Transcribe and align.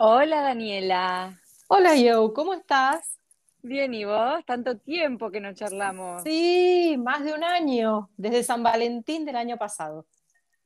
Hola 0.00 0.42
Daniela. 0.42 1.40
Hola 1.66 1.90
Joe, 1.96 2.32
¿cómo 2.32 2.54
estás? 2.54 3.18
Bien, 3.62 3.92
¿y 3.92 4.04
vos? 4.04 4.44
Tanto 4.46 4.78
tiempo 4.78 5.28
que 5.32 5.40
no 5.40 5.52
charlamos. 5.54 6.22
Sí, 6.22 6.94
más 7.02 7.24
de 7.24 7.34
un 7.34 7.42
año, 7.42 8.08
desde 8.16 8.44
San 8.44 8.62
Valentín 8.62 9.24
del 9.24 9.34
año 9.34 9.56
pasado. 9.56 10.06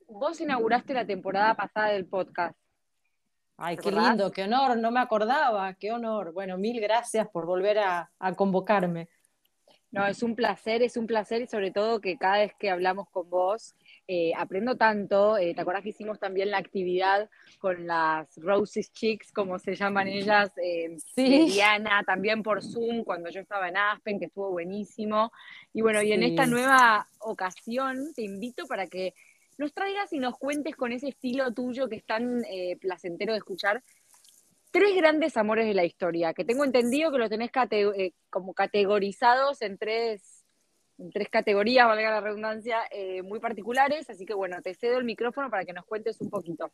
Vos 0.07 0.39
inauguraste 0.39 0.93
la 0.93 1.07
temporada 1.07 1.55
pasada 1.55 1.87
del 1.87 2.05
podcast. 2.05 2.55
Ay, 3.57 3.75
qué 3.77 3.91
lindo, 3.91 4.31
qué 4.31 4.43
honor, 4.43 4.77
no 4.77 4.91
me 4.91 4.99
acordaba, 4.99 5.73
qué 5.73 5.91
honor. 5.91 6.31
Bueno, 6.31 6.59
mil 6.59 6.79
gracias 6.79 7.27
por 7.27 7.47
volver 7.47 7.79
a, 7.79 8.11
a 8.19 8.35
convocarme. 8.35 9.09
No, 9.89 10.05
es 10.05 10.21
un 10.21 10.35
placer, 10.35 10.83
es 10.83 10.95
un 10.95 11.07
placer 11.07 11.41
y 11.41 11.47
sobre 11.47 11.71
todo 11.71 12.01
que 12.01 12.19
cada 12.19 12.37
vez 12.37 12.53
que 12.59 12.69
hablamos 12.69 13.09
con 13.09 13.27
vos 13.31 13.73
eh, 14.07 14.33
aprendo 14.37 14.75
tanto. 14.75 15.37
Eh, 15.37 15.53
¿Te 15.53 15.61
acuerdas 15.61 15.83
que 15.83 15.89
hicimos 15.89 16.19
también 16.19 16.51
la 16.51 16.57
actividad 16.57 17.29
con 17.59 17.87
las 17.87 18.35
Roses 18.37 18.91
Chicks, 18.91 19.31
como 19.31 19.59
se 19.59 19.75
llaman 19.75 20.07
ellas? 20.07 20.51
Eh, 20.57 20.97
sí. 21.15 21.45
Diana, 21.51 22.03
también 22.05 22.43
por 22.43 22.61
Zoom, 22.61 23.03
cuando 23.03 23.29
yo 23.29 23.41
estaba 23.41 23.69
en 23.69 23.77
Aspen, 23.77 24.19
que 24.19 24.25
estuvo 24.25 24.51
buenísimo. 24.51 25.31
Y 25.73 25.81
bueno, 25.81 26.01
y 26.01 26.11
en 26.11 26.23
esta 26.23 26.45
nueva 26.45 27.07
ocasión 27.19 28.13
te 28.15 28.23
invito 28.23 28.65
para 28.65 28.87
que 28.87 29.13
nos 29.57 29.73
traigas 29.73 30.11
y 30.13 30.19
nos 30.19 30.37
cuentes 30.37 30.75
con 30.75 30.91
ese 30.91 31.09
estilo 31.09 31.53
tuyo 31.53 31.87
que 31.87 31.97
es 31.97 32.05
tan 32.05 32.41
placentero 32.81 33.33
de 33.33 33.37
escuchar 33.37 33.83
tres 34.73 34.95
grandes 34.95 35.37
amores 35.37 35.67
de 35.67 35.75
la 35.75 35.85
historia, 35.85 36.33
que 36.33 36.43
tengo 36.43 36.65
entendido 36.65 37.11
que 37.11 37.19
los 37.19 37.29
tenés 37.29 37.51
eh, 37.69 38.13
como 38.31 38.55
categorizados 38.55 39.61
en 39.61 39.77
tres, 39.77 40.42
tres 41.13 41.29
categorías, 41.29 41.87
valga 41.87 42.11
la 42.11 42.21
redundancia, 42.21 42.79
eh, 42.91 43.21
muy 43.21 43.39
particulares, 43.39 44.09
así 44.09 44.25
que 44.25 44.33
bueno, 44.33 44.61
te 44.61 44.73
cedo 44.73 44.97
el 44.97 45.05
micrófono 45.05 45.49
para 45.49 45.65
que 45.65 45.73
nos 45.73 45.85
cuentes 45.85 46.19
un 46.21 46.29
poquito. 46.29 46.71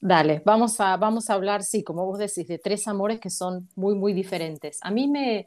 Dale, 0.00 0.42
vamos 0.44 0.80
a, 0.80 0.96
vamos 0.96 1.28
a 1.28 1.34
hablar, 1.34 1.62
sí, 1.62 1.84
como 1.84 2.06
vos 2.06 2.18
decís, 2.18 2.48
de 2.48 2.58
tres 2.58 2.88
amores 2.88 3.20
que 3.20 3.30
son 3.30 3.68
muy, 3.76 3.94
muy 3.94 4.14
diferentes. 4.14 4.78
A 4.82 4.90
mí 4.90 5.06
me, 5.08 5.46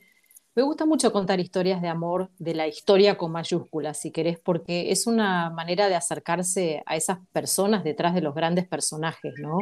me 0.55 0.61
gusta 0.61 0.85
mucho 0.85 1.11
contar 1.11 1.39
historias 1.39 1.81
de 1.81 1.87
amor, 1.87 2.29
de 2.37 2.53
la 2.53 2.67
historia 2.67 3.17
con 3.17 3.31
mayúsculas, 3.31 3.99
si 3.99 4.11
querés, 4.11 4.39
porque 4.39 4.91
es 4.91 5.07
una 5.07 5.49
manera 5.49 5.89
de 5.89 5.95
acercarse 5.95 6.83
a 6.85 6.95
esas 6.95 7.17
personas 7.31 7.83
detrás 7.83 8.13
de 8.13 8.21
los 8.21 8.35
grandes 8.35 8.67
personajes, 8.67 9.33
¿no? 9.41 9.57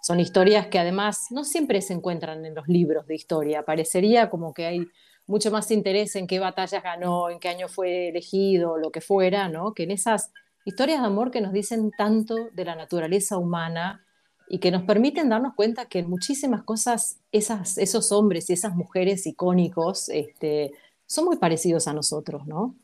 Son 0.00 0.18
historias 0.18 0.68
que 0.68 0.78
además 0.78 1.26
no 1.30 1.44
siempre 1.44 1.82
se 1.82 1.92
encuentran 1.92 2.44
en 2.46 2.54
los 2.54 2.66
libros 2.66 3.06
de 3.06 3.14
historia. 3.14 3.62
Parecería 3.62 4.30
como 4.30 4.54
que 4.54 4.66
hay 4.66 4.86
mucho 5.26 5.50
más 5.50 5.70
interés 5.70 6.16
en 6.16 6.26
qué 6.26 6.38
batallas 6.38 6.82
ganó, 6.82 7.30
en 7.30 7.38
qué 7.38 7.48
año 7.48 7.68
fue 7.68 8.08
elegido, 8.08 8.78
lo 8.78 8.90
que 8.90 9.00
fuera, 9.00 9.48
¿no? 9.48 9.74
Que 9.74 9.84
en 9.84 9.90
esas 9.90 10.32
historias 10.64 11.00
de 11.00 11.06
amor 11.06 11.30
que 11.30 11.40
nos 11.40 11.52
dicen 11.52 11.90
tanto 11.96 12.36
de 12.52 12.64
la 12.64 12.74
naturaleza 12.74 13.38
humana 13.38 14.04
y 14.48 14.58
que 14.58 14.70
nos 14.70 14.82
permiten 14.82 15.28
darnos 15.28 15.54
cuenta 15.54 15.86
que 15.86 16.00
en 16.00 16.10
muchísimas 16.10 16.62
cosas 16.62 17.20
esas, 17.30 17.78
esos 17.78 18.12
hombres 18.12 18.50
y 18.50 18.52
esas 18.52 18.74
mujeres 18.74 19.26
icónicos 19.26 20.08
este, 20.08 20.72
son 21.06 21.24
muy 21.26 21.36
parecidos 21.36 21.88
a 21.88 21.92
nosotros, 21.92 22.46
¿no? 22.46 22.74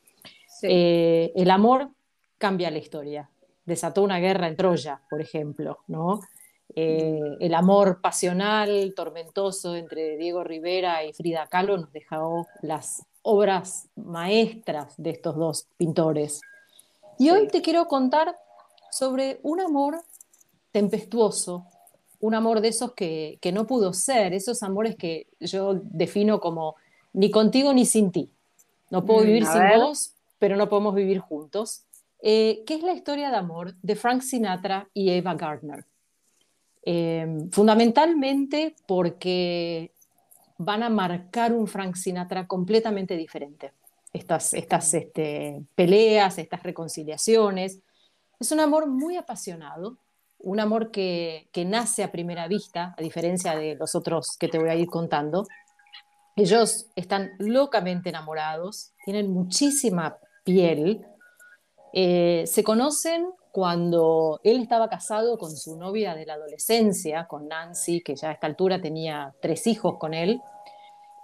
Eh, 0.62 1.33
el 1.36 1.50
amor 1.50 1.91
cambia 2.39 2.70
la 2.70 2.78
historia. 2.78 3.30
Desató 3.67 4.02
una 4.02 4.19
guerra 4.19 4.48
en 4.48 4.56
Troya, 4.56 5.02
por 5.11 5.20
ejemplo, 5.20 5.80
¿no? 5.89 6.20
Eh, 6.81 7.37
el 7.41 7.55
amor 7.55 8.01
pasional, 8.01 8.93
tormentoso 8.95 9.75
entre 9.75 10.17
Diego 10.17 10.45
Rivera 10.45 11.05
y 11.05 11.12
Frida 11.12 11.48
Kahlo 11.48 11.77
nos 11.77 11.93
dejó 11.93 12.47
las 12.62 13.05
obras 13.23 13.89
maestras 13.97 14.95
de 14.97 15.11
estos 15.11 15.35
dos 15.35 15.67
pintores. 15.77 16.41
Y 17.19 17.31
hoy 17.31 17.48
te 17.48 17.62
quiero 17.62 17.89
contar 17.89 18.39
sobre 18.93 19.41
un 19.43 19.61
amor 19.61 20.05
tempestuoso, 20.70 21.67
un 22.20 22.37
amor 22.37 22.61
de 22.61 22.69
esos 22.69 22.92
que, 22.92 23.41
no 23.53 23.67
pudo 23.67 23.92
ser, 23.92 24.33
esos 24.33 24.63
amores 24.63 24.95
que 24.95 25.27
yo 25.41 25.81
defino 25.83 26.39
como 26.39 26.77
ni 27.13 27.33
contigo 27.33 27.73
ni 27.73 27.86
sin 27.86 28.13
ti. 28.13 28.31
No 28.89 29.05
puedo 29.05 29.25
mm, 29.25 29.27
vivir 29.27 29.47
sin 29.47 29.63
vos, 29.81 30.13
pero 30.39 30.55
no 30.55 30.69
podemos 30.69 30.95
vivir 30.95 31.19
juntos. 31.19 31.83
Eh, 32.23 32.63
que 32.69 32.75
es 32.75 32.85
la 32.85 32.92
historia 32.92 33.31
de 33.31 33.36
amor 33.36 33.75
de 33.83 33.97
Frank 33.97 34.23
Sinatra 34.23 34.89
y 34.95 35.11
Eva 35.11 35.35
Gardner. 35.35 35.85
Em, 36.91 37.51
fundamentalmente 37.51 38.75
porque 38.87 39.93
van 40.57 40.83
a 40.83 40.89
marcar 40.89 41.53
un 41.53 41.67
Frank 41.67 41.97
Sinatra 41.97 42.47
completamente 42.47 43.15
diferente. 43.15 43.75
Estas, 44.11 44.55
estas 44.55 44.95
este, 44.95 45.61
peleas, 45.75 46.39
estas 46.39 46.63
reconciliaciones. 46.63 47.81
Es 48.41 48.53
un 48.53 48.61
amor 48.61 48.87
muy 48.87 49.19
apasionado, 49.19 49.99
un 50.39 50.61
amor 50.61 50.91
que, 50.91 51.51
que, 51.53 51.67
nace 51.67 52.05
a 52.05 52.11
primera 52.11 52.49
vista, 52.49 52.95
a 52.97 53.03
diferencia 53.03 53.55
de 53.55 53.75
los 53.75 53.95
otros 53.95 54.39
que 54.39 54.49
te 54.49 54.59
voy 54.59 54.70
a 54.70 54.75
ir 54.75 54.89
contando. 54.89 55.47
Ellos 56.37 56.87
están 56.97 57.33
locamente 57.39 58.09
enamorados, 58.09 58.93
tienen 59.05 59.31
muchísima 59.31 60.17
piel, 60.43 61.05
eh, 61.93 62.45
se 62.47 62.65
conocen 62.65 63.27
cuando 63.58 64.39
él 64.45 64.61
estaba 64.61 64.89
casado 64.89 65.36
con 65.36 65.57
su 65.57 65.77
novia 65.77 66.14
de 66.14 66.24
la 66.24 66.35
adolescencia, 66.35 67.27
con 67.27 67.48
Nancy, 67.48 68.02
que 68.02 68.14
ya 68.14 68.29
a 68.29 68.33
esta 68.35 68.46
altura 68.46 68.80
tenía 68.80 69.35
tres 69.42 69.67
hijos 69.67 69.96
con 69.98 70.14
él. 70.14 70.41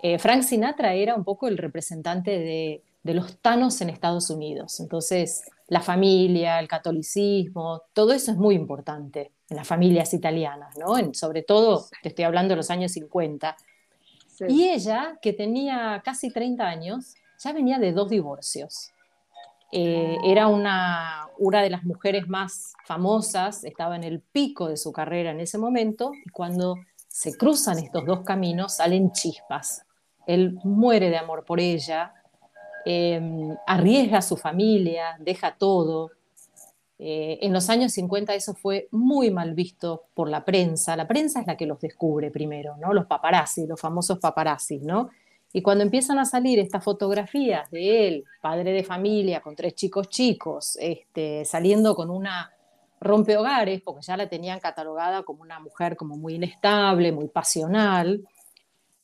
Eh, 0.02 0.18
Frank 0.18 0.42
Sinatra 0.42 0.94
era 0.94 1.14
un 1.14 1.22
poco 1.22 1.46
el 1.46 1.56
representante 1.56 2.32
de, 2.32 2.82
los 3.04 3.36
tanos 3.38 3.80
en 3.82 3.88
Estados 3.88 4.30
Unidos. 4.30 4.80
Entonces, 4.80 5.44
la 5.68 5.80
familia, 5.80 6.58
el 6.58 6.66
catolicismo, 6.66 7.82
todo 7.92 8.12
eso 8.12 8.32
es 8.32 8.36
muy 8.36 8.56
importante 8.56 9.30
en 9.48 9.56
las 9.56 9.68
familias 9.68 10.12
italianas, 10.12 10.76
¿no? 10.76 11.14
sobre 11.14 11.42
todo, 11.42 11.86
te 12.02 12.08
estoy 12.08 12.24
hablando 12.24 12.54
de 12.54 12.56
los 12.56 12.70
años 12.70 12.90
50. 12.90 13.56
Y 14.48 14.70
ella, 14.70 15.20
que 15.22 15.34
tenía 15.34 16.02
casi 16.04 16.32
30 16.32 16.64
años, 16.66 17.14
ya 17.38 17.52
venía 17.52 17.78
de 17.78 17.92
dos 17.92 18.10
divorcios. 18.10 18.90
Eh, 19.72 20.16
era 20.24 20.46
una, 20.46 21.28
una 21.38 21.62
de 21.62 21.70
las 21.70 21.84
mujeres 21.84 22.28
más 22.28 22.74
famosas, 22.84 23.64
estaba 23.64 23.96
en 23.96 24.04
el 24.04 24.20
pico 24.20 24.68
de 24.68 24.76
su 24.76 24.92
carrera 24.92 25.30
en 25.30 25.40
ese 25.40 25.58
momento, 25.58 26.12
y 26.24 26.30
cuando 26.30 26.76
se 27.08 27.36
cruzan 27.36 27.78
estos 27.78 28.04
dos 28.04 28.20
caminos 28.22 28.74
salen 28.74 29.12
chispas. 29.12 29.84
Él 30.26 30.58
muere 30.64 31.10
de 31.10 31.16
amor 31.16 31.44
por 31.44 31.60
ella, 31.60 32.12
em, 32.84 33.56
arriesga 33.66 34.18
a 34.18 34.22
su 34.22 34.36
familia, 34.36 35.16
deja 35.20 35.56
todo. 35.56 36.10
Eh, 36.98 37.38
en 37.42 37.52
los 37.52 37.68
años 37.70 37.92
50 37.92 38.34
eso 38.34 38.54
fue 38.54 38.88
muy 38.90 39.30
mal 39.30 39.54
visto 39.54 40.04
por 40.14 40.28
la 40.28 40.44
prensa. 40.44 40.96
La 40.96 41.06
prensa 41.06 41.40
es 41.40 41.46
la 41.46 41.56
que 41.56 41.66
los 41.66 41.80
descubre 41.80 42.30
primero, 42.30 42.76
¿no? 42.76 42.92
Los 42.92 43.06
paparazzi, 43.06 43.66
los 43.66 43.80
famosos 43.80 44.18
paparazzi, 44.18 44.78
¿no? 44.78 45.10
Y 45.56 45.62
cuando 45.62 45.84
empiezan 45.84 46.18
a 46.18 46.24
salir 46.24 46.58
estas 46.58 46.82
fotografías 46.82 47.70
de 47.70 48.08
él, 48.08 48.24
padre 48.42 48.72
de 48.72 48.82
familia, 48.82 49.40
con 49.40 49.54
tres 49.54 49.76
chicos 49.76 50.08
chicos, 50.08 50.76
este, 50.80 51.44
saliendo 51.44 51.94
con 51.94 52.10
una 52.10 52.50
rompehogares, 53.00 53.80
porque 53.80 54.02
ya 54.02 54.16
la 54.16 54.28
tenían 54.28 54.58
catalogada 54.58 55.22
como 55.22 55.42
una 55.42 55.60
mujer 55.60 55.96
como 55.96 56.16
muy 56.16 56.34
inestable, 56.34 57.12
muy 57.12 57.28
pasional, 57.28 58.26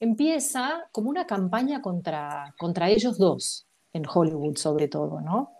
empieza 0.00 0.88
como 0.90 1.08
una 1.08 1.24
campaña 1.24 1.80
contra, 1.80 2.52
contra 2.58 2.90
ellos 2.90 3.16
dos, 3.16 3.68
en 3.92 4.02
Hollywood 4.12 4.56
sobre 4.56 4.88
todo, 4.88 5.20
¿no? 5.20 5.52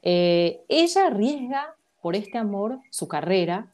Eh, 0.00 0.62
ella 0.68 1.08
arriesga 1.08 1.74
por 2.00 2.16
este 2.16 2.38
amor 2.38 2.80
su 2.90 3.06
carrera, 3.06 3.70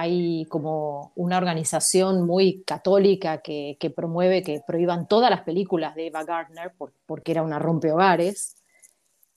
hay 0.00 0.44
como 0.44 1.10
una 1.16 1.38
organización 1.38 2.24
muy 2.24 2.62
católica 2.62 3.38
que, 3.38 3.76
promueve 3.96 4.44
que 4.44 4.62
prohíban 4.64 5.08
todas 5.08 5.28
las 5.28 5.40
películas 5.40 5.96
de 5.96 6.06
Eva 6.06 6.22
Gardner 6.22 6.72
porque 7.04 7.32
era 7.32 7.42
una 7.42 7.58
rompehogares. 7.58 8.54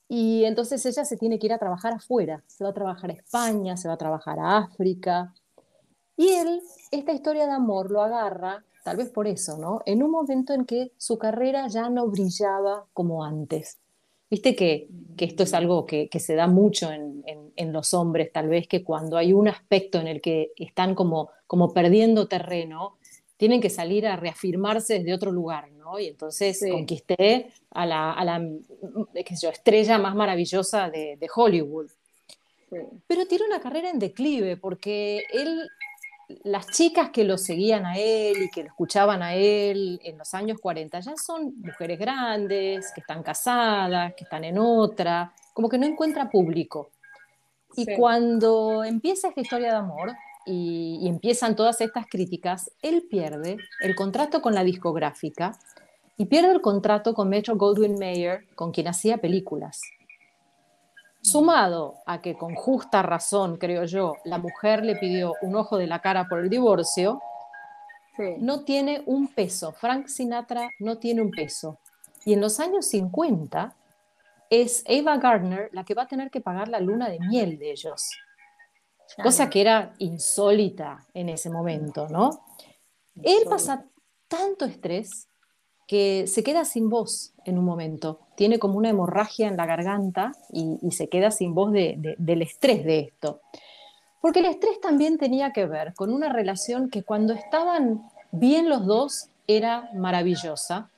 Y 0.07 0.45
entonces 0.45 0.85
ella 0.85 1.03
se 1.03 1.17
tiene 1.17 1.39
que 1.39 1.47
ir 1.47 1.53
a 1.53 1.57
trabajar 1.57 1.93
afuera, 1.93 2.43
se 2.45 2.63
va 2.63 2.69
a 2.69 2.73
trabajar 2.73 3.09
a 3.09 3.13
España, 3.13 3.75
se 3.75 3.87
va 3.87 3.95
a 3.95 3.97
trabajar 3.97 4.37
a 4.37 4.57
África. 4.59 5.33
Y 6.15 6.29
él, 6.29 6.61
esta 6.91 7.11
historia 7.11 7.47
de 7.47 7.53
amor 7.53 7.89
lo 7.89 8.03
agarra, 8.03 8.63
tal 8.83 8.97
vez 8.97 9.09
por 9.09 9.25
eso, 9.25 9.57
¿no? 9.57 9.81
En 9.87 10.03
un 10.03 10.11
momento 10.11 10.53
en 10.53 10.65
que 10.65 10.91
su 10.95 11.17
carrera 11.17 11.69
ya 11.69 11.89
no 11.89 12.05
brillaba 12.05 12.85
como 12.93 13.23
antes. 13.23 13.79
Viste 14.31 14.55
que, 14.55 14.87
esto 15.17 15.43
es 15.43 15.53
algo 15.53 15.85
que, 15.85 16.09
se 16.17 16.35
da 16.35 16.47
mucho 16.47 16.89
en, 16.91 17.73
los 17.73 17.93
hombres, 17.93 18.31
tal 18.31 18.47
vez 18.47 18.65
que 18.65 18.83
cuando 18.83 19.17
hay 19.17 19.33
un 19.33 19.49
aspecto 19.49 19.99
en 19.99 20.07
el 20.07 20.21
que 20.21 20.53
están 20.55 20.95
como, 20.95 21.29
como 21.45 21.73
perdiendo 21.73 22.27
terreno, 22.27 22.97
tienen 23.35 23.59
que 23.59 23.69
salir 23.69 24.07
a 24.07 24.15
reafirmarse 24.15 24.99
desde 24.99 25.13
otro 25.13 25.31
lugar, 25.31 25.69
¿no? 25.73 25.99
Y 25.99 26.07
entonces 26.07 26.63
conquisté 26.71 27.51
a 27.71 27.85
la, 27.85 28.13
a 28.13 28.23
la 28.23 28.41
estrella 29.13 29.97
más 29.99 30.15
maravillosa 30.15 30.89
de, 30.89 31.19
Hollywood. 31.35 31.91
Pero 33.05 33.25
tiene 33.27 33.45
una 33.45 33.59
carrera 33.59 33.89
en 33.89 33.99
declive 33.99 34.55
porque 34.55 35.23
él 35.33 35.67
las 36.43 36.67
chicas 36.67 37.09
que 37.09 37.23
lo 37.23 37.37
seguían 37.37 37.85
a 37.85 37.97
él 37.97 38.43
y 38.43 38.49
que 38.49 38.63
lo 38.63 38.67
escuchaban 38.69 39.21
a 39.21 39.33
él 39.33 39.99
en 40.03 40.17
los 40.17 40.33
años 40.33 40.59
40 40.59 40.99
ya 40.99 41.15
son 41.17 41.53
mujeres 41.61 41.99
grandes, 41.99 42.91
que 42.93 43.01
están 43.01 43.23
casadas, 43.23 44.13
que 44.15 44.23
están 44.23 44.43
en 44.43 44.57
otra, 44.57 45.33
como 45.53 45.69
que 45.69 45.77
no 45.77 45.85
encuentra 45.85 46.29
público. 46.29 46.89
Y 47.75 47.95
cuando 47.95 48.83
empieza 48.83 49.29
esta 49.29 49.41
historia 49.41 49.71
de 49.71 49.77
amor, 49.77 50.11
y, 50.45 51.07
empiezan 51.07 51.55
todas 51.55 51.81
estas 51.81 52.07
críticas, 52.07 52.71
él 52.81 53.05
pierde 53.09 53.57
el 53.81 53.95
contrato 53.95 54.41
con 54.41 54.55
la 54.55 54.63
discográfica 54.63 55.57
y 56.17 56.25
pierde 56.25 56.51
el 56.51 56.61
contrato 56.61 57.13
con 57.13 57.29
Metro 57.29 57.55
Goldwyn 57.55 57.97
Mayer, 57.99 58.45
con 58.55 58.71
quien 58.71 58.87
hacía 58.87 59.17
películas. 59.17 59.81
Sumado 61.21 61.95
a 62.05 62.21
que 62.21 62.35
con 62.35 62.55
justa 62.55 63.01
razón, 63.01 63.57
creo 63.57 63.85
yo, 63.85 64.15
la 64.25 64.37
mujer 64.37 64.83
le 64.83 64.95
pidió 64.95 65.35
un 65.41 65.55
ojo 65.55 65.77
de 65.77 65.87
la 65.87 65.99
cara 65.99 66.25
por 66.27 66.39
el 66.39 66.49
divorcio, 66.49 67.21
no 68.39 68.63
tiene 68.63 69.03
un 69.05 69.27
peso. 69.27 69.71
Frank 69.71 70.07
Sinatra 70.07 70.69
no 70.79 70.97
tiene 70.97 71.21
un 71.21 71.31
peso. 71.31 71.79
Y 72.25 72.33
en 72.33 72.41
los 72.41 72.59
años 72.59 72.85
50 72.87 73.75
es 74.49 74.83
Ava 74.87 75.17
Gardner 75.17 75.69
la 75.71 75.83
que 75.83 75.93
va 75.93 76.03
a 76.03 76.07
tener 76.07 76.29
que 76.29 76.41
pagar 76.41 76.67
la 76.67 76.79
luna 76.79 77.09
de 77.09 77.19
miel 77.19 77.57
de 77.57 77.71
ellos 77.71 78.09
cosa 79.21 79.49
que 79.49 79.61
era 79.61 79.93
insólita 79.97 81.05
en 81.13 81.29
ese 81.29 81.49
momento, 81.49 82.07
¿no? 82.09 82.45
Él 83.21 83.43
pasa 83.49 83.85
tanto 84.27 84.65
estrés 84.65 85.27
que 85.87 86.25
se 86.27 86.43
queda 86.43 86.63
sin 86.63 86.89
voz 86.89 87.33
en 87.43 87.57
un 87.57 87.65
momento, 87.65 88.27
tiene 88.41 88.57
como 88.57 88.79
una 88.79 88.89
hemorragia 88.89 89.47
en 89.47 89.55
la 89.55 89.67
garganta 89.67 90.31
y, 90.51 90.79
se 90.89 91.09
queda 91.09 91.29
sin 91.29 91.53
voz 91.53 91.71
del 91.71 92.41
estrés 92.41 92.83
de 92.83 92.97
esto. 93.01 93.39
Porque 94.19 94.39
el 94.39 94.47
estrés 94.47 94.81
también 94.81 95.19
tenía 95.19 95.53
que 95.53 95.67
ver 95.67 95.93
con 95.93 96.11
una 96.11 96.33
relación 96.33 96.89
que 96.89 97.03
cuando 97.03 97.33
estaban 97.33 98.01
bien 98.31 98.67
los 98.67 98.87
dos 98.87 99.27
era 99.45 99.91
maravillosa, 99.93 100.89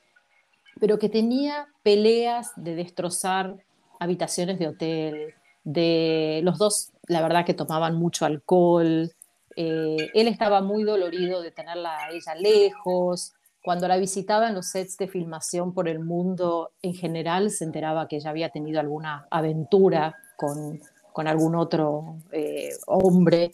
pero 0.80 0.98
que 0.98 1.10
tenía 1.10 1.66
peleas 1.82 2.52
de 2.56 2.76
destrozar 2.76 3.56
habitaciones 4.00 4.58
de 4.58 4.68
hotel, 4.68 5.34
de 5.64 6.40
los 6.44 6.56
dos, 6.56 6.92
la 7.08 7.20
verdad 7.20 7.44
que 7.44 7.52
tomaban 7.52 7.94
mucho 7.94 8.24
alcohol, 8.24 9.12
eh, 9.54 10.08
él 10.14 10.28
estaba 10.28 10.62
muy 10.62 10.82
dolorido 10.82 11.42
de 11.42 11.50
tenerla 11.50 12.06
a 12.06 12.10
ella 12.10 12.36
lejos, 12.36 13.34
cuando 13.64 13.88
la 13.88 13.96
visitaba 13.96 14.48
en 14.48 14.54
los 14.54 14.66
sets 14.66 14.98
de 14.98 15.08
filmación 15.08 15.72
por 15.72 15.88
el 15.88 15.98
mundo 15.98 16.72
en 16.82 16.92
general 16.92 17.50
se 17.50 17.64
enteraba 17.64 18.08
que 18.08 18.16
ella 18.16 18.28
había 18.28 18.50
tenido 18.50 18.78
alguna 18.78 19.26
aventura 19.30 20.14
con, 20.36 20.82
con 21.14 21.26
algún 21.28 21.54
otro 21.54 22.18
eh, 22.30 22.72
hombre. 22.86 23.52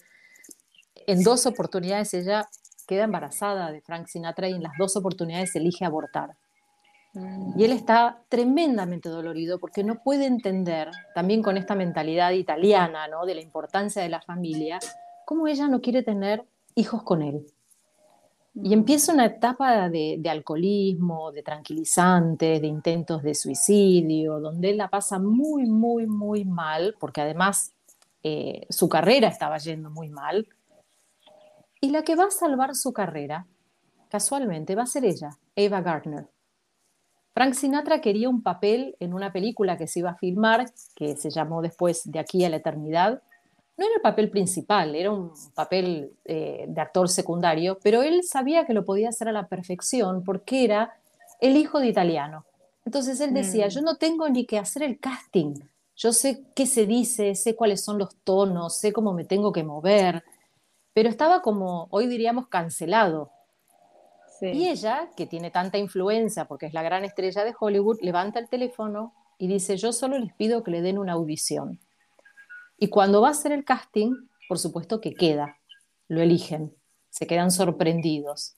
En 1.07 1.23
dos 1.23 1.47
oportunidades 1.47 2.13
ella 2.15 2.49
queda 2.89 3.05
embarazada 3.05 3.71
de 3.71 3.83
Frank 3.83 4.09
Sinatra 4.09 4.49
y 4.49 4.55
en 4.55 4.65
las 4.65 4.73
dos 4.77 4.97
oportunidades 4.97 5.55
elige 5.55 5.85
abortar. 5.85 6.31
Mm. 7.13 7.53
Y 7.57 7.63
él 7.63 7.71
está 7.71 8.19
tremendamente 8.29 9.09
dolorido 9.09 9.61
porque 9.61 9.85
no 9.85 10.03
puede 10.03 10.27
entender, 10.27 10.91
también 11.15 11.41
con 11.41 11.57
esta 11.57 11.77
mentalidad 11.77 12.33
italiana, 12.33 13.07
¿no? 13.07 13.27
de 13.27 13.37
la 13.37 13.43
importancia 13.43 14.03
de 14.03 14.09
la 14.09 14.21
familia, 14.23 14.81
cómo 15.25 15.47
ella 15.47 15.69
no 15.69 15.81
quiere 15.81 16.03
tener 16.03 16.45
hijos 16.75 17.05
con 17.05 17.23
él. 17.23 17.47
Y 18.55 18.73
empieza 18.73 19.13
una 19.13 19.27
etapa 19.27 19.89
de, 19.89 20.21
alcoholismo, 20.29 21.31
de 21.33 21.43
tranquilizantes, 21.43 22.61
de 22.61 22.67
intentos 22.67 23.23
de 23.23 23.35
suicidio, 23.35 24.41
donde 24.41 24.71
él 24.71 24.79
la 24.79 24.89
pasa 24.89 25.19
muy, 25.19 25.67
muy, 25.67 26.07
muy 26.07 26.45
mal, 26.45 26.97
porque 26.99 27.21
además 27.21 27.73
eh, 28.23 28.67
su 28.69 28.89
carrera 28.89 29.29
estaba 29.29 29.59
yendo 29.59 29.91
muy 29.91 30.09
mal. 30.09 30.49
Y 31.81 31.91
la 31.91 32.03
que 32.03 32.17
va 32.17 32.25
a 32.25 32.31
salvar 32.31 32.75
su 32.75 32.93
carrera, 32.93 33.47
casualmente, 34.09 34.75
va 34.75 34.83
a 34.83 34.87
ser 34.87 35.05
ella, 35.05 35.31
Eva 35.55 35.81
Gardner 35.81 36.29
Frank 37.33 37.55
Sinatra 37.55 38.01
quería 38.01 38.29
un 38.29 38.43
papel 38.43 38.97
en 38.99 39.15
una 39.15 39.33
película 39.33 39.77
que 39.77 39.87
se 39.87 40.01
iba 40.01 40.11
a 40.11 40.17
filmar, 40.17 40.67
que 40.95 41.17
se 41.17 41.31
llamó 41.31 41.63
después 41.63 42.11
De 42.11 42.19
aquí 42.19 42.45
a 42.45 42.51
la 42.51 42.57
eternidad. 42.57 43.23
No 43.81 43.87
era 43.87 43.95
el 43.97 44.03
papel 44.03 44.29
principal, 44.29 44.95
era 44.95 45.11
un 45.11 45.33
papel 45.55 46.13
eh, 46.27 46.67
de 46.69 46.81
actor 46.83 47.09
secundario, 47.09 47.79
pero 47.83 48.03
él 48.03 48.23
sabía 48.23 48.67
que 48.67 48.75
lo 48.75 48.85
podía 48.85 49.09
hacer 49.09 49.29
a 49.29 49.33
la 49.33 49.49
perfección 49.49 50.23
porque 50.23 50.65
era 50.65 50.93
el 51.41 51.57
hijo 51.57 51.81
de 51.81 51.89
italiano. 51.89 52.45
Entonces 52.85 53.19
él 53.21 53.33
decía, 53.33 53.69
mm. 53.69 53.71
yo 53.71 53.81
no 53.81 53.97
tengo 53.97 54.29
ni 54.29 54.45
que 54.45 54.59
hacer 54.59 54.83
el 54.83 55.01
casting, 55.01 55.55
yo 55.97 56.13
sé 56.13 56.45
qué 56.55 56.67
se 56.67 56.85
dice, 56.85 57.35
sé 57.35 57.57
cuáles 57.57 57.83
son 57.83 57.97
los 57.97 58.15
tonos, 58.17 58.77
sé 58.77 58.93
cómo 58.93 59.15
me 59.15 59.25
tengo 59.25 59.51
que 59.51 59.65
mover, 59.65 60.25
pero 60.93 61.09
estaba 61.09 61.41
como, 61.41 61.89
hoy 61.91 62.07
diríamos, 62.07 62.49
cancelado 62.49 63.31
y 64.43 64.69
ella, 64.69 65.09
que 65.17 65.27
tiene 65.27 65.51
tanta 65.51 65.79
influencia 65.79 66.45
porque 66.45 66.67
es 66.67 66.75
la 66.75 66.83
gran 66.83 67.03
estrella 67.05 67.45
de 67.45 67.55
Hollywood, 67.59 68.01
levanta 68.03 68.39
el 68.39 68.49
teléfono 68.51 69.15
y 69.39 69.47
dice, 69.47 69.79
yo 69.79 69.91
solo 69.93 70.19
les 70.19 70.35
pido 70.35 70.63
que 70.63 70.71
le 70.71 70.83
den 70.83 70.99
una 70.99 71.13
audición. 71.13 71.79
Y 72.81 72.89
cuando 72.89 73.21
va 73.21 73.29
a 73.29 73.33
hacer 73.33 73.53
el 73.53 73.65
casting, 73.65 74.15
por 74.49 74.59
supuesto 74.59 75.03
que 75.03 75.13
queda, 75.13 75.59
lo 76.09 76.23
eligen, 76.23 76.75
se 77.11 77.27
quedan 77.27 77.51
sorprendidos. 77.51 78.57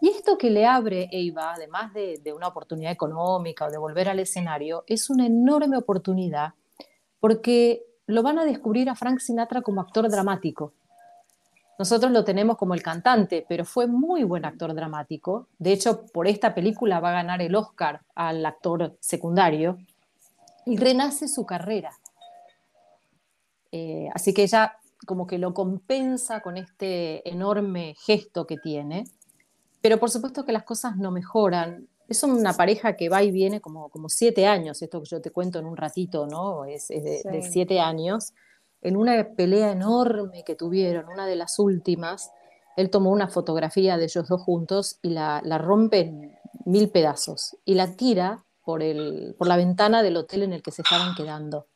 Y 0.00 0.08
esto 0.08 0.38
que 0.38 0.50
le 0.50 0.64
abre 0.64 1.08
Eva, 1.10 1.52
además 1.52 1.92
de, 1.92 2.20
de, 2.22 2.32
una 2.32 2.46
oportunidad 2.46 2.92
económica 2.92 3.66
o 3.66 3.70
de 3.70 3.76
volver 3.76 4.08
al 4.08 4.20
escenario, 4.20 4.84
es 4.86 5.10
una 5.10 5.26
enorme 5.26 5.76
oportunidad 5.76 6.54
porque 7.18 7.84
lo 8.06 8.22
van 8.22 8.38
a 8.38 8.44
descubrir 8.44 8.88
a 8.88 8.94
Frank 8.94 9.18
Sinatra 9.18 9.62
como 9.62 9.80
actor 9.80 10.08
dramático. 10.08 10.72
Nosotros 11.76 12.12
lo 12.12 12.24
tenemos 12.24 12.56
como 12.56 12.74
el 12.74 12.82
cantante, 12.82 13.44
pero 13.48 13.64
fue 13.64 13.88
muy 13.88 14.22
buen 14.22 14.44
actor 14.44 14.74
dramático. 14.74 15.48
De 15.58 15.72
hecho, 15.72 16.06
por 16.12 16.28
esta 16.28 16.54
película 16.54 17.00
va 17.00 17.10
a 17.10 17.14
ganar 17.22 17.42
el 17.42 17.56
Oscar 17.56 18.02
al 18.14 18.46
actor 18.46 18.96
secundario 19.00 19.76
y 20.64 20.76
renace 20.76 21.26
su 21.26 21.44
carrera. 21.44 21.90
Eh, 23.72 24.08
así 24.14 24.32
que 24.32 24.42
ella 24.42 24.76
como 25.06 25.26
que 25.26 25.38
lo 25.38 25.54
compensa 25.54 26.40
con 26.40 26.56
este 26.56 27.28
enorme 27.28 27.94
gesto 27.98 28.46
que 28.46 28.56
tiene, 28.56 29.04
pero 29.80 29.98
por 29.98 30.10
supuesto 30.10 30.44
que 30.44 30.52
las 30.52 30.64
cosas 30.64 30.96
no 30.96 31.10
mejoran. 31.10 31.88
Es 32.08 32.22
una 32.22 32.54
pareja 32.54 32.96
que 32.96 33.08
va 33.08 33.22
y 33.22 33.30
viene 33.30 33.60
como, 33.60 33.90
como 33.90 34.08
siete 34.08 34.46
años, 34.46 34.80
esto 34.80 35.02
que 35.02 35.08
yo 35.08 35.20
te 35.20 35.30
cuento 35.30 35.58
en 35.58 35.66
un 35.66 35.76
ratito, 35.76 36.26
¿no? 36.26 36.64
Es, 36.64 36.88
de 36.88 37.48
siete 37.50 37.80
años 37.80 38.32
en 38.82 38.96
una 38.96 39.28
pelea 39.36 39.72
enorme 39.72 40.44
que 40.44 40.54
tuvieron, 40.54 41.08
una 41.08 41.26
de 41.26 41.36
las 41.36 41.58
últimas, 41.58 42.30
él 42.76 42.90
tomó 42.90 43.10
una 43.10 43.28
fotografía 43.28 43.96
de 43.96 44.04
ellos 44.04 44.28
dos 44.28 44.40
juntos 44.42 44.98
y 45.02 45.10
la, 45.10 45.40
rompe 45.58 46.00
en 46.00 46.38
mil 46.64 46.90
pedazos 46.90 47.56
y 47.64 47.74
la 47.74 47.96
tira 47.96 48.44
por, 48.64 48.82
el, 48.82 49.34
por 49.36 49.48
la 49.48 49.56
ventana 49.56 50.02
del 50.02 50.16
hotel 50.16 50.44
en 50.44 50.52
el 50.52 50.62
que 50.62 50.70
se 50.70 50.82
estaban 50.82 51.14
quedando. 51.16 51.66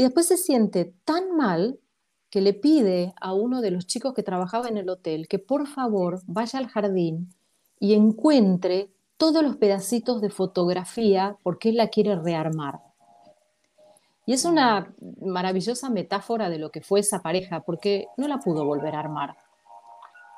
Y 0.00 0.02
después 0.02 0.28
se 0.28 0.38
siente 0.38 0.94
tan 1.04 1.36
mal 1.36 1.78
que 2.30 2.40
le 2.40 2.54
pide 2.54 3.12
a 3.20 3.34
uno 3.34 3.60
de 3.60 3.70
los 3.70 3.86
chicos 3.86 4.14
que 4.14 4.22
trabajaba 4.22 4.66
en 4.66 4.78
el 4.78 4.88
hotel 4.88 5.28
que 5.28 5.38
por 5.38 5.66
favor 5.66 6.22
vaya 6.26 6.58
al 6.58 6.68
jardín 6.68 7.34
y 7.78 7.92
encuentre 7.92 8.88
todos 9.18 9.42
los 9.42 9.58
pedacitos 9.58 10.22
de 10.22 10.30
fotografía 10.30 11.36
porque 11.42 11.68
él 11.68 11.76
la 11.76 11.88
quiere 11.88 12.16
rearmar. 12.16 12.80
Y 14.24 14.32
es 14.32 14.46
una 14.46 14.90
maravillosa 15.20 15.90
metáfora 15.90 16.48
de 16.48 16.58
lo 16.58 16.70
que 16.70 16.80
fue 16.80 17.00
esa 17.00 17.20
pareja, 17.20 17.60
porque 17.60 18.06
no 18.16 18.26
la 18.26 18.38
pudo 18.38 18.64
volver 18.64 18.94
a 18.94 19.00
armar. 19.00 19.36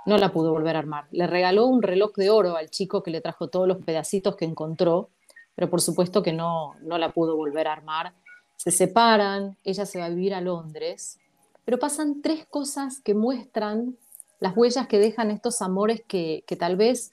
No 0.06 0.18
la 0.18 0.32
pudo 0.32 0.50
volver 0.50 0.74
a 0.74 0.80
armar. 0.80 1.04
Le 1.12 1.28
regaló 1.28 1.66
un 1.66 1.82
reloj 1.82 2.14
de 2.16 2.30
oro 2.30 2.56
al 2.56 2.68
chico 2.68 3.04
que 3.04 3.12
le 3.12 3.20
trajo 3.20 3.46
todos 3.46 3.68
los 3.68 3.78
pedacitos 3.84 4.34
que 4.34 4.44
encontró, 4.44 5.10
pero 5.54 5.70
por 5.70 5.80
supuesto 5.80 6.20
que 6.20 6.32
no, 6.32 6.74
no 6.80 6.98
la 6.98 7.10
pudo 7.10 7.36
volver 7.36 7.68
a 7.68 7.74
armar. 7.74 8.12
Se 8.62 8.70
separan, 8.70 9.56
ella 9.64 9.86
se 9.86 9.98
va 9.98 10.04
a 10.04 10.08
vivir 10.08 10.34
a 10.34 10.40
Londres, 10.40 11.18
pero 11.64 11.80
pasan 11.80 12.22
tres 12.22 12.46
cosas 12.46 13.00
que 13.00 13.12
muestran 13.12 13.96
las 14.38 14.56
huellas 14.56 14.86
que 14.86 15.00
dejan 15.00 15.32
estos 15.32 15.62
amores 15.62 16.00
que, 16.06 16.44
que 16.46 16.54
tal 16.54 16.76
vez 16.76 17.12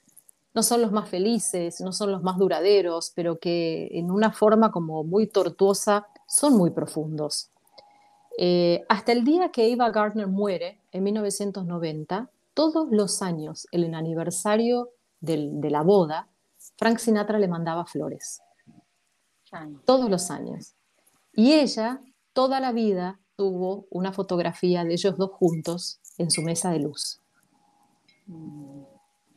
no 0.54 0.62
son 0.62 0.80
los 0.80 0.92
más 0.92 1.08
felices, 1.08 1.80
no 1.80 1.92
son 1.92 2.12
los 2.12 2.22
más 2.22 2.38
duraderos, 2.38 3.10
pero 3.16 3.40
que 3.40 3.88
en 3.90 4.12
una 4.12 4.30
forma 4.30 4.70
como 4.70 5.02
muy 5.02 5.26
tortuosa 5.26 6.06
son 6.28 6.56
muy 6.56 6.70
profundos. 6.70 7.50
Eh, 8.38 8.84
hasta 8.88 9.10
el 9.10 9.24
día 9.24 9.50
que 9.50 9.72
Eva 9.72 9.90
Gardner 9.90 10.28
muere, 10.28 10.80
en 10.92 11.02
1990, 11.02 12.30
todos 12.54 12.86
los 12.92 13.22
años, 13.22 13.66
en 13.72 13.82
el 13.82 13.94
aniversario 13.94 14.90
de 15.20 15.68
la 15.68 15.82
boda, 15.82 16.28
Frank 16.76 16.98
Sinatra 16.98 17.40
le 17.40 17.48
mandaba 17.48 17.86
flores. 17.86 18.40
Todos 19.84 20.08
los 20.08 20.30
años. 20.30 20.74
Y 21.40 21.54
ella, 21.54 22.02
toda 22.34 22.60
la 22.60 22.70
vida, 22.70 23.18
tuvo 23.34 23.86
una 23.88 24.12
fotografía 24.12 24.84
de 24.84 24.92
ellos 24.92 25.16
dos 25.16 25.30
juntos 25.30 25.98
en 26.18 26.30
su 26.30 26.42
mesa 26.42 26.70
de 26.70 26.80
luz. 26.80 27.22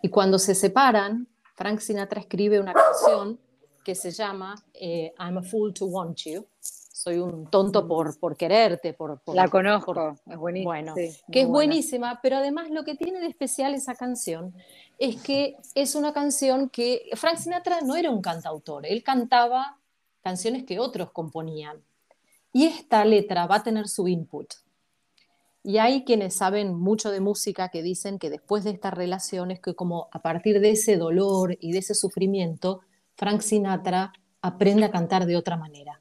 Y 0.01 0.09
cuando 0.09 0.37
se 0.37 0.53
separan, 0.53 1.29
Frank 1.55 1.79
Sinatra 1.79 2.19
escribe 2.19 2.59
una 2.59 2.73
canción 2.73 3.39
que 3.85 3.95
se 3.95 4.11
llama 4.11 4.53
eh, 4.73 5.13
I'm 5.17 5.37
a 5.37 5.43
Fool 5.43 5.73
to 5.73 5.85
Want 5.85 6.17
You, 6.25 6.45
soy 6.59 7.19
un 7.19 7.49
tonto 7.49 7.87
por, 7.87 8.19
por 8.19 8.35
quererte. 8.35 8.93
Por, 8.93 9.21
la 9.27 9.47
conozco, 9.47 10.17
es 10.25 10.37
buenísima. 10.37 10.69
Bueno, 10.69 10.95
que 11.31 11.41
es 11.41 11.47
buenísima, 11.47 12.19
pero 12.21 12.35
además 12.35 12.69
lo 12.69 12.83
que 12.83 12.95
tiene 12.95 13.21
de 13.21 13.27
especial 13.27 13.73
esa 13.75 13.95
canción 13.95 14.53
es 14.99 15.21
que 15.21 15.55
es 15.73 15.95
una 15.95 16.11
canción 16.11 16.67
que 16.67 17.09
Frank 17.13 17.37
Sinatra 17.37 17.79
no 17.79 17.95
era 17.95 18.11
un 18.11 18.21
cantautor, 18.21 18.85
él 18.85 19.01
cantaba 19.03 19.77
canciones 20.21 20.65
que 20.65 20.81
otros 20.81 21.11
componían. 21.11 21.81
Y 22.53 22.65
esta 22.65 23.03
letra 23.03 23.47
va 23.47 23.57
a 23.57 23.63
tener 23.63 23.89
su 23.89 24.07
input. 24.07 24.53
Y 25.63 25.77
hay 25.79 26.03
quienes 26.03 26.35
saben 26.35 26.75
mucho 26.75 27.09
de 27.09 27.19
música 27.19 27.69
que 27.69 27.81
dicen 27.81 28.19
que 28.19 28.29
después 28.29 28.63
de 28.63 28.71
estas 28.71 28.93
relaciones, 28.93 29.59
que 29.59 29.75
como 29.75 30.07
a 30.11 30.21
partir 30.21 30.59
de 30.59 30.71
ese 30.71 30.97
dolor 30.97 31.57
y 31.59 31.71
de 31.71 31.79
ese 31.79 31.95
sufrimiento, 31.95 32.81
Frank 33.15 33.41
Sinatra 33.41 34.13
aprende 34.41 34.85
a 34.85 34.91
cantar 34.91 35.25
de 35.25 35.37
otra 35.37 35.57
manera. 35.57 35.99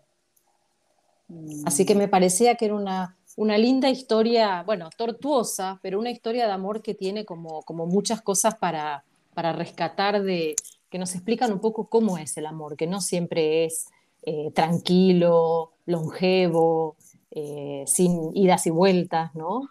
Mm. 1.29 1.63
Así 1.65 1.87
que 1.87 1.95
me 1.95 2.09
parecía 2.09 2.57
que 2.57 2.67
era 2.67 2.75
una, 2.75 3.17
una 3.37 3.57
linda 3.57 3.89
historia, 3.89 4.63
bueno, 4.65 4.91
tortuosa, 4.97 5.79
pero 5.81 5.99
una 5.99 6.11
historia 6.11 6.47
de 6.47 6.53
amor 6.53 6.83
que 6.83 6.95
tiene 6.95 7.25
como, 7.25 7.63
como 7.63 7.87
muchas 7.87 8.21
cosas 8.21 8.57
para, 8.57 9.05
para 9.33 9.53
rescatar 9.53 10.23
de, 10.23 10.57
que 10.91 10.99
nos 10.99 11.15
explican 11.15 11.53
un 11.53 11.61
poco 11.61 11.89
cómo 11.89 12.19
es 12.19 12.37
el 12.37 12.47
amor, 12.47 12.77
que 12.77 12.87
no 12.87 13.01
siempre 13.01 13.65
es 13.65 13.87
eh, 14.23 14.51
tranquilo, 14.55 15.73
longevo, 15.87 16.97
eh, 17.31 17.85
sin 17.87 18.37
idas 18.37 18.67
y 18.67 18.71
vueltas, 18.71 19.35
¿no? 19.35 19.69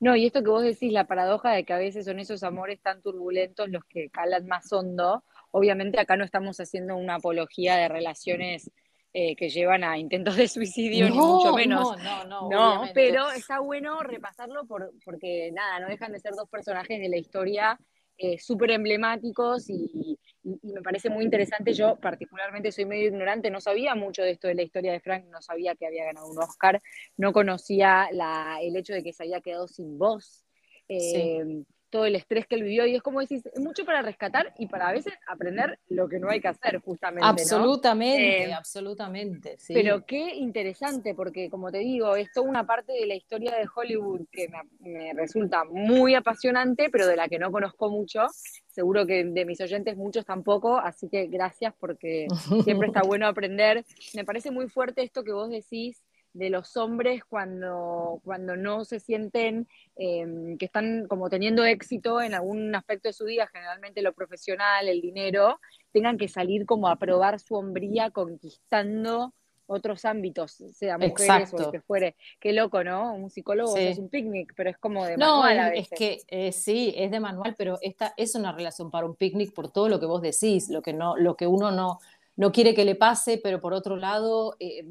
No, 0.00 0.14
y 0.14 0.26
esto 0.26 0.44
que 0.44 0.50
vos 0.50 0.62
decís, 0.62 0.92
la 0.92 1.08
paradoja 1.08 1.50
de 1.50 1.64
que 1.64 1.72
a 1.72 1.78
veces 1.78 2.04
son 2.04 2.20
esos 2.20 2.44
amores 2.44 2.80
tan 2.80 3.02
turbulentos 3.02 3.68
los 3.68 3.84
que 3.84 4.10
calan 4.10 4.46
más 4.46 4.72
hondo. 4.72 5.24
Obviamente 5.50 5.98
acá 5.98 6.16
no 6.16 6.24
estamos 6.24 6.60
haciendo 6.60 6.96
una 6.96 7.16
apología 7.16 7.76
de 7.76 7.88
relaciones 7.88 8.70
eh, 9.12 9.34
que 9.34 9.48
llevan 9.48 9.82
a 9.82 9.98
intentos 9.98 10.36
de 10.36 10.46
suicidio, 10.46 11.08
ni 11.08 11.16
mucho 11.16 11.52
menos. 11.54 11.96
No, 11.98 12.24
no, 12.24 12.48
no. 12.48 12.50
No, 12.50 12.84
pero 12.94 13.30
está 13.32 13.58
bueno 13.58 14.00
repasarlo 14.02 14.66
por, 14.66 14.92
porque 15.04 15.50
nada, 15.52 15.80
no 15.80 15.88
dejan 15.88 16.12
de 16.12 16.20
ser 16.20 16.34
dos 16.34 16.48
personajes 16.48 17.00
de 17.00 17.08
la 17.08 17.16
historia 17.16 17.80
eh, 18.18 18.38
súper 18.38 18.72
emblemáticos 18.72 19.70
y, 19.70 20.18
me 20.62 20.82
parece 20.82 21.10
muy 21.10 21.24
interesante. 21.24 21.74
Yo 21.74 21.96
particularmente 21.96 22.72
soy 22.72 22.86
medio 22.86 23.08
ignorante, 23.08 23.50
no 23.50 23.60
sabía 23.60 23.94
mucho 23.94 24.22
de 24.22 24.30
esto 24.30 24.48
de 24.48 24.54
la 24.54 24.62
historia 24.62 24.92
de 24.92 25.00
Frank, 25.00 25.26
no 25.26 25.42
sabía 25.42 25.74
que 25.74 25.86
había 25.86 26.04
ganado 26.04 26.26
un 26.26 26.38
Oscar, 26.38 26.80
no 27.16 27.32
conocía 27.32 28.08
la, 28.12 28.58
el 28.62 28.74
hecho 28.76 28.94
de 28.94 29.02
que 29.02 29.12
se 29.12 29.24
había 29.24 29.40
quedado 29.40 29.68
sin 29.68 29.98
voz. 29.98 30.44
Eh, 30.88 31.64
todo 31.90 32.04
el 32.04 32.16
estrés 32.16 32.46
que 32.46 32.56
él 32.56 32.62
vivió 32.62 32.86
y 32.86 32.96
es 32.96 33.02
como 33.02 33.20
decís, 33.20 33.44
es 33.46 33.60
mucho 33.60 33.84
para 33.84 34.02
rescatar 34.02 34.54
y 34.58 34.66
para 34.66 34.88
a 34.88 34.92
veces 34.92 35.14
aprender 35.26 35.78
lo 35.88 36.08
que 36.08 36.18
no 36.18 36.28
hay 36.28 36.40
que 36.40 36.48
hacer 36.48 36.80
justamente. 36.80 37.26
Absolutamente, 37.26 38.44
eh, 38.44 38.52
absolutamente. 38.52 39.56
Pero 39.68 40.04
qué 40.04 40.34
interesante 40.34 41.14
porque 41.14 41.48
como 41.50 41.70
te 41.70 41.78
digo, 41.78 42.16
es 42.16 42.30
toda 42.32 42.48
una 42.48 42.66
parte 42.66 42.92
de 42.92 43.06
la 43.06 43.14
historia 43.14 43.56
de 43.56 43.66
Hollywood 43.74 44.26
que 44.30 44.48
me, 44.80 45.12
resulta 45.14 45.64
muy 45.64 46.14
apasionante, 46.14 46.88
pero 46.90 47.06
de 47.06 47.16
la 47.16 47.28
que 47.28 47.38
no 47.38 47.50
conozco 47.50 47.90
mucho. 47.90 48.26
Seguro 48.68 49.06
que 49.06 49.24
de 49.24 49.44
mis 49.44 49.60
oyentes 49.60 49.96
muchos 49.96 50.24
tampoco, 50.24 50.78
así 50.78 51.08
que 51.08 51.26
gracias 51.26 51.74
porque 51.78 52.26
siempre 52.64 52.88
está 52.88 53.02
bueno 53.06 53.26
aprender. 53.26 53.84
Me 54.14 54.24
parece 54.24 54.50
muy 54.50 54.68
fuerte 54.68 55.02
esto 55.02 55.24
que 55.24 55.32
vos 55.32 55.50
decís 55.50 56.02
de 56.32 56.50
los 56.50 56.76
hombres 56.76 57.22
cuando, 57.24 58.20
cuando 58.24 58.56
no 58.56 58.84
se 58.84 59.00
sienten 59.00 59.66
em, 59.96 60.56
que 60.58 60.66
están 60.66 61.06
como 61.08 61.28
teniendo 61.28 61.64
éxito 61.64 62.20
en 62.20 62.34
algún 62.34 62.74
aspecto 62.74 63.08
de 63.08 63.12
su 63.12 63.24
vida, 63.24 63.48
generalmente 63.52 64.02
lo 64.02 64.12
profesional, 64.12 64.88
el 64.88 65.00
dinero, 65.00 65.60
tengan 65.92 66.18
que 66.18 66.28
salir 66.28 66.66
como 66.66 66.88
a 66.88 66.96
probar 66.96 67.40
su 67.40 67.54
hombría 67.54 68.10
conquistando 68.10 69.34
otros 69.68 70.06
ámbitos, 70.06 70.52
sea 70.72 70.96
mujeres 70.96 71.52
o 71.52 71.70
que 71.70 71.80
fuere. 71.80 72.16
Qué 72.40 72.52
loco, 72.52 72.82
¿no? 72.82 73.12
Un 73.14 73.28
psicólogo 73.30 73.76
es 73.76 73.98
un 73.98 74.08
picnic, 74.08 74.54
pero 74.56 74.70
es 74.70 74.78
como 74.78 75.04
de 75.04 75.18
manual. 75.18 75.56
No, 75.56 75.66
es 75.66 75.90
que 75.90 76.22
eh, 76.28 76.52
sí, 76.52 76.94
es 76.96 77.10
de 77.10 77.20
manual, 77.20 77.54
pero 77.56 77.78
esta 77.82 78.14
es 78.16 78.34
una 78.34 78.52
relación 78.52 78.90
para 78.90 79.06
un 79.06 79.14
picnic 79.14 79.52
por 79.52 79.70
todo 79.70 79.90
lo 79.90 80.00
que 80.00 80.06
vos 80.06 80.22
decís, 80.22 80.70
lo 80.70 80.80
que 80.80 80.94
no, 80.94 81.16
lo 81.18 81.36
que 81.36 81.46
uno 81.46 81.70
no, 81.70 81.98
no 82.38 82.52
quiere 82.52 82.72
que 82.72 82.84
le 82.84 82.94
pase, 82.94 83.40
pero 83.42 83.60
por 83.60 83.74
otro 83.74 83.96
lado, 83.96 84.54
eh, 84.60 84.86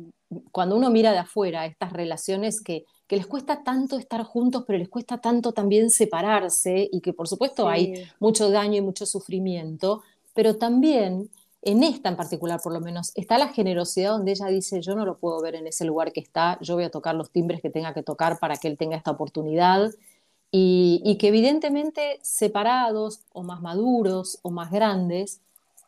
cuando 0.51 0.75
uno 0.75 0.89
mira 0.89 1.13
de 1.13 1.20
afuera 1.20 1.66
estas 1.66 1.94
relaciones 1.94 2.62
que, 2.62 2.86
les 3.10 3.25
cuesta 3.25 3.63
tanto 3.63 3.98
estar 3.98 4.22
juntos, 4.24 4.66
pero 4.68 4.77
les 4.77 4.89
cuesta 4.89 5.20
tanto 5.20 5.54
también 5.54 5.89
separarse 5.89 6.89
y 6.92 7.00
que 7.00 7.13
por 7.13 7.30
supuesto 7.30 7.70
hay 7.70 8.04
mucho 8.20 8.51
daño 8.51 8.75
y 8.75 8.82
mucho 8.82 9.06
sufrimiento, 9.06 10.04
pero 10.34 10.58
también 10.58 11.30
en 11.62 11.84
esta 11.84 12.10
en 12.10 12.18
particular 12.18 12.60
por 12.62 12.74
lo 12.74 12.82
menos 12.82 13.13
está 13.16 13.38
la 13.38 13.48
generosidad 13.48 14.12
donde 14.12 14.32
ella 14.34 14.48
dice 14.48 14.82
yo 14.82 14.94
no 14.94 15.06
lo 15.06 15.20
puedo 15.20 15.42
ver 15.42 15.56
en 15.56 15.68
ese 15.68 15.86
lugar 15.86 16.12
que 16.12 16.20
está, 16.20 16.60
yo 16.60 16.75
voy 16.75 16.84
a 16.84 16.92
tocar 16.92 17.16
los 17.16 17.32
timbres 17.32 17.62
que 17.62 17.70
tenga 17.70 17.94
que 17.94 18.04
tocar 18.04 18.39
para 18.39 18.58
que 18.58 18.68
él 18.68 18.77
tenga 18.77 18.98
esta 18.98 19.12
oportunidad 19.12 19.89
y, 20.51 21.01
y 21.06 21.18
que 21.18 21.30
evidentemente 21.30 22.20
separados 22.22 23.22
o 23.32 23.42
más 23.44 23.62
maduros 23.62 24.39
o 24.42 24.51
más 24.51 24.70
grandes, 24.70 25.39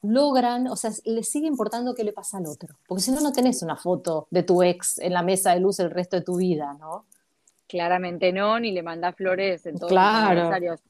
logran, 0.01 0.67
o 0.67 0.75
sea, 0.75 0.91
le 1.05 1.23
sigue 1.23 1.47
importando 1.47 1.93
qué 1.93 2.03
le 2.03 2.13
pasa 2.13 2.37
al 2.37 2.47
otro, 2.47 2.75
porque 2.87 3.03
si 3.03 3.11
no, 3.11 3.21
no 3.21 3.31
tenés 3.31 3.61
una 3.61 3.75
foto 3.75 4.27
de 4.31 4.43
tu 4.43 4.63
ex 4.63 4.97
en 4.99 5.13
la 5.13 5.23
mesa 5.23 5.53
de 5.53 5.59
luz 5.59 5.79
el 5.79 5.91
resto 5.91 6.17
de 6.17 6.23
tu 6.23 6.37
vida, 6.37 6.75
¿no? 6.79 7.05
Claramente 7.67 8.31
no, 8.31 8.59
ni 8.59 8.71
le 8.71 8.81
manda 8.81 9.13
flores 9.13 9.65
en 9.65 9.77
todos 9.77 9.91
los 9.91 10.01
aniversarios. 10.01 10.81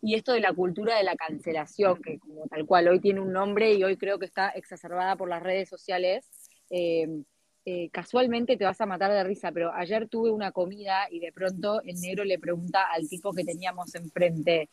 Y 0.00 0.14
esto 0.14 0.32
de 0.32 0.40
la 0.40 0.52
cultura 0.52 0.96
de 0.96 1.02
la 1.02 1.16
cancelación, 1.16 2.00
que 2.02 2.18
como 2.18 2.46
tal 2.46 2.66
cual 2.66 2.88
hoy 2.88 3.00
tiene 3.00 3.20
un 3.20 3.32
nombre 3.32 3.74
y 3.74 3.82
hoy 3.82 3.96
creo 3.96 4.18
que 4.18 4.26
está 4.26 4.50
exacerbada 4.50 5.16
por 5.16 5.28
las 5.28 5.42
redes 5.42 5.68
sociales, 5.68 6.24
eh, 6.70 7.22
eh, 7.64 7.90
casualmente 7.90 8.56
te 8.56 8.64
vas 8.64 8.80
a 8.80 8.86
matar 8.86 9.12
de 9.12 9.24
risa, 9.24 9.52
pero 9.52 9.72
ayer 9.74 10.08
tuve 10.08 10.30
una 10.30 10.52
comida 10.52 11.06
y 11.10 11.20
de 11.20 11.32
pronto 11.32 11.82
el 11.82 12.00
negro 12.00 12.24
le 12.24 12.38
pregunta 12.38 12.86
al 12.90 13.08
tipo 13.08 13.32
que 13.32 13.44
teníamos 13.44 13.94
enfrente, 13.94 14.70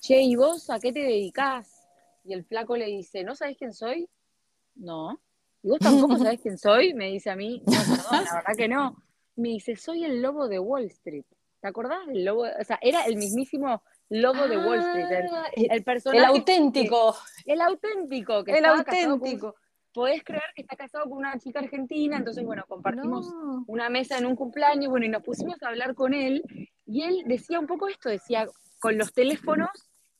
che, 0.00 0.20
¿y 0.22 0.34
vos 0.34 0.68
a 0.70 0.80
qué 0.80 0.92
te 0.92 1.00
dedicás? 1.00 1.81
Y 2.24 2.32
el 2.32 2.44
flaco 2.44 2.76
le 2.76 2.86
dice, 2.86 3.24
¿no 3.24 3.34
sabes 3.34 3.56
quién 3.56 3.72
soy? 3.72 4.08
No. 4.74 5.20
¿Y 5.62 5.68
vos 5.68 5.78
tampoco 5.78 6.16
sabés 6.18 6.40
quién 6.40 6.58
soy? 6.58 6.94
Me 6.94 7.10
dice 7.10 7.30
a 7.30 7.36
mí, 7.36 7.62
no, 7.66 7.72
perdón, 7.72 8.24
la 8.24 8.34
verdad 8.34 8.56
que 8.56 8.68
no. 8.68 8.96
Me 9.36 9.48
dice, 9.50 9.76
soy 9.76 10.04
el 10.04 10.20
lobo 10.20 10.48
de 10.48 10.58
Wall 10.58 10.84
Street. 10.84 11.24
¿Te 11.60 11.68
acordás 11.68 12.06
del 12.06 12.24
lobo? 12.24 12.42
O 12.42 12.64
sea, 12.64 12.78
era 12.82 13.04
el 13.04 13.16
mismísimo 13.16 13.82
lobo 14.08 14.46
de 14.48 14.58
Wall 14.58 14.80
Street. 14.80 15.28
El, 15.56 15.70
el 15.70 15.84
personaje. 15.84 16.18
El 16.18 16.24
auténtico. 16.24 17.16
el 17.46 17.60
auténtico. 17.60 18.44
Que 18.44 18.58
el 18.58 18.64
auténtico. 18.64 19.54
podés 19.94 20.22
creer 20.24 20.42
que 20.54 20.62
está 20.62 20.76
casado 20.76 21.04
con 21.04 21.18
una 21.18 21.38
chica 21.38 21.60
argentina, 21.60 22.16
entonces, 22.16 22.44
bueno, 22.44 22.64
compartimos 22.68 23.32
una 23.66 23.88
mesa 23.88 24.18
en 24.18 24.26
un 24.26 24.36
cumpleaños, 24.36 24.90
bueno, 24.90 25.06
y 25.06 25.08
nos 25.08 25.22
pusimos 25.22 25.62
a 25.62 25.68
hablar 25.68 25.94
con 25.94 26.14
él, 26.14 26.42
y 26.86 27.02
él 27.02 27.22
decía 27.26 27.60
un 27.60 27.66
poco 27.66 27.88
esto, 27.88 28.08
decía, 28.08 28.46
con 28.80 28.98
los 28.98 29.12
teléfonos 29.12 29.70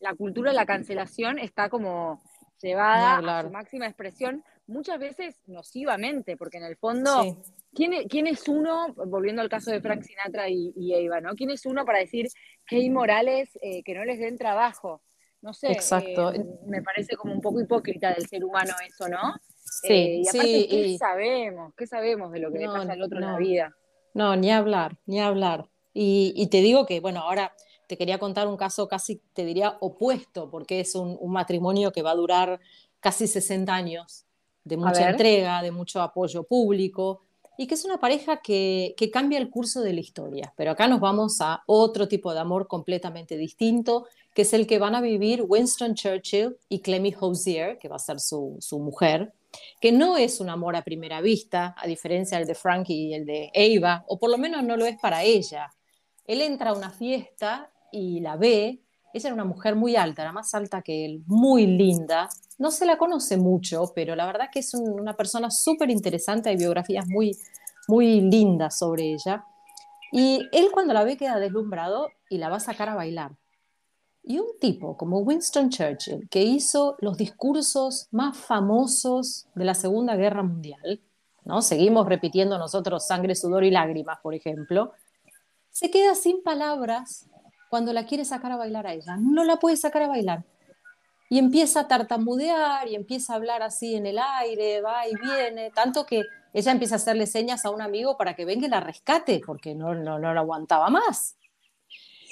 la 0.03 0.15
cultura 0.15 0.51
de 0.51 0.57
la 0.57 0.67
cancelación 0.67 1.39
está 1.39 1.71
como 1.71 2.23
llevada 2.61 3.19
a 3.19 3.43
su 3.43 3.51
máxima 3.51 3.87
expresión, 3.87 4.45
muchas 4.67 4.99
veces 4.99 5.41
nocivamente, 5.47 6.37
porque 6.37 6.59
en 6.59 6.65
el 6.65 6.77
fondo, 6.77 7.43
¿quién, 7.73 7.93
es, 7.93 8.07
¿quién, 8.09 8.27
es, 8.27 8.49
uno, 8.49 8.95
volviendo 9.07 9.43
al 9.43 9.49
caso 9.49 9.71
de 9.71 9.81
Frank 9.81 10.03
Sinatra 10.03 10.49
y, 10.49 10.93
Eva, 10.95 11.21
¿no? 11.21 11.35
¿Quién 11.35 11.51
es 11.51 11.67
uno 11.67 11.85
para 11.85 12.01
decir 12.01 12.27
que 12.67 12.77
hay 12.77 12.91
morales 12.91 13.57
eh, 13.63 13.83
que 13.85 13.95
no 13.95 14.05
les 14.05 14.19
den 14.19 14.37
trabajo? 14.37 15.03
No 15.41 15.53
sé, 15.53 15.73
Exacto. 15.73 16.33
Eh, 16.33 16.45
me 16.67 16.83
parece 16.83 17.17
como 17.17 17.33
un 17.33 17.41
poco 17.41 17.61
hipócrita 17.61 18.13
del 18.13 18.27
ser 18.27 18.45
humano 18.45 18.75
eso, 18.87 19.09
¿no? 19.09 19.35
Sí, 19.57 19.93
eh, 19.93 20.23
y 20.23 20.29
aparte, 20.29 20.67
¿qué 20.69 20.97
sabemos? 20.99 21.75
¿Qué 21.77 21.87
sabemos 21.87 22.33
de 22.33 22.41
lo 22.41 22.53
que 22.53 22.59
le 22.59 22.67
pasa 22.67 22.93
al 22.93 23.03
otro 23.03 23.19
en 23.19 23.27
la 23.27 23.39
vida? 23.39 23.77
No, 24.15 24.37
ni 24.37 24.51
hablar, 24.51 24.99
ni 25.07 25.21
hablar. 25.21 25.69
Y, 25.95 26.33
y 26.37 26.49
te 26.49 26.59
digo 26.59 26.87
que, 26.87 27.01
bueno, 27.01 27.21
ahora 27.21 27.53
te 27.93 27.99
quería 27.99 28.19
contar 28.19 28.49
un 28.49 28.57
caso 28.57 28.89
casi, 28.89 29.21
te 29.35 29.45
diría, 29.45 29.77
opuesto, 29.81 30.49
porque 30.49 30.81
es 30.81 30.95
un, 30.95 31.19
matrimonio 31.31 31.93
que 31.93 32.01
va 32.01 32.13
a 32.13 32.15
durar 32.15 32.59
casi 33.01 33.27
60 33.27 33.71
años 33.71 34.25
de 34.65 34.79
mucha 34.79 35.11
entrega, 35.11 35.61
de 35.61 35.73
mucho 35.73 36.01
apoyo 36.01 36.43
público, 36.45 37.21
y 37.59 37.67
que 37.67 37.75
es 37.75 37.85
una 37.85 37.99
pareja 37.99 38.39
que, 38.39 38.95
que, 38.97 39.11
cambia 39.11 39.39
el 39.39 39.51
curso 39.51 39.83
de 39.83 39.93
la 39.93 40.01
historia. 40.01 40.55
Pero 40.57 40.71
acá 40.71 40.89
nos 40.89 41.01
vamos 41.01 41.43
a 41.43 41.65
otro 41.67 42.09
tipo 42.09 42.33
de 42.33 42.41
amor 42.41 42.67
completamente 42.67 43.37
distinto, 43.37 44.07
que 44.33 44.41
es 44.41 44.55
el 44.55 44.67
que 44.67 44.79
van 44.79 44.95
a 44.95 45.03
vivir 45.03 45.45
Winston 45.47 45.95
Churchill 45.95 46.57
y 46.71 46.81
Clemmy 46.81 47.15
Hosier, 47.21 47.77
que 47.77 47.89
va 47.89 47.97
a 47.97 47.99
ser 47.99 48.21
su, 48.21 48.57
su 48.59 48.79
mujer, 48.79 49.35
que 49.83 49.93
no 49.93 50.17
es 50.17 50.41
un 50.41 50.49
amor 50.49 50.77
a 50.77 50.83
primera 50.83 51.21
vista, 51.21 51.75
a 51.77 51.87
diferencia 51.87 52.39
del 52.39 52.47
de 52.47 52.55
Frankie 52.55 53.09
y 53.09 53.13
el 53.13 53.27
de 53.27 53.51
Eva, 53.53 54.03
o 54.09 54.19
por 54.19 54.31
lo 54.31 54.39
menos 54.39 54.65
no 54.65 54.79
lo 54.79 54.87
es 54.87 54.99
para 54.99 55.25
ella. 55.25 55.71
Él 56.25 56.41
entra 56.41 56.71
a 56.71 56.75
una 56.75 56.89
fiesta 56.89 57.69
y 57.93 58.21
la 58.21 58.37
ve, 58.37 58.81
ella 59.13 59.29
era 59.29 59.35
una 59.35 59.45
mujer 59.45 59.77
muy 59.77 59.95
alta, 59.95 60.23
era 60.23 60.33
más 60.33 60.55
alta 60.55 60.83
que 60.83 61.05
él, 61.05 61.23
muy 61.27 61.67
linda. 61.67 62.29
No 62.59 62.71
se 62.71 62.87
la 62.87 62.97
conoce 62.97 63.37
mucho, 63.37 63.93
pero 63.95 64.17
la 64.17 64.27
verdad 64.27 64.49
que 64.51 64.61
es 64.61 64.75
una 64.75 65.15
persona 65.15 65.51
súper 65.51 65.91
interesante, 65.91 66.49
hay 66.49 66.57
biografías 66.57 67.07
muy, 67.07 67.37
muy 67.87 68.23
lindas 68.23 68.79
sobre 68.79 69.13
ella. 69.13 69.45
Y 70.11 70.49
él 70.53 70.71
cuando 70.73 70.95
la 70.95 71.05
ve 71.05 71.17
queda 71.17 71.39
deslumbrado 71.39 72.09
y 72.29 72.39
la 72.39 72.49
va 72.49 72.57
a 72.57 72.61
sacar 72.61 72.89
a 72.89 72.95
bailar. 72.95 73.33
Y 74.25 74.39
un 74.39 74.59
tipo 74.61 74.97
como 74.97 75.19
Winston 75.19 75.69
Churchill, 75.69 76.29
que 76.31 76.43
hizo 76.43 76.97
los 77.01 77.17
discursos 77.17 78.09
más 78.13 78.37
famosos 78.37 79.47
de 79.55 79.65
la 79.65 79.75
Segunda 79.75 80.17
Guerra 80.17 80.43
Mundial, 80.43 81.01
¿no? 81.45 81.61
Seguimos 81.61 82.07
repitiendo 82.07 82.57
nosotros 82.57 83.07
sangre, 83.07 83.35
sudor 83.35 83.65
y 83.65 83.71
lágrimas, 83.71 84.19
por 84.23 84.35
ejemplo, 84.35 84.93
se 85.71 85.91
queda 85.91 86.15
sin 86.15 86.43
palabras 86.43 87.27
cuando 87.73 87.95
la 87.95 88.05
quiere 88.05 88.27
sacar 88.27 88.53
a 88.53 88.59
bailar 88.59 88.87
a 88.87 88.93
ella. 88.93 89.17
No 89.19 89.45
la 89.45 89.57
puede 89.57 89.79
sacar 89.79 90.03
a 90.03 90.07
bailar. 90.07 90.45
Y 91.31 91.39
empieza 91.39 91.81
a 91.81 91.89
tartamudear 91.89 92.87
y 92.87 92.95
empieza 92.95 93.33
a 93.33 93.37
hablar 93.37 93.63
así 93.63 93.95
en 93.95 94.05
el 94.05 94.19
aire, 94.19 94.83
va 94.83 95.09
y 95.09 95.15
viene, 95.15 95.71
tanto 95.71 96.05
que 96.05 96.21
ella 96.53 96.71
empieza 96.71 96.97
a 96.97 97.01
hacerle 97.01 97.27
señas 97.27 97.65
a 97.65 97.71
un 97.71 97.81
amigo 97.81 98.19
para 98.19 98.37
que 98.37 98.45
venga 98.45 98.67
y 98.67 98.69
la 98.69 98.81
rescate, 98.81 99.41
porque 99.47 99.75
no, 99.75 99.95
no, 99.95 100.19
no 100.19 100.35
lo 100.35 100.41
aguantaba 100.41 100.91
más. 100.91 101.39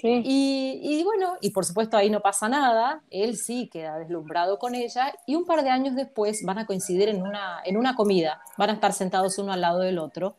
Y, 0.02 1.02
bueno, 1.04 1.38
y 1.40 1.52
por 1.52 1.64
supuesto 1.64 1.96
ahí 1.96 2.10
no 2.10 2.20
pasa 2.20 2.46
nada, 2.50 3.02
él 3.08 3.38
sí 3.38 3.70
queda 3.72 3.98
deslumbrado 3.98 4.58
con 4.58 4.74
ella 4.74 5.14
y 5.26 5.36
un 5.36 5.46
par 5.46 5.62
de 5.62 5.70
años 5.70 5.96
después 5.96 6.42
van 6.44 6.58
a 6.58 6.66
coincidir 6.66 7.08
en 7.08 7.22
una, 7.22 7.62
en 7.64 7.78
una 7.78 7.96
comida, 7.96 8.42
van 8.58 8.68
a 8.68 8.74
estar 8.74 8.92
sentados 8.92 9.38
uno 9.38 9.54
al 9.54 9.62
lado 9.62 9.78
del 9.78 9.98
otro 9.98 10.36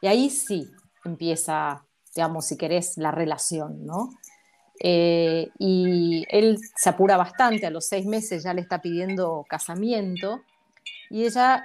y 0.00 0.08
ahí 0.08 0.30
sí 0.30 0.68
empieza, 1.04 1.86
digamos, 2.16 2.46
si 2.46 2.56
querés, 2.56 2.96
la 2.96 3.12
relación, 3.12 3.86
¿no? 3.86 4.10
Eh, 4.84 5.48
y 5.58 6.26
él 6.28 6.58
se 6.74 6.88
apura 6.88 7.16
bastante, 7.16 7.66
a 7.66 7.70
los 7.70 7.86
seis 7.86 8.04
meses 8.04 8.42
ya 8.42 8.52
le 8.52 8.62
está 8.62 8.80
pidiendo 8.80 9.44
casamiento 9.48 10.40
y 11.08 11.24
ella, 11.24 11.62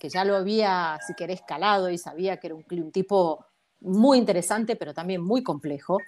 que 0.00 0.08
ya 0.08 0.24
lo 0.24 0.34
había, 0.34 0.98
si 1.06 1.14
querés, 1.14 1.42
calado 1.46 1.90
y 1.90 1.98
sabía 1.98 2.38
que 2.38 2.48
era 2.48 2.56
un, 2.56 2.64
un 2.68 2.90
tipo 2.90 3.46
muy 3.80 4.18
interesante, 4.18 4.74
pero 4.74 4.92
también 4.92 5.22
muy 5.22 5.44
complejo, 5.44 5.98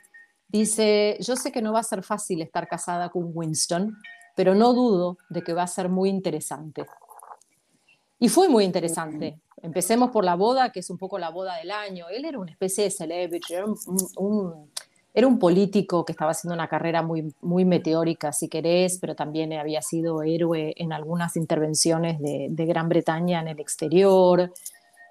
Dice, 0.48 1.18
yo 1.20 1.36
sé 1.36 1.52
que 1.52 1.60
no 1.60 1.74
va 1.74 1.80
a 1.80 1.84
ser 1.84 2.02
fácil 2.02 2.40
estar 2.40 2.66
casada 2.66 3.10
con 3.10 3.30
Winston, 3.34 3.98
pero 4.34 4.54
no 4.54 4.72
dudo 4.72 5.18
de 5.28 5.42
que 5.42 5.52
va 5.52 5.64
a 5.64 5.66
ser 5.66 5.90
muy 5.90 6.08
interesante. 6.08 6.86
Y 8.18 8.30
fue 8.30 8.48
muy 8.48 8.64
interesante. 8.64 9.38
Empecemos 9.62 10.10
por 10.10 10.24
la 10.24 10.36
boda, 10.36 10.72
que 10.72 10.80
es 10.80 10.88
un 10.88 10.96
poco 10.96 11.18
la 11.18 11.28
boda 11.28 11.56
del 11.56 11.70
año. 11.70 12.08
Él 12.08 12.24
era 12.24 12.38
una 12.38 12.50
especie 12.50 12.84
de 12.84 12.90
celebrity, 12.90 13.54
era 13.54 13.66
un, 14.16 14.70
era 15.18 15.26
un 15.26 15.40
político 15.40 16.04
que 16.04 16.12
estaba 16.12 16.30
haciendo 16.30 16.54
una 16.54 16.68
carrera 16.68 17.02
muy, 17.02 17.34
muy 17.40 17.64
meteórica, 17.64 18.32
si 18.32 18.48
querés, 18.48 18.98
pero 19.00 19.16
también 19.16 19.52
había 19.52 19.82
sido 19.82 20.22
héroe 20.22 20.75
en 20.76 20.92
algunas 20.92 21.37
intervenciones 21.37 22.20
de, 22.20 22.66
Gran 22.66 22.88
Bretaña 22.88 23.40
en 23.40 23.48
el 23.48 23.58
exterior. 23.58 24.52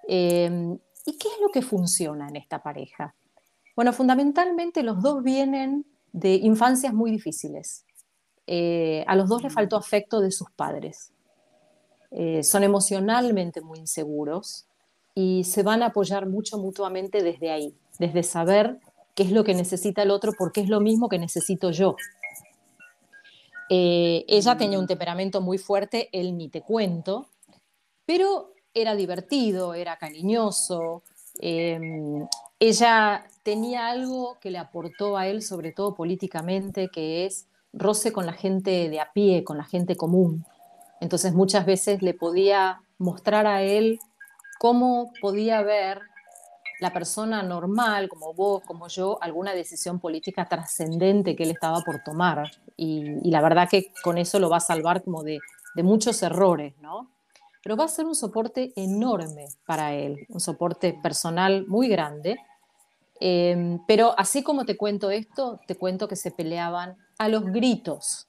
Eh, 0.08 0.78
¿Y 1.06 1.18
qué 1.18 1.28
es 1.28 1.42
lo 1.42 1.50
que 1.50 1.62
funciona 1.62 2.30
en 2.30 2.38
esta 2.38 2.64
pareja? 2.64 3.16
Bueno, 3.76 3.92
fundamentalmente 3.92 4.82
los 4.82 5.02
dos 5.02 5.22
vienen 5.24 5.86
de 6.14 6.36
infancias 6.36 6.94
muy 6.94 7.12
difíciles. 7.12 7.84
Eh, 8.48 9.04
a 9.08 9.16
los 9.18 9.28
dos 9.28 9.44
les 9.44 9.54
faltó 9.54 9.76
afecto 9.76 10.22
de 10.22 10.32
sus 10.32 10.50
padres. 10.52 11.12
Eh, 12.12 12.44
son 12.44 12.64
emocionalmente 12.64 13.60
muy 13.60 13.80
inseguros 13.80 14.68
y 15.16 15.44
se 15.44 15.64
van 15.64 15.84
a 15.84 15.88
apoyar 15.88 16.28
mucho 16.28 16.58
mutuamente 16.58 17.22
desde 17.24 17.52
ahí, 17.52 17.76
desde 18.00 18.24
saber 18.24 18.80
qué 19.18 19.24
es 19.24 19.32
lo 19.32 19.44
que 19.44 19.56
necesita 19.56 20.04
el 20.04 20.12
otro 20.12 20.32
porque 20.38 20.62
es 20.62 20.70
lo 20.70 20.80
mismo 20.80 21.10
que 21.10 21.18
necesito 21.18 21.72
yo. 21.72 21.96
Eh, 23.68 24.24
ella 24.28 24.56
tenía 24.56 24.78
un 24.78 24.86
temperamento 24.86 25.42
muy 25.42 25.58
fuerte, 25.58 26.08
él 26.12 26.38
ni 26.38 26.50
te 26.50 26.62
cuento, 26.62 27.28
pero 28.06 28.54
era 28.76 28.96
divertido, 28.96 29.74
era 29.74 29.98
cariñoso, 29.98 31.02
ella 31.40 33.26
tenía 33.42 33.88
algo 33.88 34.38
que 34.40 34.52
le 34.52 34.60
aportó 34.60 35.18
a 35.18 35.26
él, 35.26 35.42
sobre 35.42 35.72
todo 35.72 35.96
políticamente, 35.96 36.90
que 36.90 37.26
es 37.26 37.48
roce 37.74 38.14
con 38.14 38.28
la 38.28 38.34
gente 38.34 38.88
de 38.88 39.00
a 39.00 39.12
pie, 39.14 39.44
con 39.44 39.58
la 39.58 39.64
gente 39.64 39.96
común. 39.96 40.46
Entonces 41.02 41.34
muchas 41.34 41.66
veces 41.66 42.04
le 42.04 42.14
podía 42.14 42.82
mostrar 43.00 43.48
a 43.48 43.64
él 43.64 44.00
cómo 44.60 45.12
podía 45.22 45.64
ver 45.64 46.02
la 46.80 46.94
persona 46.94 47.42
normal, 47.44 48.08
como 48.10 48.34
vos, 48.34 48.64
como 48.64 48.88
yo, 48.88 49.18
alguna 49.22 49.54
decisión 49.54 50.00
política 50.00 50.46
trascendente 50.46 51.36
que 51.36 51.44
él 51.44 51.52
estaba 51.52 51.82
por 51.82 52.04
tomar. 52.04 52.52
Y, 52.76 53.30
la 53.30 53.42
verdad 53.42 53.68
que 53.70 53.92
con 54.04 54.18
eso 54.18 54.40
lo 54.40 54.50
va 54.50 54.58
a 54.58 54.62
salvar 54.62 55.04
como 55.04 55.24
de, 55.24 55.40
muchos 55.84 56.24
errores, 56.24 56.74
¿no? 56.82 57.12
Pero 57.64 57.78
va 57.78 57.86
a 57.86 57.88
ser 57.88 58.06
un 58.06 58.16
soporte 58.16 58.74
enorme 58.76 59.46
para 59.66 59.94
él, 59.94 60.26
un 60.30 60.40
soporte 60.40 60.98
personal 61.04 61.68
muy 61.68 61.88
grande 61.88 62.38
Em, 63.20 63.80
pero 63.88 64.14
así 64.18 64.44
como 64.44 64.66
te 64.66 64.78
cuento 64.78 65.10
esto, 65.10 65.60
te 65.66 65.76
cuento 65.76 66.08
que 66.08 66.16
se 66.16 66.32
peleaban 66.32 66.98
a 67.18 67.30
los 67.30 67.46
gritos, 67.46 68.28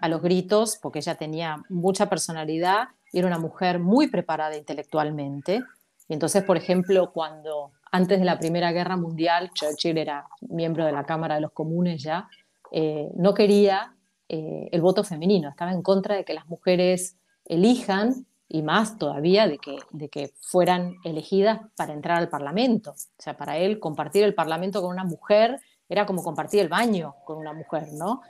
a 0.00 0.08
los 0.08 0.22
gritos, 0.22 0.78
porque 0.80 1.00
ella 1.00 1.16
tenía 1.16 1.62
mucha 1.68 2.08
personalidad 2.08 2.88
y 3.12 3.18
era 3.18 3.28
una 3.28 3.38
mujer 3.38 3.78
muy 3.78 4.08
preparada 4.08 4.56
intelectualmente. 4.56 5.62
Y 6.08 6.14
entonces, 6.14 6.42
por 6.42 6.56
ejemplo, 6.56 7.12
cuando 7.12 7.72
antes 7.90 8.18
de 8.18 8.24
la 8.24 8.38
Primera 8.38 8.72
Guerra 8.72 8.96
Mundial, 8.96 9.50
Churchill 9.52 9.98
era 9.98 10.26
miembro 10.42 10.84
de 10.86 10.92
la 10.92 11.04
Cámara 11.04 11.36
de 11.36 11.40
los 11.40 11.52
Comunes 11.52 12.02
ya, 12.02 12.28
eh, 12.72 13.08
no 13.16 13.34
quería 13.34 13.96
eh, 14.28 14.68
el 14.70 14.80
voto 14.80 15.02
femenino, 15.02 15.48
estaba 15.48 15.72
en 15.72 15.82
contra 15.82 16.14
de 16.14 16.24
que 16.24 16.34
las 16.34 16.46
mujeres 16.46 17.16
elijan 17.44 18.26
y 18.48 18.62
más 18.62 18.98
todavía 18.98 19.46
de 19.46 19.58
que, 19.58 19.76
de 19.90 20.08
que 20.08 20.32
fueran 20.40 20.96
elegidas 21.04 21.60
para 21.76 21.92
entrar 21.92 22.18
al 22.18 22.28
Parlamento. 22.28 22.90
O 22.92 23.22
sea, 23.22 23.36
para 23.36 23.58
él 23.58 23.78
compartir 23.78 24.24
el 24.24 24.34
Parlamento 24.34 24.82
con 24.82 24.90
una 24.90 25.04
mujer 25.04 25.60
era 25.88 26.06
como 26.06 26.22
compartir 26.22 26.60
el 26.60 26.68
baño 26.68 27.14
con 27.24 27.38
una 27.38 27.52
mujer, 27.52 27.88
¿no? 27.92 28.22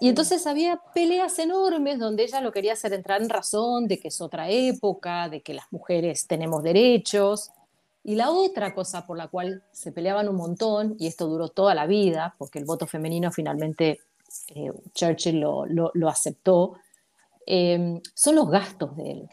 Y 0.00 0.08
entonces 0.08 0.46
había 0.46 0.80
peleas 0.94 1.38
enormes 1.38 1.98
donde 1.98 2.24
ella 2.24 2.40
lo 2.40 2.50
quería 2.50 2.72
hacer 2.72 2.92
entrar 2.92 3.22
en 3.22 3.28
razón 3.28 3.86
de 3.86 4.00
que 4.00 4.08
es 4.08 4.20
otra 4.20 4.50
época, 4.50 5.28
de 5.28 5.42
que 5.42 5.54
las 5.54 5.66
mujeres 5.70 6.26
tenemos 6.26 6.62
derechos. 6.62 7.50
Y 8.04 8.16
la 8.16 8.30
otra 8.30 8.74
cosa 8.74 9.06
por 9.06 9.16
la 9.16 9.28
cual 9.28 9.62
se 9.70 9.92
peleaban 9.92 10.28
un 10.28 10.36
montón, 10.36 10.96
y 10.98 11.06
esto 11.06 11.26
duró 11.26 11.48
toda 11.48 11.74
la 11.74 11.86
vida, 11.86 12.34
porque 12.38 12.58
el 12.58 12.64
voto 12.64 12.86
femenino 12.86 13.30
finalmente 13.30 14.00
eh, 14.48 14.72
Churchill 14.94 15.40
lo, 15.40 16.08
aceptó, 16.08 16.74
eh, 17.46 18.00
son 18.14 18.34
los 18.34 18.50
gastos 18.50 18.96
de 18.96 19.10
él. 19.10 19.28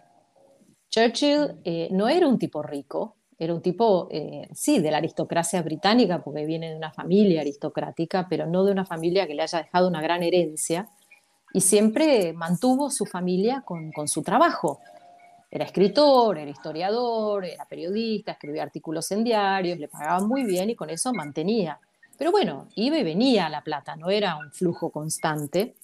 Churchill 0.89 1.59
eh, 1.63 1.87
no 1.91 2.09
era 2.09 2.27
un 2.27 2.37
tipo 2.37 2.61
rico, 2.61 3.15
era 3.37 3.53
un 3.53 3.61
tipo, 3.61 4.09
sí, 4.53 4.79
de 4.79 4.91
la 4.91 4.97
aristocracia 4.97 5.61
británica, 5.61 6.21
porque 6.21 6.45
viene 6.45 6.71
de 6.71 6.75
una 6.75 6.91
familia 6.91 7.39
aristocrática, 7.39 8.27
pero 8.29 8.45
no 8.45 8.65
de 8.65 8.73
una 8.73 8.85
familia 8.85 9.27
que 9.27 9.33
le 9.33 9.43
haya 9.43 9.59
dejado 9.59 9.87
una 9.87 10.01
gran 10.01 10.23
herencia, 10.23 10.89
y 11.53 11.61
siempre 11.61 12.33
mantuvo 12.33 12.89
su 12.89 13.05
familia 13.05 13.63
con, 13.65 14.07
su 14.07 14.21
trabajo. 14.23 14.79
Era 15.51 15.65
escritor, 15.65 16.37
era 16.37 16.51
historiador, 16.51 17.45
era 17.45 17.65
periodista, 17.65 18.33
escribía 18.33 18.63
artículos 18.63 19.11
en 19.11 19.23
diarios, 19.23 19.79
le 19.79 19.87
pagaban 19.87 20.27
muy 20.27 20.43
bien 20.43 20.69
y 20.69 20.75
con 20.75 20.89
eso 20.89 21.11
mantenía. 21.13 21.79
Pero 22.17 22.31
bueno, 22.31 22.67
iba 22.75 22.97
y 22.97 23.03
venía 23.03 23.49
la 23.49 23.63
plata, 23.63 23.95
no 23.95 24.09
era 24.09 24.35
un 24.35 24.51
flujo 24.51 24.91
constante. 24.91 25.75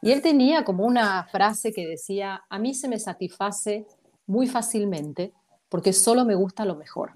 Y 0.00 0.12
él 0.12 0.22
tenía 0.22 0.64
como 0.64 0.84
una 0.84 1.24
frase 1.24 1.72
que 1.72 1.86
decía, 1.86 2.44
a 2.48 2.58
mí 2.58 2.74
se 2.74 2.88
me 2.88 2.98
satisface 2.98 3.86
muy 4.26 4.46
fácilmente 4.46 5.32
porque 5.68 5.92
solo 5.92 6.24
me 6.24 6.34
gusta 6.34 6.64
lo 6.64 6.76
mejor. 6.76 7.12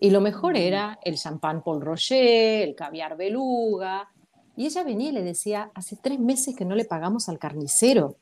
Y 0.00 0.10
lo 0.10 0.20
mejor 0.20 0.56
era 0.56 0.98
el 1.02 1.16
champán 1.16 1.62
Paul 1.62 1.80
Rocher, 1.80 2.68
el 2.68 2.74
caviar 2.74 3.16
beluga. 3.16 4.08
Y 4.56 4.66
ella 4.66 4.84
venía 4.84 5.10
y 5.10 5.12
le 5.12 5.22
decía, 5.22 5.70
hace 5.74 5.96
tres 5.96 6.18
meses 6.18 6.54
que 6.54 6.64
no 6.64 6.74
le 6.74 6.84
pagamos 6.84 7.28
al 7.28 7.38
carnicero. 7.38 8.16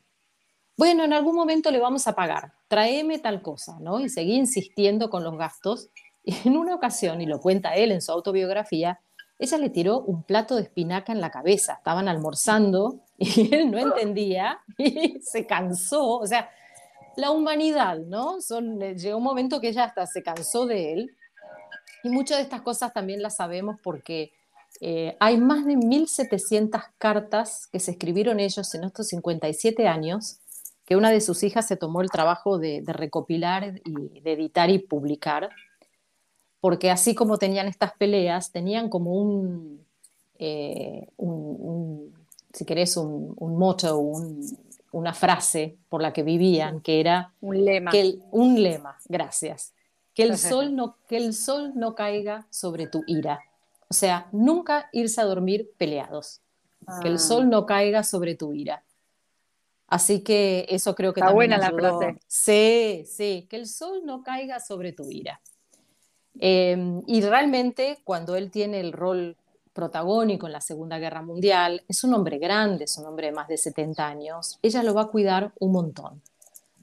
Bueno, 0.76 1.04
en 1.04 1.12
algún 1.12 1.34
momento 1.34 1.70
le 1.70 1.80
vamos 1.80 2.06
a 2.06 2.14
pagar, 2.14 2.52
tráeme 2.68 3.18
tal 3.18 3.40
cosa, 3.40 3.78
¿no? 3.80 3.98
Y 4.00 4.10
seguí 4.10 4.34
insistiendo 4.34 5.08
con 5.08 5.24
los 5.24 5.36
gastos. 5.38 5.88
Y 6.22 6.36
en 6.48 6.56
una 6.56 6.74
ocasión, 6.74 7.20
y 7.20 7.26
lo 7.26 7.40
cuenta 7.40 7.74
él 7.76 7.92
en 7.92 8.02
su 8.02 8.12
autobiografía, 8.12 9.00
ella 9.38 9.58
le 9.58 9.70
tiró 9.70 10.00
un 10.00 10.22
plato 10.22 10.56
de 10.56 10.62
espinaca 10.62 11.12
en 11.12 11.20
la 11.20 11.30
cabeza. 11.30 11.74
Estaban 11.74 12.08
almorzando 12.08 13.00
y 13.18 13.54
él 13.54 13.70
no 13.70 13.78
entendía 13.78 14.60
y 14.76 15.20
se 15.20 15.46
cansó. 15.46 16.18
O 16.18 16.26
sea, 16.26 16.50
la 17.16 17.30
humanidad, 17.30 17.98
¿no? 17.98 18.36
Eh, 18.38 18.94
llegó 18.96 19.18
un 19.18 19.24
momento 19.24 19.60
que 19.60 19.68
ella 19.68 19.84
hasta 19.84 20.06
se 20.06 20.22
cansó 20.22 20.66
de 20.66 20.92
él. 20.92 21.16
Y 22.02 22.10
muchas 22.10 22.38
de 22.38 22.44
estas 22.44 22.62
cosas 22.62 22.92
también 22.92 23.22
las 23.22 23.36
sabemos 23.36 23.76
porque 23.82 24.32
eh, 24.80 25.16
hay 25.20 25.38
más 25.38 25.64
de 25.64 25.74
1.700 25.76 26.82
cartas 26.98 27.66
que 27.72 27.80
se 27.80 27.92
escribieron 27.92 28.40
ellos 28.40 28.74
en 28.74 28.84
estos 28.84 29.08
57 29.08 29.88
años, 29.88 30.40
que 30.86 30.96
una 30.96 31.10
de 31.10 31.20
sus 31.20 31.42
hijas 31.42 31.66
se 31.66 31.76
tomó 31.76 32.00
el 32.00 32.10
trabajo 32.10 32.58
de, 32.58 32.82
recopilar 32.86 33.80
y 33.84 34.20
de 34.20 34.32
editar 34.32 34.70
y 34.70 34.78
publicar, 34.78 35.50
porque 36.60 36.90
así 36.90 37.14
como 37.14 37.38
tenían 37.38 37.66
estas 37.66 37.92
peleas, 37.92 38.52
tenían 38.52 38.88
como 38.88 39.12
un, 39.12 39.84
eh, 40.38 41.08
si 42.52 42.64
querés, 42.64 42.96
un, 42.96 43.34
un 43.36 43.58
motto, 43.58 43.98
un, 43.98 44.46
una 44.92 45.12
frase 45.12 45.76
por 45.88 46.00
la 46.00 46.12
que 46.12 46.22
vivían, 46.22 46.80
que 46.80 47.00
era 47.00 47.32
un 47.40 47.64
lema. 47.64 47.90
Que 47.90 48.18
un 48.30 48.62
lema, 48.62 48.96
gracias. 49.08 49.74
Que 50.14 50.22
el, 50.22 50.38
sol 50.38 50.74
no, 50.74 50.96
que 51.08 51.18
el 51.18 51.34
sol 51.34 51.72
no 51.74 51.94
caiga 51.94 52.46
sobre 52.48 52.86
tu 52.86 53.02
ira. 53.06 53.40
O 53.88 53.94
sea, 53.94 54.28
nunca 54.32 54.88
irse 54.92 55.20
a 55.20 55.24
dormir 55.24 55.70
peleados. 55.76 56.40
Que 57.02 57.08
el 57.08 57.16
ah. 57.16 57.18
sol 57.18 57.50
no 57.50 57.66
caiga 57.66 58.04
sobre 58.04 58.36
tu 58.36 58.54
ira. 58.54 58.82
Así 59.88 60.22
que 60.22 60.66
eso 60.68 60.94
creo 60.94 61.12
que 61.12 61.20
Está 61.20 61.32
buena 61.32 61.58
la 61.58 61.70
frase. 61.70 62.18
Sí, 62.26 63.04
sí, 63.06 63.46
que 63.48 63.56
el 63.56 63.66
sol 63.66 64.02
no 64.04 64.22
caiga 64.22 64.58
sobre 64.58 64.92
tu 64.92 65.10
ira. 65.10 65.40
Em, 66.38 67.02
y 67.06 67.20
realmente 67.22 67.98
cuando 68.04 68.36
él 68.36 68.50
tiene 68.50 68.80
el 68.80 68.92
rol 68.92 69.36
protagónico 69.72 70.46
en 70.46 70.52
la 70.52 70.60
Segunda 70.60 70.98
Guerra 70.98 71.22
Mundial, 71.22 71.84
es 71.88 72.02
un 72.02 72.14
hombre 72.14 72.38
grande, 72.38 72.84
es 72.84 72.98
un 72.98 73.06
hombre 73.06 73.26
de 73.26 73.32
más 73.32 73.48
de 73.48 73.56
70 73.56 74.06
años, 74.06 74.58
ella 74.62 74.82
lo 74.82 74.94
va 74.94 75.02
a 75.02 75.06
cuidar 75.08 75.52
un 75.60 75.72
montón. 75.72 76.22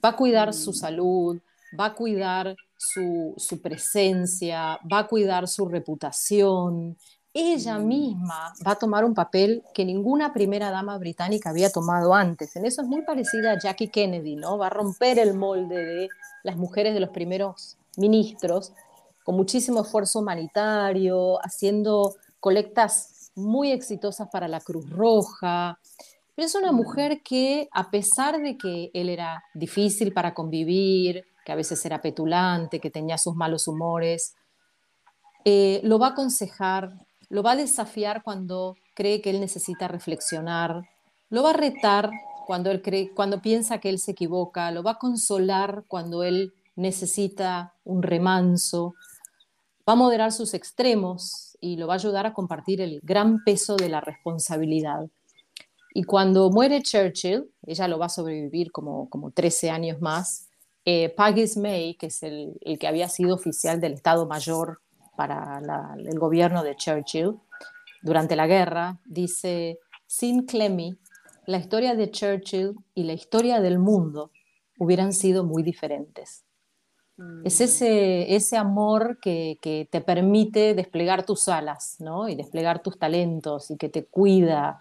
Va 0.02 0.10
a 0.10 0.16
cuidar 0.16 0.54
su 0.54 0.70
mm. 0.70 0.74
salud, 0.74 1.40
va 1.78 1.86
a 1.86 1.94
cuidar 1.94 2.56
su, 2.76 3.34
su 3.36 3.60
presencia, 3.60 4.78
va 4.90 5.00
a 5.00 5.06
cuidar 5.06 5.48
su 5.48 5.68
reputación, 5.68 6.96
ella 7.34 7.78
mm. 7.78 7.86
misma 7.86 8.54
va 8.64 8.72
a 8.72 8.78
tomar 8.78 9.04
un 9.04 9.12
papel 9.12 9.64
que 9.74 9.84
ninguna 9.84 10.32
primera 10.32 10.70
dama 10.70 10.96
británica 10.98 11.50
había 11.50 11.70
tomado 11.70 12.14
antes. 12.14 12.54
En 12.54 12.64
eso 12.64 12.82
es 12.82 12.88
muy 12.88 13.02
parecida 13.02 13.52
a 13.52 13.58
Jackie 13.58 13.88
Kennedy, 13.88 14.36
¿no? 14.36 14.56
Va 14.56 14.68
a 14.68 14.70
romper 14.70 15.18
el 15.18 15.34
molde 15.34 15.84
de 15.84 16.08
las 16.44 16.56
mujeres 16.56 16.94
de 16.94 17.00
los 17.00 17.10
primeros 17.10 17.76
ministros 17.96 18.72
con 19.24 19.36
muchísimo 19.36 19.80
esfuerzo 19.80 20.20
humanitario, 20.20 21.44
haciendo 21.44 22.14
colectas 22.38 23.32
muy 23.34 23.72
exitosas 23.72 24.28
para 24.30 24.46
la 24.46 24.60
Cruz 24.60 24.88
Roja. 24.90 25.80
Pero 26.36 26.46
es 26.46 26.54
una 26.54 26.70
mm. 26.70 26.76
mujer 26.76 27.22
que, 27.22 27.68
a 27.72 27.90
pesar 27.90 28.40
de 28.40 28.56
que 28.56 28.90
él 28.94 29.08
era 29.08 29.42
difícil 29.54 30.12
para 30.12 30.34
convivir, 30.34 31.24
que 31.44 31.52
a 31.52 31.56
veces 31.56 31.84
era 31.84 32.00
petulante, 32.00 32.80
que 32.80 32.90
tenía 32.90 33.18
sus 33.18 33.34
malos 33.34 33.66
humores, 33.66 34.34
eh, 35.44 35.80
lo 35.84 35.98
va 35.98 36.08
a 36.08 36.10
aconsejar, 36.10 36.92
lo 37.34 37.42
va 37.42 37.52
a 37.52 37.56
desafiar 37.56 38.22
cuando 38.22 38.76
cree 38.94 39.20
que 39.20 39.30
él 39.30 39.40
necesita 39.40 39.88
reflexionar, 39.88 40.88
lo 41.30 41.42
va 41.42 41.50
a 41.50 41.54
retar 41.54 42.08
cuando, 42.46 42.70
él 42.70 42.80
cree, 42.80 43.10
cuando 43.12 43.42
piensa 43.42 43.78
que 43.78 43.88
él 43.88 43.98
se 43.98 44.12
equivoca, 44.12 44.70
lo 44.70 44.84
va 44.84 44.92
a 44.92 44.98
consolar 44.98 45.82
cuando 45.88 46.22
él 46.22 46.54
necesita 46.76 47.74
un 47.82 48.04
remanso, 48.04 48.94
va 49.80 49.94
a 49.94 49.96
moderar 49.96 50.30
sus 50.30 50.54
extremos 50.54 51.58
y 51.60 51.76
lo 51.76 51.88
va 51.88 51.94
a 51.94 51.96
ayudar 51.96 52.24
a 52.24 52.32
compartir 52.32 52.80
el 52.80 53.00
gran 53.02 53.42
peso 53.42 53.74
de 53.74 53.88
la 53.88 54.00
responsabilidad. 54.00 55.10
Y 55.92 56.04
cuando 56.04 56.50
muere 56.50 56.84
Churchill, 56.84 57.50
ella 57.66 57.88
lo 57.88 57.98
va 57.98 58.06
a 58.06 58.10
sobrevivir 58.10 58.70
como, 58.70 59.10
como 59.10 59.32
13 59.32 59.70
años 59.70 60.00
más, 60.00 60.46
eh, 60.84 61.12
May, 61.56 61.96
que 61.96 62.06
es 62.06 62.22
el, 62.22 62.56
el, 62.60 62.78
que 62.78 62.86
había 62.86 63.08
sido 63.08 63.34
oficial 63.34 63.80
del 63.80 63.94
Estado 63.94 64.24
Mayor 64.24 64.83
para 65.16 65.60
el 65.96 66.18
gobierno 66.18 66.62
de 66.62 66.76
Churchill 66.76 67.38
durante 68.02 68.36
la 68.36 68.46
guerra, 68.46 68.98
dice, 69.04 69.78
sin 70.06 70.44
Clemmy, 70.44 70.98
la 71.46 71.58
historia 71.58 71.94
de 71.94 72.10
Churchill 72.10 72.74
y 72.94 73.04
la 73.04 73.12
historia 73.12 73.60
del 73.60 73.78
mundo 73.78 74.30
hubieran 74.78 75.12
sido 75.12 75.44
muy 75.44 75.62
diferentes. 75.62 76.44
Es 77.44 77.60
mm. 77.60 77.62
ese, 77.62 78.34
ese 78.34 78.56
amor 78.56 79.18
que, 79.20 79.58
que, 79.60 79.88
te 79.90 80.00
permite 80.00 80.74
desplegar 80.74 81.24
tus 81.24 81.48
alas, 81.48 81.96
¿no? 82.00 82.28
Y 82.28 82.34
desplegar 82.34 82.82
tus 82.82 82.98
talentos 82.98 83.70
y 83.70 83.76
que 83.76 83.88
te 83.88 84.04
cuida 84.04 84.80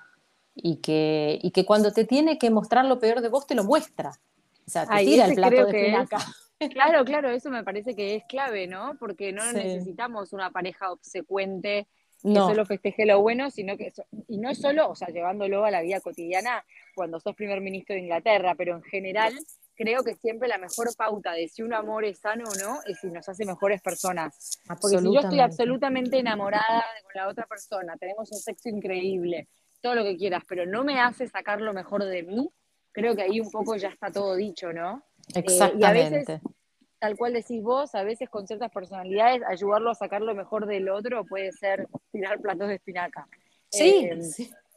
y 0.55 0.77
que, 0.77 1.39
y 1.41 1.51
que 1.51 1.65
cuando 1.65 1.91
te 1.91 2.05
tiene 2.05 2.37
que 2.37 2.49
mostrar 2.49 2.85
lo 2.85 2.99
peor 2.99 3.21
de 3.21 3.29
vos 3.29 3.45
te 3.45 3.55
lo 3.55 3.63
muestra. 3.63 4.19
O 4.65 4.69
sea, 4.69 4.87
te 4.87 5.05
tira 5.05 5.25
el 5.25 5.35
plato 5.35 5.65
de 5.65 5.79
espinaca. 5.79 6.17
Claro, 6.71 7.03
claro, 7.03 7.29
eso 7.29 7.49
me 7.49 7.63
parece 7.63 7.95
que 7.95 8.15
es 8.15 8.23
clave, 8.25 8.67
¿no? 8.67 8.95
Porque 8.99 9.31
no 9.31 9.51
necesitamos 9.51 10.33
una 10.33 10.49
pareja 10.51 10.91
obsecuente 10.91 11.87
que 12.23 12.35
solo 12.35 12.65
festeje 12.65 13.05
lo 13.05 13.21
bueno, 13.21 13.51
sino 13.51 13.75
que, 13.75 13.91
y 14.29 14.37
no 14.37 14.49
es 14.49 14.59
solo, 14.59 14.89
o 14.89 14.95
sea, 14.95 15.09
llevándolo 15.09 15.65
a 15.65 15.71
la 15.71 15.81
vida 15.81 15.99
cotidiana 15.99 16.63
cuando 16.95 17.19
sos 17.19 17.35
primer 17.35 17.59
ministro 17.59 17.95
de 17.95 18.01
Inglaterra, 18.01 18.55
pero 18.55 18.75
en 18.75 18.83
general 18.83 19.33
creo 19.75 20.03
que 20.03 20.15
siempre 20.15 20.47
la 20.47 20.57
mejor 20.57 20.95
pauta 20.95 21.33
de 21.33 21.49
si 21.49 21.63
un 21.63 21.73
amor 21.73 22.05
es 22.05 22.19
sano 22.19 22.45
o 22.45 22.55
no 22.55 22.79
es 22.85 22.99
si 22.99 23.07
nos 23.07 23.27
hace 23.27 23.45
mejores 23.45 23.81
personas. 23.81 24.61
Porque 24.67 24.99
si 24.99 25.13
yo 25.13 25.19
estoy 25.19 25.41
absolutamente 25.41 26.17
enamorada 26.19 26.85
con 27.03 27.11
la 27.15 27.27
otra 27.27 27.45
persona, 27.45 27.97
tenemos 27.97 28.31
un 28.31 28.37
sexo 28.37 28.69
increíble, 28.69 29.49
todo 29.81 29.95
lo 29.95 30.03
que 30.03 30.15
quieras, 30.15 30.43
pero 30.47 30.65
no 30.65 30.85
me 30.85 31.01
hace 31.01 31.27
sacar 31.27 31.59
lo 31.59 31.73
mejor 31.73 32.05
de 32.05 32.23
mí, 32.23 32.49
creo 32.93 33.15
que 33.15 33.23
ahí 33.23 33.41
un 33.41 33.51
poco 33.51 33.75
ya 33.75 33.89
está 33.89 34.11
todo 34.11 34.35
dicho, 34.35 34.71
¿no? 34.71 35.03
Exactamente. 35.33 35.75
Eh, 35.75 35.79
y 35.79 35.83
a 35.83 35.91
veces, 35.91 36.41
tal 36.99 37.17
cual 37.17 37.33
decís 37.33 37.61
vos, 37.61 37.95
a 37.95 38.03
veces 38.03 38.29
con 38.29 38.47
ciertas 38.47 38.71
personalidades, 38.71 39.41
ayudarlo 39.47 39.91
a 39.91 39.95
sacar 39.95 40.21
lo 40.21 40.33
mejor 40.35 40.65
del 40.67 40.89
otro 40.89 41.25
puede 41.25 41.51
ser 41.51 41.87
tirar 42.11 42.39
platos 42.39 42.69
de 42.69 42.75
espinaca. 42.75 43.27
Sí, 43.69 44.07
eh, 44.09 44.19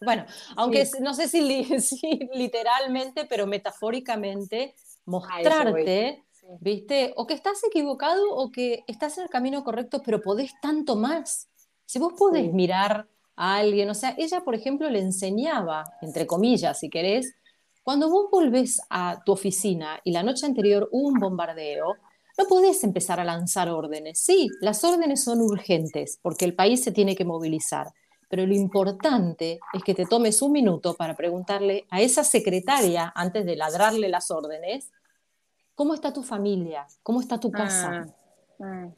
bueno, 0.01 0.27
aunque 0.57 0.89
no 1.01 1.15
sé 1.15 1.29
si, 1.29 2.29
literalmente, 2.33 3.27
pero 3.27 3.47
metafóricamente, 3.47 4.75
mostrarte, 5.05 6.25
¿viste? 6.61 7.13
O 7.17 7.27
que 7.27 7.35
estás 7.35 7.63
equivocado 7.65 8.35
o 8.35 8.51
que 8.51 8.85
estás 8.87 9.19
en 9.19 9.25
el 9.25 9.31
camino 9.31 9.63
correcto, 9.65 10.03
pero 10.05 10.21
podés 10.21 10.53
tanto 10.61 10.97
más. 10.97 11.49
Si 11.85 11.99
vos 11.99 12.15
podés 12.15 12.53
mirar 12.53 13.07
a 13.37 13.57
alguien, 13.57 13.89
o 13.89 13.95
sea, 13.95 14.15
ella, 14.19 14.41
por 14.41 14.55
ejemplo, 14.55 14.91
le 14.91 14.99
enseñaba, 14.99 15.85
entre 16.03 16.27
comillas, 16.27 16.81
si 16.81 16.91
querés, 16.91 17.35
cuando 17.87 18.11
vos 18.11 18.29
volvés 18.33 18.81
a 18.91 19.23
tu 19.25 19.31
oficina 19.31 20.01
y 20.03 20.11
la 20.11 20.25
noche 20.25 20.45
anterior 20.45 20.89
hubo 20.91 21.07
un 21.07 21.21
bombardeo, 21.21 21.95
no 22.37 22.45
podés 22.49 22.83
empezar 22.83 23.21
a 23.21 23.25
lanzar 23.25 23.69
órdenes. 23.69 24.19
Sí, 24.19 24.51
las 24.61 24.83
órdenes 24.83 25.23
son 25.23 25.41
urgentes 25.41 26.19
porque 26.21 26.47
el 26.47 26.57
país 26.57 26.83
se 26.83 26.91
tiene 26.91 27.15
que 27.15 27.25
movilizar, 27.25 27.93
pero 28.29 28.45
lo 28.45 28.57
importante 28.57 29.61
es 29.73 29.85
que 29.85 29.95
te 29.95 30.05
tomes 30.05 30.43
un 30.43 30.51
minuto 30.51 30.95
para 30.95 31.15
preguntarle 31.15 31.87
a 31.89 32.01
esa 32.01 32.25
secretaria, 32.25 33.13
antes 33.15 33.47
de 33.47 33.55
ladrarle 33.55 34.09
las 34.09 34.33
órdenes, 34.33 34.91
¿cómo 35.77 35.95
está 35.95 36.13
tu 36.13 36.25
familia? 36.25 36.89
¿Cómo 37.05 37.21
está 37.21 37.39
tu 37.39 37.53
casa? 37.53 38.05
Ah, 38.59 38.65
ah. 38.65 38.89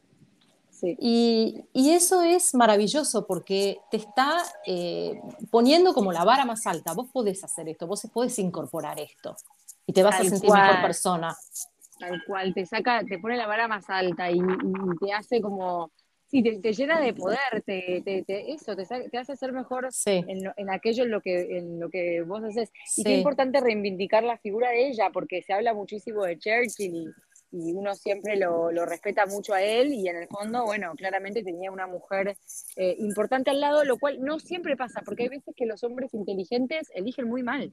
Y, 0.81 1.65
eso 1.73 2.21
es 2.21 2.53
maravilloso 2.53 3.25
porque 3.25 3.79
te 3.91 3.97
está 3.97 4.37
eh, 4.65 5.19
poniendo 5.51 5.93
como 5.93 6.11
la 6.11 6.23
vara 6.23 6.45
más 6.45 6.65
alta. 6.67 6.93
Vos 6.93 7.09
podés 7.11 7.43
hacer 7.43 7.67
esto, 7.69 7.87
vos 7.87 8.07
podés 8.13 8.37
incorporar 8.39 8.99
esto 8.99 9.35
y 9.85 9.93
te 9.93 10.03
vas 10.03 10.19
a 10.19 10.23
sentir 10.23 10.51
mejor 10.51 10.81
persona. 10.81 11.35
Tal 11.99 12.23
cual, 12.25 12.53
te 12.53 12.65
saca, 12.65 13.03
te 13.03 13.17
pone 13.17 13.35
la 13.35 13.47
vara 13.47 13.67
más 13.67 13.89
alta 13.89 14.29
y, 14.31 14.39
te 15.01 15.11
hace 15.11 15.41
como, 15.41 15.91
sí, 16.27 16.43
te, 16.43 16.73
llena 16.73 16.99
de 16.99 17.13
poder, 17.13 17.63
te, 17.65 18.03
eso, 18.53 18.75
te, 18.75 19.17
hace 19.17 19.35
ser 19.35 19.51
mejor 19.51 19.89
en, 20.05 20.69
aquello 20.69 21.03
en 21.03 21.11
lo, 21.11 21.21
que, 21.21 21.57
en 21.57 21.79
lo 21.79 21.89
que 21.89 22.21
vos 22.21 22.43
haces. 22.43 22.71
Y 22.95 23.03
qué 23.03 23.17
importante 23.17 23.59
reivindicar 23.59 24.23
la 24.23 24.37
figura 24.37 24.69
de 24.69 24.89
ella, 24.89 25.09
porque 25.11 25.41
se 25.41 25.53
habla 25.53 25.73
muchísimo 25.73 26.23
de 26.23 26.37
Churchill 26.37 26.95
y 26.95 27.07
y 27.51 27.73
uno 27.73 27.95
siempre 27.95 28.37
lo, 28.37 28.69
respeta 28.85 29.25
mucho 29.25 29.53
a 29.53 29.61
él 29.61 29.93
y 29.93 30.07
en 30.07 30.17
el 30.17 30.27
fondo, 30.27 30.65
bueno, 30.65 30.93
claramente 30.95 31.43
tenía 31.43 31.71
una 31.71 31.87
mujer 31.87 32.37
eh, 32.75 32.95
importante 32.99 33.49
al 33.49 33.59
lado, 33.59 33.83
lo 33.83 33.97
cual 33.97 34.21
no 34.21 34.39
siempre 34.39 34.77
pasa, 34.77 35.01
porque 35.03 35.23
hay 35.23 35.29
veces 35.29 35.53
que 35.55 35.65
los 35.65 35.83
hombres 35.83 36.13
inteligentes 36.13 36.91
eligen 36.93 37.27
muy 37.27 37.43
mal. 37.43 37.71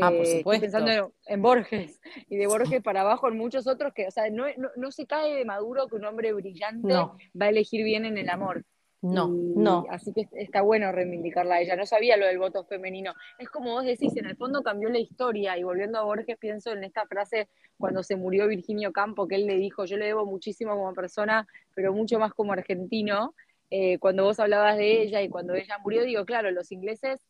ah, 0.00 0.10
por 0.10 0.24
eh, 0.24 0.38
supuesto. 0.38 0.62
pensando 0.62 1.14
en 1.26 1.42
Borges 1.42 2.00
y 2.28 2.36
de 2.36 2.46
Borges 2.46 2.82
para 2.82 3.00
abajo 3.00 3.28
en 3.28 3.36
muchos 3.36 3.66
otros 3.66 3.92
que, 3.92 4.06
o 4.06 4.10
sea, 4.10 4.30
no, 4.30 4.44
no, 4.76 4.92
se 4.92 5.06
cae 5.06 5.34
de 5.34 5.44
maduro 5.44 5.88
que 5.88 5.96
un 5.96 6.04
hombre 6.04 6.32
brillante 6.32 6.92
va 6.92 7.46
a 7.46 7.48
elegir 7.48 7.84
bien 7.84 8.04
en 8.04 8.18
el 8.18 8.28
amor. 8.28 8.64
No, 9.00 9.28
no. 9.28 9.86
Así 9.90 10.12
que 10.12 10.28
está 10.32 10.62
bueno 10.62 10.90
reivindicarla 10.90 11.56
a 11.56 11.60
ella. 11.60 11.76
No 11.76 11.86
sabía 11.86 12.16
lo 12.16 12.26
del 12.26 12.38
voto 12.38 12.64
femenino. 12.64 13.14
Es 13.38 13.48
como 13.48 13.72
vos 13.72 13.84
decís, 13.84 14.16
en 14.16 14.26
el 14.26 14.36
fondo 14.36 14.62
cambió 14.62 14.88
la 14.88 14.98
historia. 14.98 15.56
Y 15.56 15.62
volviendo 15.62 15.98
a 15.98 16.02
Borges, 16.02 16.36
pienso 16.38 16.72
en 16.72 16.82
esta 16.82 17.06
frase 17.06 17.48
cuando 17.76 18.02
se 18.02 18.16
murió 18.16 18.48
Virginio 18.48 18.92
Campo, 18.92 19.28
que 19.28 19.36
él 19.36 19.46
le 19.46 19.56
dijo, 19.56 19.84
yo 19.84 19.96
le 19.96 20.06
debo 20.06 20.26
muchísimo 20.26 20.72
como 20.72 20.94
persona, 20.94 21.46
pero 21.74 21.92
mucho 21.92 22.18
más 22.18 22.34
como 22.34 22.52
argentino. 22.52 23.34
Eh, 23.70 23.98
cuando 23.98 24.24
vos 24.24 24.40
hablabas 24.40 24.76
de 24.76 25.02
ella 25.02 25.22
y 25.22 25.28
cuando 25.28 25.54
ella 25.54 25.78
murió, 25.78 26.02
digo, 26.02 26.24
claro, 26.24 26.50
los 26.50 26.72
ingleses 26.72 27.20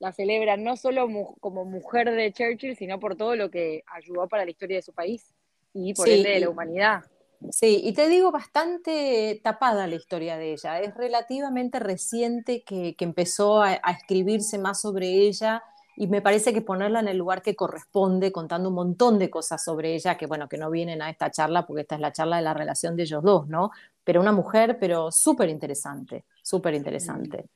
la 0.00 0.10
celebran 0.10 0.64
no 0.64 0.76
solo 0.76 1.06
como 1.38 1.64
mujer 1.64 2.10
de 2.10 2.32
Churchill, 2.32 2.74
sino 2.74 2.98
por 2.98 3.14
todo 3.14 3.36
lo 3.36 3.50
que 3.50 3.84
ayudó 3.86 4.26
para 4.26 4.44
la 4.44 4.50
historia 4.50 4.78
de 4.78 4.82
su 4.82 4.92
país 4.92 5.32
y 5.72 5.94
por 5.94 6.08
ende 6.08 6.30
de 6.30 6.40
la 6.40 6.48
humanidad. 6.48 7.04
Sí, 7.50 7.80
y 7.82 7.92
te 7.92 8.08
digo, 8.08 8.30
bastante 8.30 9.40
tapada 9.42 9.86
la 9.86 9.94
historia 9.94 10.36
de 10.36 10.52
ella. 10.52 10.80
Es 10.80 10.94
relativamente 10.94 11.78
reciente 11.78 12.62
que, 12.62 12.94
empezó 12.98 13.62
a, 13.62 13.74
escribirse 13.74 14.58
más 14.58 14.80
sobre 14.80 15.08
ella 15.08 15.62
y 15.96 16.06
me 16.06 16.22
parece 16.22 16.52
que 16.52 16.62
ponerla 16.62 17.00
en 17.00 17.08
el 17.08 17.18
lugar 17.18 17.42
que 17.42 17.56
corresponde, 17.56 18.32
contando 18.32 18.68
un 18.68 18.76
montón 18.76 19.18
de 19.18 19.30
cosas 19.30 19.62
sobre 19.62 19.94
ella, 19.94 20.16
que 20.16 20.26
bueno, 20.26 20.48
que 20.48 20.56
no 20.56 20.70
vienen 20.70 21.02
a 21.02 21.10
esta 21.10 21.30
charla 21.30 21.66
porque 21.66 21.82
esta 21.82 21.96
es 21.96 22.00
la 22.00 22.12
charla 22.12 22.36
de 22.36 22.42
la 22.42 22.54
relación 22.54 22.96
de 22.96 23.02
ellos 23.02 23.22
dos, 23.22 23.48
¿no? 23.48 23.70
Pero 24.04 24.20
una 24.20 24.32
mujer, 24.32 24.78
pero 24.80 25.10
súper 25.10 25.48
interesante, 25.48 26.24
súper 26.42 26.74
interesante. 26.74 27.46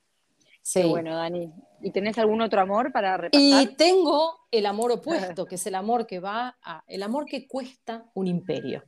Sí. 0.62 0.82
bueno, 0.82 1.14
Dani. 1.14 1.48
¿Y 1.80 1.92
tenés 1.92 2.18
algún 2.18 2.40
otro 2.40 2.60
amor 2.60 2.90
para 2.90 3.16
repasar? 3.16 3.62
Y 3.62 3.76
tengo 3.76 4.46
el 4.50 4.66
amor 4.66 4.90
opuesto, 4.92 5.46
que 5.46 5.54
es 5.54 5.66
el 5.66 5.76
amor 5.76 6.06
que 6.06 6.18
va 6.18 6.58
a, 6.60 6.82
el 6.88 7.02
amor 7.02 7.24
que 7.24 7.46
cuesta 7.46 8.04
un 8.14 8.26
imperio 8.26 8.82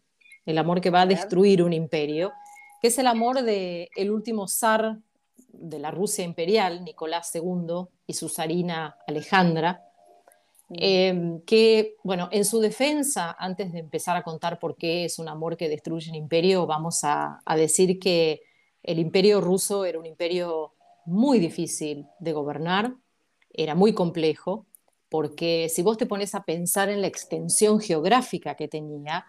el 0.49 0.57
amor 0.57 0.81
que 0.81 0.89
va 0.89 1.03
a 1.03 1.07
destruir 1.07 1.63
un 1.63 1.75
imperio, 1.75 2.33
que 2.81 2.89
es 2.89 2.99
el 2.99 3.07
amor 3.07 3.43
del 3.43 3.91
el 3.95 4.11
último 4.11 4.49
zar 4.49 4.97
de 5.53 5.79
la 5.79 5.91
Rusia 5.91 6.25
imperial, 6.25 6.85
Nicolás 6.85 7.31
II, 7.35 7.85
y 8.07 8.15
su 8.15 8.31
zarina 8.31 8.97
Alejandra, 9.07 9.85
em, 10.71 11.43
que, 11.43 11.97
bueno, 12.03 12.31
en 12.33 12.47
su 12.47 12.61
defensa, 12.61 13.37
antes 13.39 13.75
de 13.75 13.81
empezar 13.81 14.17
a 14.17 14.23
contar 14.23 14.59
por 14.59 14.77
qué 14.77 15.05
es 15.05 15.19
un 15.19 15.29
amor 15.29 15.59
que 15.59 15.69
destruye 15.69 16.09
un 16.09 16.17
imperio, 16.17 16.67
vamos 16.67 17.05
a, 17.05 17.43
a 17.45 17.57
decir 17.57 17.99
que 17.99 18.41
el 18.83 18.99
imperio 18.99 19.43
ruso 19.43 19.85
era 19.85 19.99
un 19.99 20.07
imperio 20.07 20.73
muy 21.05 21.41
difícil 21.41 22.07
de 22.21 22.33
gobernar, 22.33 22.95
era 23.53 23.75
muy 23.75 23.93
complejo, 23.93 24.65
porque 25.11 25.69
si 25.69 25.83
vos 25.83 25.99
te 25.99 26.07
pones 26.07 26.35
a 26.35 26.45
pensar 26.45 26.89
en 26.89 27.03
la 27.03 27.07
extensión 27.07 27.81
geográfica 27.81 28.55
que 28.55 28.67
tenía, 28.69 29.27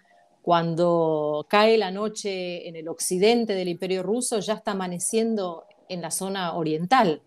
Cuando 0.50 1.46
cae 1.48 1.78
la 1.78 1.92
noche 1.92 2.68
en 2.68 2.76
el 2.76 2.88
occidente 2.88 3.54
del 3.54 3.68
imperio 3.68 4.02
ruso, 4.02 4.40
ya 4.40 4.56
está 4.56 4.72
amaneciendo 4.72 5.66
en 5.88 6.02
la 6.02 6.10
zona 6.10 6.56
oriental, 6.56 7.22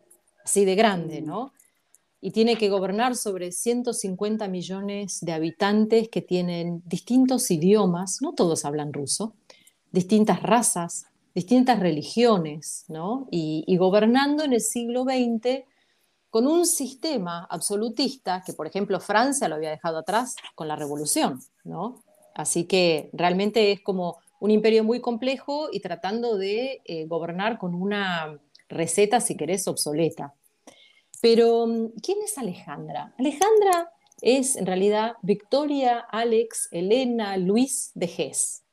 así 0.44 0.64
de 0.64 0.74
grande, 0.74 1.22
mm. 1.22 1.26
¿no? 1.26 1.52
Y 2.20 2.32
tiene 2.32 2.56
que 2.56 2.68
gobernar 2.68 3.14
sobre 3.14 3.52
150 3.52 4.48
millones 4.48 5.20
de 5.20 5.34
habitantes 5.34 6.08
que 6.08 6.20
tienen 6.20 6.82
distintos 6.84 7.48
idiomas, 7.52 8.18
no 8.22 8.32
todos 8.32 8.64
hablan 8.64 8.92
ruso, 8.92 9.36
distintas 9.92 10.42
razas, 10.42 11.06
distintas 11.32 11.78
religiones, 11.78 12.86
¿no? 12.88 13.28
Y, 13.30 13.62
y 13.68 13.76
gobernando 13.76 14.42
en 14.42 14.52
el 14.52 14.60
siglo 14.60 15.04
XX 15.04 15.62
con 16.28 16.48
un 16.48 16.66
sistema 16.66 17.46
absolutista 17.48 18.42
que, 18.44 18.52
por 18.52 18.66
ejemplo, 18.66 18.98
Francia 18.98 19.48
lo 19.48 19.54
había 19.54 19.70
dejado 19.70 19.98
atrás 19.98 20.34
con 20.56 20.66
la 20.66 20.74
revolución, 20.74 21.38
¿no? 21.62 22.02
Así 22.34 22.64
que 22.64 23.10
realmente 23.12 23.72
es 23.72 23.80
como 23.80 24.18
un 24.40 24.50
imperio 24.50 24.84
muy 24.84 25.00
complejo 25.00 25.68
y 25.70 25.80
tratando 25.80 26.36
de 26.36 26.82
eh, 26.84 27.06
gobernar 27.06 27.58
con 27.58 27.74
una 27.74 28.40
receta, 28.68 29.20
si 29.20 29.36
querés, 29.36 29.68
obsoleta. 29.68 30.34
Pero, 31.20 31.66
¿quién 32.02 32.18
es 32.24 32.36
Alejandra? 32.36 33.14
Alejandra 33.18 33.92
es 34.20 34.56
en 34.56 34.66
realidad 34.66 35.12
Victoria, 35.22 36.00
Alex, 36.10 36.68
Elena, 36.72 37.36
Luis 37.36 37.92
de 37.94 38.08
Gés. 38.08 38.64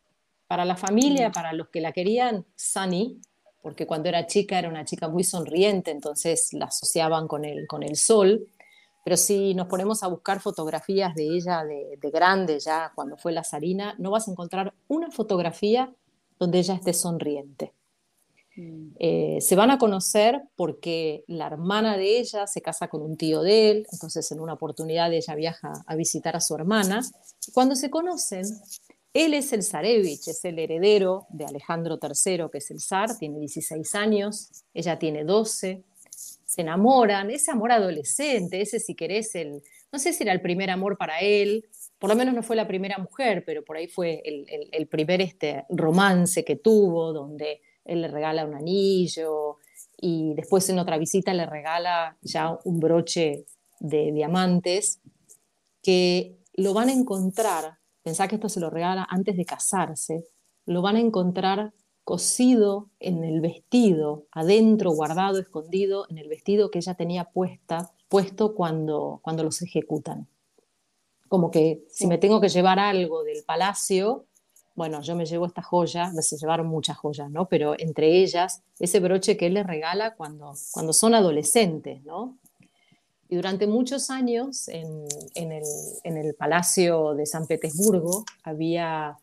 Para 0.47 0.65
la 0.65 0.75
familia, 0.75 1.29
mm. 1.29 1.31
para 1.31 1.53
los 1.53 1.69
que 1.69 1.81
la 1.81 1.91
querían, 1.91 2.45
Sunny, 2.55 3.21
porque 3.61 3.85
cuando 3.85 4.09
era 4.09 4.25
chica 4.25 4.57
era 4.57 4.69
una 4.69 4.85
chica 4.85 5.07
muy 5.07 5.23
sonriente, 5.23 5.91
entonces 5.91 6.53
la 6.53 6.65
asociaban 6.65 7.27
con 7.27 7.45
el, 7.45 7.67
con 7.67 7.83
el 7.83 7.95
sol. 7.95 8.47
Pero 9.03 9.17
si 9.17 9.53
nos 9.53 9.67
ponemos 9.67 10.03
a 10.03 10.07
buscar 10.07 10.39
fotografías 10.39 11.15
de 11.15 11.23
ella 11.23 11.63
de, 11.63 12.11
grande, 12.11 12.59
ya 12.59 12.91
cuando 12.95 13.17
fue 13.17 13.31
la 13.31 13.43
zarina, 13.43 13.95
no 13.97 14.11
vas 14.11 14.27
a 14.27 14.31
encontrar 14.31 14.73
una 14.87 15.09
fotografía 15.09 15.93
donde 16.37 16.59
ella 16.59 16.75
esté 16.75 16.93
sonriente. 16.93 17.73
Mm. 18.55 18.89
Eh, 18.99 19.37
se 19.41 19.55
van 19.55 19.71
a 19.71 19.77
conocer 19.77 20.41
porque 20.55 21.23
la 21.27 21.47
hermana 21.47 21.97
de 21.97 22.19
ella 22.19 22.45
se 22.45 22.61
casa 22.61 22.87
con 22.87 23.01
un 23.01 23.17
tío 23.17 23.41
de 23.41 23.71
él, 23.71 23.87
entonces 23.91 24.31
en 24.31 24.39
una 24.39 24.53
oportunidad 24.53 25.13
ella 25.13 25.35
viaja 25.35 25.71
a 25.85 25.95
visitar 25.95 26.35
a 26.35 26.41
su 26.41 26.55
hermana. 26.55 27.01
Cuando 27.53 27.75
se 27.75 27.89
conocen, 27.89 28.45
él 29.13 29.33
es 29.33 29.53
el 29.53 29.63
zarevich, 29.63 30.27
es 30.27 30.45
el 30.45 30.59
heredero 30.59 31.25
de 31.29 31.45
Alejandro 31.45 31.97
III, 32.01 32.49
que 32.51 32.59
es 32.59 32.69
el 32.69 32.79
zar, 32.79 33.17
tiene 33.17 33.39
16 33.39 33.95
años, 33.95 34.63
ella 34.73 34.99
tiene 34.99 35.23
12, 35.23 35.83
se 36.49 36.61
enamoran, 36.61 37.29
ese 37.29 37.51
amor 37.51 37.71
adolescente, 37.71 38.59
ese 38.59 38.79
si 38.79 38.95
querés, 38.95 39.35
el, 39.35 39.61
no 39.91 39.99
sé 39.99 40.13
si 40.13 40.23
era 40.23 40.33
el 40.33 40.41
primer 40.41 40.71
amor 40.71 40.97
para 40.97 41.19
él, 41.19 41.69
por 41.99 42.09
lo 42.09 42.15
menos 42.15 42.33
no 42.33 42.41
fue 42.41 42.55
la 42.55 42.67
primera 42.67 42.97
mujer, 42.97 43.43
pero 43.45 43.63
por 43.63 43.77
ahí 43.77 43.87
fue 43.87 44.21
el, 44.25 44.87
primer 44.87 45.21
este, 45.21 45.65
romance 45.69 46.43
que 46.43 46.55
tuvo, 46.55 47.13
donde 47.13 47.61
él 47.85 48.01
le 48.01 48.07
regala 48.07 48.45
un 48.45 48.55
anillo 48.55 49.57
y 50.01 50.33
después 50.33 50.67
en 50.69 50.79
otra 50.79 50.97
visita 50.97 51.33
le 51.33 51.45
regala 51.45 52.17
ya 52.21 52.57
un 52.63 52.79
broche 52.79 53.45
de 53.79 54.11
diamantes 54.11 55.01
que 55.83 56.37
lo 56.55 56.73
van 56.73 56.89
a 56.89 56.93
encontrar 56.93 57.79
pensá 58.09 58.27
que 58.27 58.35
esto 58.35 58.49
se 58.49 58.59
lo 58.59 58.71
regala 58.71 59.05
antes 59.07 59.37
de 59.37 59.45
casarse, 59.45 60.23
lo 60.65 60.81
van 60.81 60.95
a 60.95 60.99
encontrar 60.99 61.73
cosido 62.09 62.89
en 62.99 63.23
el 63.23 63.39
vestido, 63.39 64.25
adentro, 64.31 64.89
guardado, 64.93 65.37
escondido, 65.37 66.07
en 66.09 66.17
el 66.17 66.27
vestido 66.27 66.71
que 66.71 66.79
ella 66.79 66.95
tenía 66.95 67.25
puesta, 67.25 67.91
puesto 68.07 68.55
cuando, 68.55 69.19
cuando 69.21 69.43
los 69.43 69.61
ejecutan. 69.61 70.27
Como 71.27 71.51
que 71.51 71.85
si 71.91 72.07
me 72.07 72.17
tengo 72.17 72.41
que 72.41 72.49
llevar 72.49 72.79
algo 72.79 73.23
del 73.23 73.43
palacio, 73.43 74.25
bueno, 74.73 75.03
yo 75.03 75.15
me 75.15 75.27
llevo 75.27 75.45
esta 75.45 75.61
joya, 75.61 76.11
se 76.19 76.37
llevaron 76.37 76.65
muchas 76.65 76.97
joyas, 76.97 77.29
¿no? 77.29 77.47
Pero 77.47 77.75
entre 77.77 78.23
ellas, 78.23 78.63
ese 78.79 78.99
broche 78.99 79.37
que 79.37 79.45
él 79.45 79.53
les 79.53 79.67
regala 79.67 80.15
cuando, 80.15 80.55
cuando 80.71 80.93
son 80.93 81.13
adolescentes, 81.13 82.03
¿no? 82.05 82.39
Y 83.27 83.35
durante 83.35 83.67
muchos 83.67 84.09
años 84.09 84.67
en, 84.67 85.05
el, 85.35 86.33
Palacio 86.33 87.13
de 87.13 87.27
San 87.27 87.45
Petersburgo 87.45 88.25
había 88.41 89.19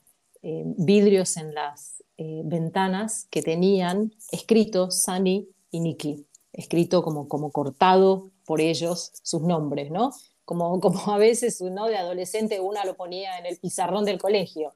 eh, 0.49 0.63
vidrios 0.65 1.37
en 1.39 1.53
las 1.55 2.05
eh, 2.19 2.43
ventanas 2.45 3.27
que 3.33 3.43
tenían 3.43 4.15
escrito 4.31 4.93
Sani 4.93 5.49
y 5.73 5.81
Niki, 5.81 6.25
escrito 6.53 7.03
como, 7.03 7.27
como 7.27 7.51
cortado 7.51 8.31
por 8.45 8.61
ellos 8.61 9.11
sus 9.25 9.43
nombres, 9.43 9.91
¿no? 9.91 10.13
Como, 10.45 10.79
como 10.81 11.13
a 11.13 11.19
veces 11.19 11.61
¿no? 11.63 11.89
de 11.89 11.97
adolescente 11.97 12.61
una 12.61 12.85
lo 12.85 12.95
ponía 12.97 13.41
en 13.41 13.47
el 13.47 13.57
pizarrón 13.57 14.05
del 14.05 14.21
colegio. 14.21 14.73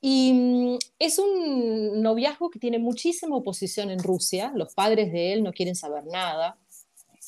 Y 0.00 0.32
mm, 0.32 0.78
es 0.98 1.20
un 1.20 2.02
noviazgo 2.02 2.50
que 2.50 2.58
tiene 2.58 2.80
muchísima 2.80 3.36
oposición 3.36 3.92
en 3.92 4.02
Rusia, 4.02 4.50
los 4.56 4.74
padres 4.74 5.12
de 5.12 5.32
él 5.32 5.44
no 5.44 5.52
quieren 5.52 5.76
saber 5.76 6.06
nada, 6.06 6.58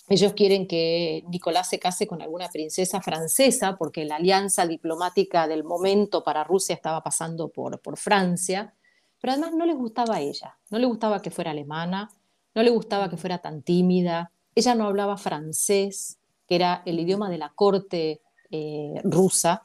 ellos 0.08 0.34
quieren 0.34 0.68
que 0.68 1.24
Nicolás 1.28 1.68
se 1.68 1.78
case 1.78 2.06
con 2.06 2.22
alguna 2.22 2.48
princesa 2.48 3.00
francesa 3.00 3.76
porque 3.76 4.04
la 4.04 4.16
alianza 4.16 4.66
diplomática 4.66 5.48
del 5.48 5.64
momento 5.64 6.22
para 6.22 6.44
Rusia 6.44 6.74
estaba 6.74 7.02
pasando 7.02 7.48
por, 7.48 7.80
por 7.80 7.96
Francia, 7.96 8.74
pero 9.20 9.32
además 9.32 9.54
no 9.54 9.66
les 9.66 9.76
gustaba 9.76 10.16
a 10.16 10.20
ella, 10.20 10.56
no 10.70 10.78
le 10.78 10.86
gustaba 10.86 11.20
que 11.20 11.30
fuera 11.30 11.50
alemana, 11.50 12.08
no 12.54 12.62
le 12.62 12.70
gustaba 12.70 13.10
que 13.10 13.16
fuera 13.16 13.38
tan 13.38 13.62
tímida, 13.62 14.30
ella 14.54 14.74
no 14.74 14.86
hablaba 14.86 15.16
francés, 15.16 16.18
que 16.46 16.54
era 16.54 16.82
el 16.86 17.00
idioma 17.00 17.28
de 17.28 17.38
la 17.38 17.52
corte 17.54 18.20
eh, 18.50 19.00
rusa, 19.02 19.64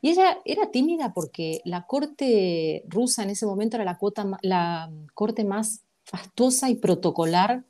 y 0.00 0.10
ella 0.10 0.38
era 0.44 0.70
tímida 0.70 1.12
porque 1.12 1.60
la 1.64 1.86
corte 1.86 2.84
rusa 2.88 3.22
en 3.22 3.30
ese 3.30 3.46
momento 3.46 3.76
era 3.76 3.84
la, 3.84 3.98
la 4.42 4.90
corte 5.14 5.44
más 5.44 5.82
fastuosa 6.04 6.70
y 6.70 6.74
protocolar 6.76 7.64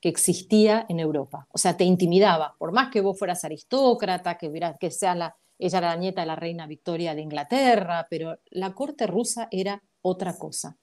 que 0.00 0.08
existía 0.08 0.86
en 0.88 1.00
Europa. 1.00 1.46
O 1.50 1.58
sea, 1.58 1.76
te 1.76 1.84
intimidaba, 1.84 2.54
por 2.58 2.72
más 2.72 2.90
que 2.90 3.00
vos 3.00 3.18
fueras 3.18 3.44
aristócrata, 3.44 4.38
que, 4.38 4.52
que 4.78 4.90
sea 4.90 5.14
la, 5.14 5.36
ella 5.58 5.78
era 5.78 5.88
la 5.88 5.96
nieta 5.96 6.20
de 6.20 6.26
la 6.26 6.36
reina 6.36 6.66
Victoria 6.66 7.14
de 7.14 7.22
Inglaterra, 7.22 8.06
pero 8.08 8.38
la 8.50 8.74
corte 8.74 9.06
rusa 9.06 9.48
era 9.50 9.82
otra 10.02 10.36
cosa. 10.38 10.78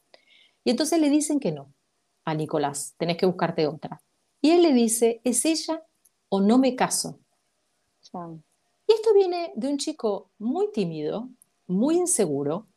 Y 0.63 0.71
entonces 0.71 0.99
le 0.99 1.09
dicen 1.09 1.39
que 1.39 1.51
no 1.51 1.73
a 2.25 2.33
Nicolás, 2.33 2.95
tenés 2.97 3.17
que 3.17 3.25
buscarte 3.25 3.67
otra. 3.67 4.01
Y 4.41 4.51
él 4.51 4.63
le 4.63 4.73
dice, 4.73 5.21
¿es 5.23 5.45
ella 5.45 5.83
o 6.29 6.41
no 6.41 6.57
me 6.57 6.75
caso? 6.75 7.19
Y 8.87 8.93
esto 8.93 9.13
viene 9.13 9.51
de 9.55 9.67
un 9.67 9.77
chico 9.77 10.31
muy 10.37 10.71
tímido, 10.71 11.29
muy 11.67 11.97
inseguro, 11.97 12.67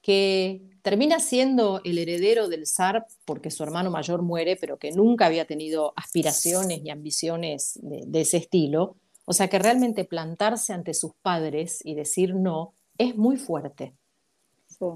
que 0.00 0.67
termina 0.82 1.20
siendo 1.20 1.80
el 1.84 1.98
heredero 1.98 2.48
del 2.48 2.66
zar 2.66 3.06
porque 3.24 3.50
su 3.50 3.62
hermano 3.62 3.90
mayor 3.90 4.22
muere, 4.22 4.56
pero 4.56 4.78
que 4.78 4.92
nunca 4.92 5.26
había 5.26 5.46
tenido 5.46 5.92
aspiraciones 5.96 6.82
ni 6.82 6.90
ambiciones 6.90 7.78
de, 7.82 8.20
ese 8.20 8.38
estilo. 8.38 8.96
O 9.24 9.32
sea 9.32 9.48
que 9.48 9.58
realmente 9.58 10.04
plantarse 10.04 10.72
ante 10.72 10.94
sus 10.94 11.12
padres 11.22 11.80
y 11.84 11.94
decir 11.94 12.34
no 12.34 12.74
es 12.96 13.16
muy 13.16 13.36
fuerte. 13.36 13.94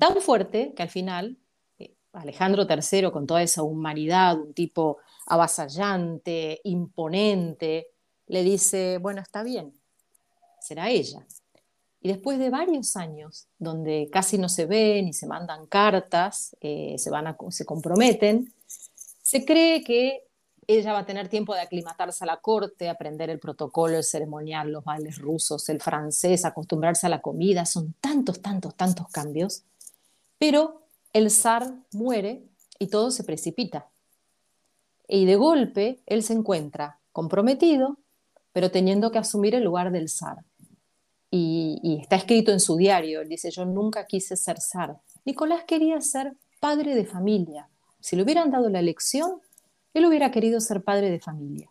Tan 0.00 0.20
fuerte 0.20 0.72
que 0.74 0.82
al 0.82 0.90
final 0.90 1.38
eh, 1.78 1.94
Alejandro 2.12 2.66
III, 2.68 3.10
con 3.10 3.26
toda 3.26 3.42
esa 3.42 3.62
humanidad, 3.62 4.38
un 4.38 4.54
tipo 4.54 4.98
avasallante, 5.26 6.60
imponente, 6.64 7.88
le 8.28 8.42
dice, 8.42 8.98
bueno, 8.98 9.20
está 9.20 9.42
bien, 9.42 9.74
será 10.60 10.88
ella. 10.90 11.26
Y 12.02 12.08
después 12.08 12.40
de 12.40 12.50
varios 12.50 12.96
años, 12.96 13.46
donde 13.60 14.08
casi 14.10 14.36
no 14.36 14.48
se 14.48 14.66
ven 14.66 15.06
y 15.06 15.12
se 15.12 15.28
mandan 15.28 15.66
cartas, 15.66 16.56
eh, 16.60 16.96
se, 16.98 17.10
van 17.10 17.28
a, 17.28 17.36
se 17.50 17.64
comprometen, 17.64 18.52
se 18.66 19.44
cree 19.44 19.84
que 19.84 20.24
ella 20.66 20.92
va 20.92 21.00
a 21.00 21.06
tener 21.06 21.28
tiempo 21.28 21.54
de 21.54 21.60
aclimatarse 21.60 22.24
a 22.24 22.26
la 22.26 22.38
corte, 22.38 22.88
aprender 22.88 23.30
el 23.30 23.38
protocolo, 23.38 23.96
el 23.96 24.02
ceremonial, 24.02 24.72
los 24.72 24.84
bailes 24.84 25.18
rusos, 25.18 25.68
el 25.68 25.80
francés, 25.80 26.44
acostumbrarse 26.44 27.06
a 27.06 27.10
la 27.10 27.22
comida. 27.22 27.64
Son 27.66 27.94
tantos, 28.00 28.42
tantos, 28.42 28.74
tantos 28.74 29.06
cambios. 29.08 29.62
Pero 30.38 30.82
el 31.12 31.30
zar 31.30 31.72
muere 31.92 32.42
y 32.80 32.88
todo 32.88 33.12
se 33.12 33.22
precipita. 33.22 33.86
Y 35.06 35.24
de 35.24 35.36
golpe 35.36 36.00
él 36.06 36.24
se 36.24 36.32
encuentra 36.32 36.98
comprometido, 37.12 37.98
pero 38.52 38.72
teniendo 38.72 39.12
que 39.12 39.18
asumir 39.18 39.54
el 39.54 39.62
lugar 39.62 39.92
del 39.92 40.08
zar 40.08 40.44
y, 41.34 41.98
está 42.00 42.16
escrito 42.16 42.52
en 42.52 42.60
su 42.60 42.76
diario, 42.76 43.22
él 43.22 43.28
dice, 43.28 43.50
yo 43.50 43.64
nunca 43.64 44.06
quise 44.06 44.36
ser 44.36 44.60
zar. 44.60 44.98
Nicolás 45.24 45.64
quería 45.66 45.98
ser 46.02 46.34
padre 46.60 46.94
de 46.94 47.06
familia. 47.06 47.68
Si 48.00 48.16
le 48.16 48.22
hubieran 48.22 48.50
dado 48.50 48.68
la 48.68 48.80
elección, 48.80 49.40
él 49.94 50.04
hubiera 50.04 50.30
querido 50.30 50.60
ser 50.60 50.84
padre 50.84 51.10
de 51.10 51.20
familia. 51.20 51.70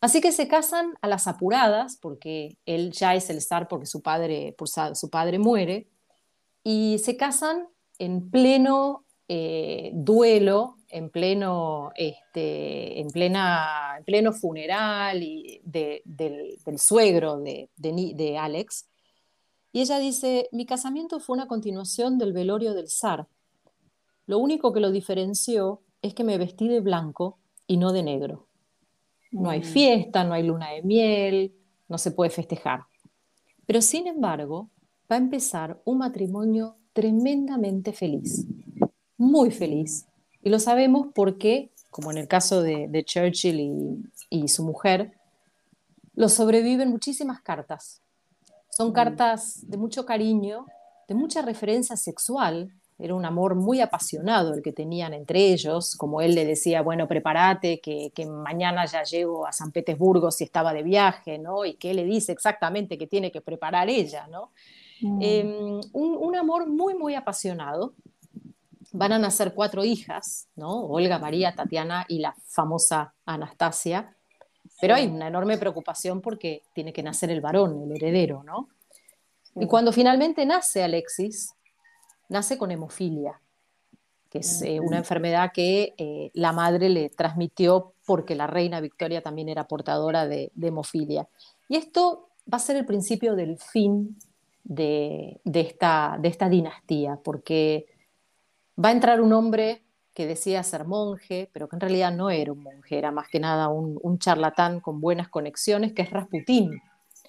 Así 0.00 0.22
que 0.22 0.32
se 0.32 0.48
casan 0.48 0.94
a 1.02 1.08
las 1.08 1.26
apuradas, 1.26 1.98
porque 2.00 2.56
él 2.64 2.90
ya 2.92 3.14
es 3.14 3.28
el 3.28 3.42
zar 3.42 3.68
porque 3.68 3.86
su 3.86 4.00
padre, 4.00 4.56
su 4.94 5.10
padre 5.10 5.38
muere, 5.38 5.86
y 6.62 6.98
se 7.04 7.18
casan 7.18 7.68
en 7.98 8.30
pleno 8.30 9.04
eh, 9.28 9.90
duelo 9.92 10.76
en 10.94 11.10
pleno, 11.10 11.90
este, 11.96 13.00
en 13.00 13.08
plena, 13.08 13.96
en 13.98 14.04
pleno 14.04 14.32
funeral 14.32 15.24
y 15.24 15.60
del, 15.64 16.56
suegro 16.78 17.40
de, 17.40 17.68
de, 17.76 18.38
Alex. 18.38 18.86
Y 19.72 19.80
ella 19.80 19.98
dice, 19.98 20.48
mi 20.52 20.66
casamiento 20.66 21.18
fue 21.18 21.34
una 21.34 21.48
continuación 21.48 22.16
del 22.16 22.32
velorio 22.32 22.74
del 22.74 22.88
zar. 22.88 23.26
Lo 24.26 24.38
único 24.38 24.72
que 24.72 24.78
lo 24.78 24.92
diferenció 24.92 25.82
es 26.00 26.14
que 26.14 26.22
me 26.22 26.38
vestí 26.38 26.68
de 26.68 26.78
blanco 26.78 27.38
y 27.66 27.76
no 27.76 27.90
de 27.92 28.04
negro. 28.04 28.46
No 29.32 29.50
hay 29.50 29.60
mm. 29.60 29.64
fiesta, 29.64 30.22
no 30.22 30.32
hay 30.32 30.44
luna 30.44 30.70
de 30.70 30.82
miel, 30.82 31.56
no 31.88 31.98
se 31.98 32.12
puede 32.12 32.30
festejar. 32.30 32.84
Pero 33.66 33.82
sin 33.82 34.06
embargo, 34.06 34.70
va 35.10 35.16
a 35.16 35.18
empezar 35.18 35.82
un 35.84 35.98
matrimonio 35.98 36.76
tremendamente 36.92 37.92
feliz, 37.92 38.46
muy 39.18 39.50
feliz. 39.50 40.06
Y 40.44 40.50
lo 40.50 40.58
sabemos 40.58 41.06
porque, 41.14 41.70
como 41.90 42.10
en 42.10 42.18
el 42.18 42.28
caso 42.28 42.62
de, 42.62 43.02
Churchill 43.04 44.04
y, 44.28 44.48
su 44.48 44.62
mujer, 44.62 45.14
lo 46.14 46.28
sobreviven 46.28 46.90
muchísimas 46.90 47.40
cartas. 47.40 48.02
Son 48.68 48.90
mm. 48.90 48.92
cartas 48.92 49.60
de 49.66 49.78
mucho 49.78 50.04
cariño, 50.04 50.66
de 51.08 51.14
mucha 51.14 51.40
referencia 51.40 51.96
sexual. 51.96 52.70
Era 52.98 53.14
un 53.14 53.24
amor 53.24 53.54
muy 53.54 53.80
apasionado 53.80 54.52
el 54.52 54.62
que 54.62 54.72
tenían 54.72 55.14
entre 55.14 55.50
ellos, 55.50 55.96
como 55.96 56.20
él 56.20 56.34
le 56.34 56.44
decía, 56.44 56.82
bueno, 56.82 57.08
prepárate, 57.08 57.80
que, 57.80 58.12
mañana 58.26 58.84
ya 58.84 59.02
llego 59.02 59.46
a 59.46 59.52
San 59.52 59.72
Petersburgo 59.72 60.30
si 60.30 60.44
estaba 60.44 60.74
de 60.74 60.82
viaje, 60.82 61.38
¿no? 61.38 61.64
Y 61.64 61.74
que 61.74 61.92
él 61.92 61.96
le 61.96 62.04
dice 62.04 62.32
exactamente 62.32 62.98
que 62.98 63.06
tiene 63.06 63.32
que 63.32 63.40
preparar 63.40 63.88
ella, 63.88 64.26
¿no? 64.26 64.50
Mm. 65.00 65.18
Em, 65.22 65.80
un, 65.94 66.36
amor 66.36 66.66
muy, 66.68 66.94
muy 66.94 67.14
apasionado. 67.14 67.94
Van 68.96 69.12
a 69.12 69.18
nacer 69.18 69.54
cuatro 69.54 69.84
hijas, 69.84 70.48
¿no? 70.54 70.84
Olga, 70.86 71.18
María, 71.18 71.54
Tatiana 71.54 72.06
y 72.08 72.20
la 72.20 72.34
famosa 72.46 73.12
Anastasia. 73.26 74.14
Pero 74.80 74.94
hay 74.94 75.06
una 75.06 75.28
enorme 75.28 75.58
preocupación 75.58 76.20
porque 76.20 76.62
tiene 76.72 76.92
que 76.92 77.02
nacer 77.02 77.30
el 77.30 77.40
varón, 77.40 77.82
el 77.82 77.92
heredero, 77.96 78.42
¿no? 78.44 78.68
Y 79.56 79.66
cuando 79.66 79.92
finalmente 79.92 80.46
nace 80.46 80.82
Alexis, 80.82 81.54
nace 82.28 82.56
con 82.56 82.70
hemofilia, 82.70 83.40
que 84.30 84.38
es 84.38 84.62
eh, 84.62 84.80
una 84.80 84.98
enfermedad 84.98 85.52
que 85.52 85.94
eh, 85.96 86.30
la 86.34 86.52
madre 86.52 86.88
le 86.88 87.10
transmitió 87.10 87.94
porque 88.04 88.34
la 88.34 88.46
reina 88.46 88.80
Victoria 88.80 89.22
también 89.22 89.48
era 89.48 89.68
portadora 89.68 90.26
de, 90.26 90.50
de 90.54 90.68
hemofilia. 90.68 91.28
Y 91.68 91.76
esto 91.76 92.30
va 92.52 92.56
a 92.56 92.60
ser 92.60 92.76
el 92.76 92.86
principio 92.86 93.34
del 93.34 93.58
fin 93.58 94.16
de, 94.64 95.40
esta, 95.44 96.16
de 96.20 96.28
esta 96.28 96.48
dinastía, 96.48 97.18
porque 97.22 97.86
va 98.82 98.88
a 98.88 98.92
entrar 98.92 99.20
un 99.20 99.32
hombre 99.32 99.82
que 100.14 100.26
decía 100.26 100.62
ser 100.62 100.86
monje, 100.86 101.50
pero 101.52 101.68
que 101.68 101.76
en 101.76 101.80
realidad 101.80 102.12
no 102.12 102.30
era 102.30 102.52
un 102.52 102.62
monje, 102.62 102.96
era 102.96 103.10
más 103.10 103.28
que 103.28 103.40
nada 103.40 103.68
un, 103.68 104.18
charlatán 104.18 104.80
con 104.80 105.00
buenas 105.00 105.28
conexiones, 105.28 105.92
que 105.92 106.02
es 106.02 106.10
Rasputín. 106.10 106.80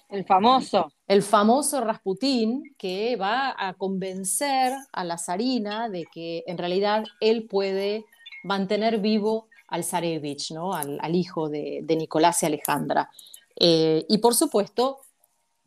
El 0.08 0.24
famoso. 0.24 0.92
El 1.08 1.22
famoso 1.22 1.80
Rasputín 1.80 2.62
que 2.78 3.16
va 3.16 3.54
a 3.58 3.74
convencer 3.74 4.72
a 4.92 5.02
la 5.02 5.18
zarina 5.18 5.88
de 5.88 6.04
que 6.12 6.44
en 6.46 6.58
realidad 6.58 7.04
él 7.20 7.48
puede 7.48 8.04
mantener 8.44 8.98
vivo 8.98 9.48
al 9.66 9.82
zarevich, 9.82 10.52
¿no? 10.52 10.72
al, 10.72 11.14
hijo 11.16 11.48
de, 11.48 11.84
Nicolás 11.88 12.40
y 12.44 12.46
Alejandra. 12.46 13.10
Eh, 13.56 14.04
y 14.08 14.18
por 14.18 14.36
supuesto, 14.36 14.98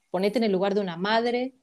ponete 0.10 0.38
en 0.38 0.46
el 0.46 0.54
lugar 0.54 0.74
de 0.74 0.80
una 0.80 0.96
madre 0.96 1.54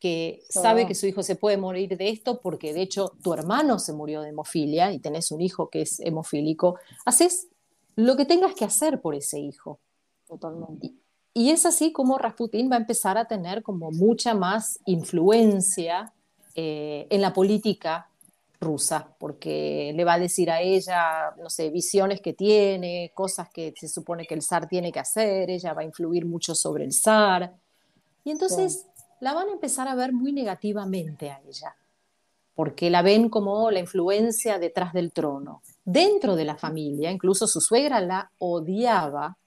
que 0.00 0.42
sabe 0.48 0.86
que 0.86 0.94
su 0.94 1.06
hijo 1.06 1.22
se 1.22 1.36
puede 1.36 1.56
morir 1.56 1.96
de 1.96 2.10
esto 2.10 2.40
porque 2.40 2.72
de 2.72 2.82
hecho 2.82 3.12
tu 3.22 3.32
hermano 3.32 3.78
se 3.78 3.92
murió 3.92 4.22
de 4.22 4.30
hemofilia 4.30 4.92
y 4.92 4.98
tenés 4.98 5.30
un 5.30 5.40
hijo 5.40 5.70
que 5.70 5.82
es 5.82 6.00
hemofílico, 6.00 6.78
haces 7.04 7.48
lo 7.96 8.16
que 8.16 8.26
tengas 8.26 8.54
que 8.54 8.64
hacer 8.64 9.00
por 9.00 9.14
ese 9.14 9.38
hijo. 9.40 9.80
Totalmente. 10.28 10.92
Y, 11.32 11.50
es 11.50 11.66
así 11.66 11.92
como 11.92 12.18
Rasputín 12.18 12.70
va 12.70 12.76
a 12.76 12.80
empezar 12.80 13.18
a 13.18 13.26
tener 13.26 13.62
como 13.62 13.90
mucha 13.90 14.34
más 14.34 14.78
influencia 14.86 16.12
eh, 16.54 17.06
en 17.10 17.20
la 17.20 17.32
política 17.32 18.08
rusa, 18.58 19.14
porque 19.18 19.92
le 19.94 20.04
va 20.04 20.14
a 20.14 20.18
decir 20.18 20.50
a 20.50 20.62
ella, 20.62 21.34
no 21.38 21.50
sé, 21.50 21.68
visiones 21.70 22.20
que 22.22 22.32
tiene, 22.32 23.12
cosas 23.14 23.50
que 23.50 23.74
se 23.76 23.88
supone 23.88 24.26
que 24.26 24.34
el 24.34 24.42
zar 24.42 24.66
tiene 24.66 24.90
que 24.90 24.98
hacer, 24.98 25.50
ella 25.50 25.74
va 25.74 25.82
a 25.82 25.84
influir 25.84 26.24
mucho 26.24 26.54
sobre 26.54 26.84
el 26.84 26.92
zar. 26.92 27.54
Y 28.24 28.30
entonces 28.30 28.86
la 29.20 29.32
van 29.32 29.48
a 29.48 29.52
empezar 29.52 29.88
a 29.88 29.94
ver 29.94 30.12
muy 30.12 30.32
negativamente 30.32 31.30
a 31.30 31.40
ella, 31.46 31.74
porque 32.54 32.90
la 32.90 33.02
ven 33.02 33.28
como 33.28 33.70
la 33.70 33.80
influencia 33.80 34.58
detrás 34.58 34.92
del 34.92 35.12
trono. 35.12 35.62
Dentro 35.84 36.36
de 36.36 36.44
la 36.44 36.56
familia, 36.56 37.10
incluso 37.10 37.46
su 37.46 37.60
suegra 37.60 38.00
la 38.00 38.30
odiaba, 38.38 39.38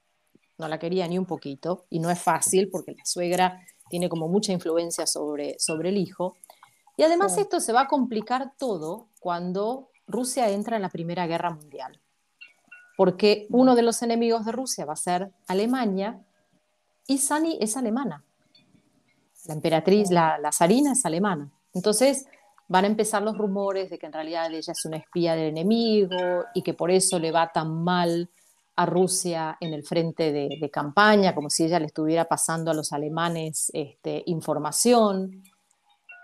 no 0.58 0.68
la 0.68 0.78
quería 0.78 1.06
ni 1.06 1.18
un 1.18 1.26
poquito, 1.26 1.86
y 1.90 1.98
no 1.98 2.10
es 2.10 2.20
fácil 2.20 2.68
porque 2.70 2.92
la 2.92 3.04
suegra 3.04 3.60
tiene 3.88 4.08
como 4.08 4.28
mucha 4.28 4.52
influencia 4.52 5.06
sobre, 5.06 5.56
sobre 5.58 5.88
el 5.88 5.96
hijo. 5.96 6.36
Y 6.96 7.02
además 7.02 7.36
esto 7.38 7.60
se 7.60 7.72
va 7.72 7.82
a 7.82 7.88
complicar 7.88 8.52
todo 8.58 9.08
cuando 9.18 9.88
Rusia 10.06 10.50
entra 10.50 10.76
en 10.76 10.82
la 10.82 10.88
Primera 10.88 11.26
Guerra 11.26 11.50
Mundial, 11.50 12.00
porque 12.96 13.46
uno 13.50 13.74
de 13.74 13.82
los 13.82 14.02
enemigos 14.02 14.44
de 14.44 14.52
Rusia 14.52 14.84
va 14.84 14.92
a 14.92 14.96
ser 14.96 15.32
Alemania 15.46 16.20
y 17.06 17.18
Sani 17.18 17.58
es 17.60 17.76
alemana. 17.76 18.24
La 19.50 19.54
emperatriz, 19.54 20.12
la, 20.12 20.38
la 20.38 20.52
zarina 20.52 20.92
es 20.92 21.04
alemana. 21.04 21.50
Entonces 21.74 22.24
van 22.68 22.84
a 22.84 22.86
empezar 22.86 23.20
los 23.20 23.36
rumores 23.36 23.90
de 23.90 23.98
que 23.98 24.06
en 24.06 24.12
realidad 24.12 24.46
ella 24.52 24.72
es 24.72 24.84
una 24.84 24.98
espía 24.98 25.34
del 25.34 25.48
enemigo 25.48 26.44
y 26.54 26.62
que 26.62 26.72
por 26.72 26.92
eso 26.92 27.18
le 27.18 27.32
va 27.32 27.50
tan 27.50 27.82
mal 27.82 28.30
a 28.76 28.86
Rusia 28.86 29.56
en 29.58 29.74
el 29.74 29.82
frente 29.82 30.30
de, 30.30 30.70
campaña, 30.70 31.34
como 31.34 31.50
si 31.50 31.64
ella 31.64 31.80
le 31.80 31.86
estuviera 31.86 32.26
pasando 32.26 32.70
a 32.70 32.74
los 32.74 32.92
alemanes 32.92 33.72
este, 33.74 34.22
información. 34.26 35.42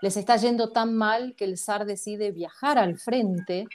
Les 0.01 0.15
está 0.15 0.37
yendo 0.37 0.71
tan 0.71 0.95
mal 0.95 1.35
que 1.35 1.43
el 1.43 1.57
zar 1.57 1.85
decide 1.85 2.31
viajar 2.31 2.77
al 2.77 2.97
frente 2.97 3.67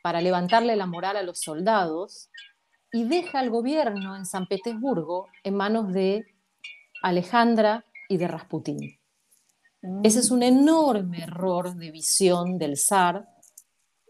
para 0.00 0.20
levantarle 0.20 0.76
la 0.76 0.86
moral 0.86 1.16
a 1.16 1.24
los 1.24 1.40
soldados 1.40 2.30
y 2.92 3.02
deja 3.08 3.40
el 3.40 3.50
gobierno 3.50 4.14
en 4.14 4.24
San 4.24 4.46
Petersburgo 4.46 5.26
en 5.42 5.56
manos 5.56 5.92
de 5.92 6.24
Alejandra 7.02 7.84
y 8.08 8.18
de 8.18 8.28
Rasputín. 8.28 8.99
Ese 10.02 10.20
es 10.20 10.30
un 10.30 10.42
enorme 10.42 11.22
error 11.22 11.74
de 11.74 11.90
visión 11.90 12.58
del 12.58 12.76
zar. 12.76 13.26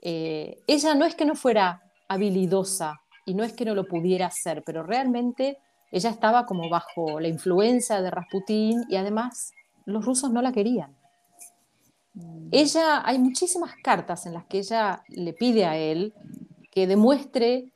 Eh, 0.02 0.62
ella 0.66 0.94
no 0.94 1.04
es 1.04 1.14
que 1.14 1.24
no 1.24 1.34
fuera 1.34 1.82
habilidosa 2.08 3.00
y 3.24 3.34
no 3.34 3.44
es 3.44 3.52
que 3.52 3.64
no 3.64 3.74
lo 3.74 3.86
pudiera 3.86 4.26
hacer, 4.26 4.62
pero 4.64 4.82
realmente 4.82 5.58
ella 5.92 6.10
estaba 6.10 6.46
como 6.46 6.68
bajo 6.68 7.20
la 7.20 7.28
influencia 7.28 8.02
de 8.02 8.10
Rasputín 8.10 8.84
y 8.88 8.96
además 8.96 9.52
los 9.86 10.04
rusos 10.04 10.30
no 10.30 10.42
la 10.42 10.52
querían. 10.52 10.96
Mm. 12.14 12.48
Ella, 12.50 13.02
hay 13.04 13.18
muchísimas 13.18 13.74
cartas 13.82 14.26
en 14.26 14.34
las 14.34 14.46
que 14.46 14.58
ella 14.58 15.02
le 15.08 15.32
pide 15.32 15.66
a 15.66 15.76
él 15.76 16.14
que 16.72 16.86
demuestre 16.86 17.72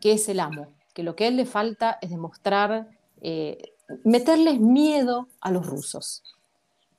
que 0.00 0.12
es 0.12 0.28
el 0.28 0.40
amo, 0.40 0.74
que 0.92 1.02
lo 1.02 1.16
que 1.16 1.24
a 1.24 1.28
él 1.28 1.36
le 1.36 1.46
falta 1.46 1.98
es 2.02 2.10
demostrar 2.10 2.88
eh, 3.22 3.74
meterles 4.04 4.60
miedo 4.60 5.28
a 5.40 5.50
los 5.50 5.66
rusos. 5.66 6.22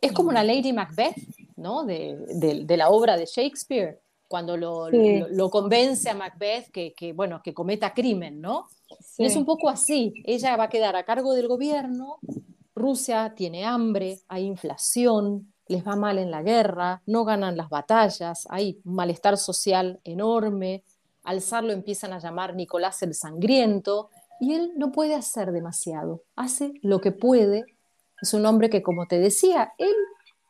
Es 0.05 0.11
como 0.13 0.29
una 0.29 0.43
Lady 0.43 0.73
Macbeth, 0.73 1.15
¿no? 1.55 1.83
De, 1.83 2.65
la 2.77 2.89
obra 2.89 3.17
de 3.17 3.25
Shakespeare, 3.25 3.99
cuando 4.27 4.57
lo, 4.57 5.49
convence 5.49 6.09
a 6.09 6.15
Macbeth 6.15 6.71
que, 6.71 7.13
bueno, 7.13 7.41
que 7.43 7.53
cometa 7.53 7.93
crimen, 7.93 8.41
¿no? 8.41 8.67
Es 9.17 9.35
un 9.35 9.45
poco 9.45 9.69
así. 9.69 10.13
Ella 10.25 10.55
va 10.57 10.65
a 10.65 10.69
quedar 10.69 10.95
a 10.95 11.03
cargo 11.03 11.33
del 11.33 11.47
gobierno, 11.47 12.19
Rusia 12.75 13.33
tiene 13.35 13.63
hambre, 13.63 14.19
hay 14.27 14.43
inflación, 14.43 15.53
les 15.67 15.87
va 15.87 15.95
mal 15.95 16.19
en 16.19 16.29
la 16.29 16.43
guerra, 16.43 17.01
no 17.05 17.23
ganan 17.23 17.57
las 17.57 17.69
batallas, 17.69 18.45
hay 18.49 18.79
un 18.83 18.95
malestar 18.95 19.37
social 19.37 19.99
enorme, 20.03 20.83
al 21.23 21.41
zar 21.41 21.63
lo 21.63 21.71
empiezan 21.71 22.13
a 22.13 22.19
llamar 22.19 22.55
Nicolás 22.55 23.01
el 23.01 23.15
Sangriento, 23.15 24.09
y 24.39 24.53
él 24.53 24.73
no 24.75 24.91
puede 24.91 25.15
hacer 25.15 25.51
demasiado, 25.51 26.23
hace 26.35 26.73
lo 26.81 26.99
que 26.99 27.11
puede. 27.11 27.65
Es 28.21 28.33
un 28.33 28.45
hombre 28.45 28.69
que, 28.69 28.81
como 28.81 29.07
te 29.07 29.19
decía, 29.19 29.73
él 29.77 29.95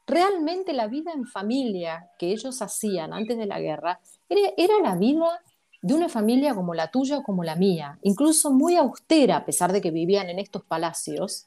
realmente 0.07 0.73
la 0.73 0.87
vida 0.87 1.11
en 1.13 1.25
familia 1.25 2.09
que 2.19 2.31
ellos 2.31 2.61
hacían 2.61 3.13
antes 3.13 3.37
de 3.37 3.45
la 3.45 3.59
guerra 3.59 3.99
era, 4.29 4.73
la 4.81 4.95
vida 4.95 5.41
de 5.81 5.93
una 5.93 6.09
familia 6.09 6.53
como 6.53 6.73
la 6.73 6.89
tuya 6.89 7.19
o 7.19 7.23
como 7.23 7.43
la 7.43 7.55
mía, 7.55 7.99
incluso 8.01 8.51
muy 8.51 8.75
austera, 8.75 9.37
a 9.37 9.45
pesar 9.45 9.71
de 9.71 9.81
que 9.81 9.91
vivían 9.91 10.29
en 10.29 10.39
estos 10.39 10.63
palacios. 10.63 11.45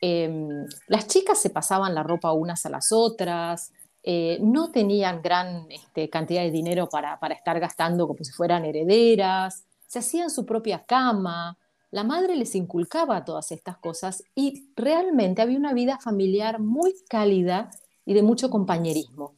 Em, 0.00 0.66
las 0.88 1.06
chicas 1.08 1.40
se 1.40 1.50
pasaban 1.50 1.94
la 1.94 2.02
ropa 2.02 2.32
unas 2.32 2.66
a 2.66 2.70
las 2.70 2.92
otras, 2.92 3.72
eh, 4.02 4.38
no 4.42 4.70
tenían 4.70 5.22
gran 5.22 5.66
este, 5.70 6.10
cantidad 6.10 6.42
de 6.42 6.50
dinero 6.50 6.88
para, 6.88 7.18
para, 7.18 7.34
estar 7.34 7.58
gastando 7.58 8.06
como 8.06 8.22
si 8.22 8.32
fueran 8.32 8.64
herederas, 8.64 9.64
se 9.86 10.00
hacían 10.00 10.30
su 10.30 10.44
propia 10.44 10.84
cama, 10.84 11.56
la 11.94 12.02
madre 12.02 12.34
les 12.34 12.56
inculcaba 12.56 13.24
todas 13.24 13.52
estas 13.52 13.76
cosas 13.78 14.24
y 14.34 14.68
realmente 14.74 15.42
había 15.42 15.56
una 15.56 15.72
vida 15.72 15.96
familiar 16.00 16.58
muy 16.58 16.92
cálida 17.08 17.70
y 18.04 18.14
de 18.14 18.22
mucho 18.24 18.50
compañerismo. 18.50 19.36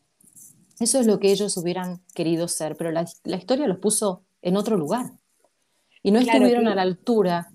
Eso 0.81 0.99
es 0.99 1.07
lo 1.07 1.19
que 1.19 1.31
ellos 1.33 1.55
hubieran 1.59 2.01
querido 2.15 2.49
ser, 2.49 2.75
pero 2.79 2.93
la, 2.93 3.05
historia 3.25 3.67
los 3.67 3.77
puso 3.77 4.23
en 4.41 4.57
otro 4.57 4.79
lugar. 4.79 5.13
Y 6.03 6.11
no 6.13 6.19
estuvieron 6.19 6.67
a 6.67 6.75
la 6.75 6.81
altura. 6.81 7.51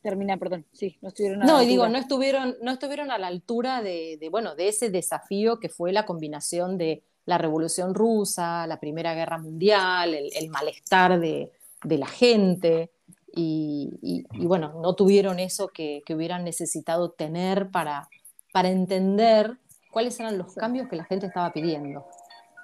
Termina, 0.00 0.36
perdón, 0.36 0.66
sí, 0.72 0.98
no 1.00 1.10
estuvieron 1.10 1.42
a 1.42 1.46
no, 1.46 1.58
la 1.58 1.64
digo, 1.64 1.88
no 1.88 1.98
estuvieron, 1.98 2.56
no 2.60 2.72
estuvieron 2.72 3.12
a 3.12 3.18
la 3.18 3.28
altura 3.28 3.82
de, 3.82 4.18
bueno, 4.32 4.56
de 4.56 4.66
ese 4.66 4.90
desafío 4.90 5.60
que 5.60 5.68
fue 5.68 5.92
la 5.92 6.06
combinación 6.06 6.76
de 6.76 7.04
la 7.26 7.38
Revolución 7.38 7.94
Rusa, 7.94 8.66
la 8.66 8.80
Primera 8.80 9.14
Guerra 9.14 9.38
Mundial, 9.38 10.12
el, 10.12 10.48
malestar 10.50 11.20
de, 11.20 11.52
la 11.84 12.08
gente, 12.08 12.90
y, 13.34 14.24
bueno, 14.46 14.80
no 14.80 14.94
tuvieron 14.94 15.38
eso 15.38 15.68
que, 15.68 16.02
hubieran 16.10 16.44
necesitado 16.44 17.10
tener 17.10 17.70
para, 17.70 18.08
para 18.52 18.70
entender 18.70 19.56
cuáles 19.90 20.18
eran 20.20 20.38
los 20.38 20.54
cambios 20.54 20.88
que 20.88 20.96
la 20.96 21.04
gente 21.04 21.26
estaba 21.26 21.52
pidiendo. 21.52 22.06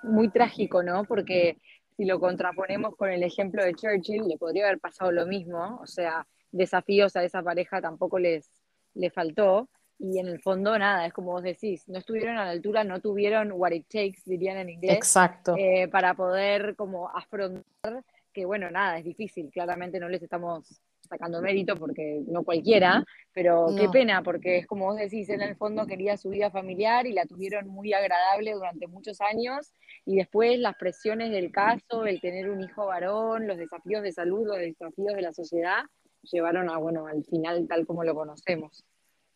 Muy 0.03 0.29
trágico, 0.31 0.83
¿no? 0.83 1.05
Porque 1.05 1.59
si 1.97 2.05
lo 2.05 2.21
contraponemos 2.21 2.95
con 2.97 3.11
el 3.11 3.23
ejemplo 3.23 3.64
de 3.64 3.75
Churchill, 3.75 4.29
le 4.29 4.39
podría 4.39 4.66
haber 4.66 4.79
pasado 4.79 5.11
lo 5.11 5.27
mismo, 5.27 5.81
o 5.83 5.87
sea, 5.87 6.27
desafíos 6.53 7.16
a 7.16 7.25
esa 7.25 7.43
pareja 7.43 7.81
tampoco 7.81 8.19
les, 8.19 8.51
les 8.95 9.12
faltó. 9.12 9.69
Y 10.01 10.21
en 10.21 10.29
el 10.29 10.41
fondo, 10.41 10.79
nada, 10.79 11.07
es 11.07 11.12
como 11.12 11.33
vos 11.33 11.43
decís, 11.43 11.89
no 11.89 11.99
estuvieron 11.99 12.39
a 12.39 12.45
la 12.45 12.51
altura, 12.51 12.85
no 12.85 13.01
tuvieron 13.01 13.51
what 13.53 13.73
it 13.73 13.87
takes, 13.89 14.21
dirían 14.27 14.59
en 14.59 14.71
inglés. 14.71 14.97
Exacto. 14.97 15.57
Eh, 15.59 15.89
para 15.89 16.14
poder 16.14 16.77
como 16.77 17.09
afrontar 17.09 18.05
que, 18.39 18.47
bueno, 18.47 18.70
nada, 18.70 18.99
es 18.99 19.05
difícil, 19.05 19.51
claramente 19.51 19.99
no 19.99 20.09
les 20.09 20.22
estamos 20.22 20.80
sacando 21.09 21.43
mérito 21.43 21.74
porque 21.74 22.22
no 22.28 22.45
cualquiera, 22.45 23.05
pero 23.32 23.66
qué 23.76 23.89
pena, 23.89 24.22
porque 24.22 24.59
es 24.59 24.66
como 24.68 24.84
vos 24.84 24.97
decís, 24.97 25.28
en 25.28 25.41
el 25.41 25.57
fondo 25.57 25.89
quería 25.89 26.16
su 26.16 26.28
vida 26.28 26.53
familiar 26.53 27.05
y 27.09 27.12
la 27.14 27.26
tuvieron 27.26 27.66
muy 27.66 27.93
agradable 27.93 28.53
durante 28.53 28.86
muchos 28.86 29.20
años 29.20 29.72
y 30.05 30.14
después 30.14 30.57
las 30.61 30.76
presiones 30.76 31.32
del 31.32 31.51
caso, 31.51 32.07
el 32.07 32.20
tener 32.20 32.49
un 32.49 32.62
hijo 32.62 32.86
varón, 32.86 33.49
los 33.49 33.57
desafíos 33.57 34.05
de 34.05 34.12
salud, 34.12 34.47
los 34.47 34.59
desafíos 34.59 35.16
de 35.16 35.22
la 35.22 35.32
sociedad, 35.32 35.82
llevaron 36.22 36.70
a, 36.70 36.78
bueno, 36.78 37.09
al 37.09 37.24
final 37.24 37.66
tal 37.66 37.86
como 37.86 38.05
lo 38.05 38.14
conocemos. 38.14 38.84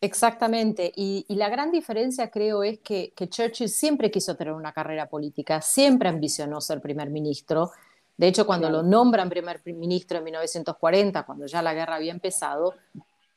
Exactamente, 0.00 0.92
y, 0.94 1.24
la 1.28 1.48
gran 1.48 1.72
diferencia 1.72 2.30
creo 2.30 2.62
es 2.62 2.78
que, 2.80 3.12
Churchill 3.16 3.68
siempre 3.68 4.12
quiso 4.12 4.36
tener 4.36 4.52
una 4.52 4.72
carrera 4.72 5.08
política, 5.08 5.60
siempre 5.60 6.08
ambicionó 6.08 6.60
ser 6.60 6.80
primer 6.80 7.10
ministro. 7.10 7.70
De 8.16 8.28
hecho, 8.28 8.46
cuando 8.46 8.70
lo 8.70 8.82
nombran 8.82 9.28
primer 9.28 9.62
ministro 9.64 10.18
en 10.18 10.24
1940, 10.24 11.24
cuando 11.24 11.46
ya 11.46 11.62
la 11.62 11.74
guerra 11.74 11.96
había 11.96 12.12
empezado, 12.12 12.74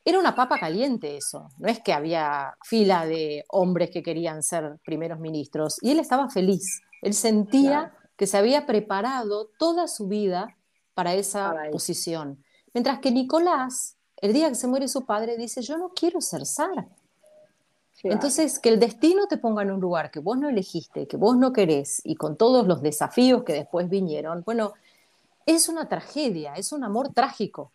era 0.04 0.20
una 0.20 0.34
papa 0.34 0.58
caliente 0.58 1.16
eso. 1.16 1.48
No 1.58 1.68
es 1.68 1.80
que 1.80 1.92
había 1.92 2.56
fila 2.62 3.06
de 3.06 3.44
hombres 3.48 3.90
que 3.90 4.02
querían 4.02 4.42
ser 4.42 4.78
primeros 4.84 5.18
ministros, 5.18 5.78
y 5.82 5.90
él 5.90 5.98
estaba 5.98 6.30
feliz. 6.30 6.82
Él 7.02 7.14
sentía 7.14 7.92
que 8.16 8.26
se 8.26 8.38
había 8.38 8.66
preparado 8.66 9.50
toda 9.58 9.88
su 9.88 10.08
vida 10.08 10.56
para 10.94 11.14
esa 11.14 11.54
posición. 11.72 12.42
Mientras 12.72 13.00
que 13.00 13.10
Nicolás, 13.10 13.96
el 14.16 14.32
día 14.32 14.48
que 14.48 14.54
se 14.54 14.66
muere 14.66 14.88
su 14.88 15.04
padre, 15.04 15.36
dice, 15.36 15.60
yo 15.62 15.76
no 15.76 15.90
quiero 15.90 16.20
ser 16.20 16.46
Sara. 16.46 16.86
Entonces, 18.02 18.58
que 18.58 18.68
el 18.68 18.78
destino 18.78 19.26
te 19.26 19.38
ponga 19.38 19.62
en 19.62 19.70
un 19.70 19.80
lugar 19.80 20.10
que 20.10 20.20
vos 20.20 20.38
no 20.38 20.48
elegiste, 20.48 21.06
que 21.06 21.16
vos 21.16 21.36
no 21.36 21.52
querés, 21.52 22.00
y 22.04 22.14
con 22.16 22.36
todos 22.36 22.66
los 22.66 22.82
desafíos 22.82 23.42
que 23.44 23.52
después 23.52 23.88
vinieron, 23.88 24.42
bueno, 24.44 24.74
es 25.46 25.68
una 25.68 25.88
tragedia, 25.88 26.54
es 26.54 26.72
un 26.72 26.84
amor 26.84 27.12
trágico. 27.12 27.72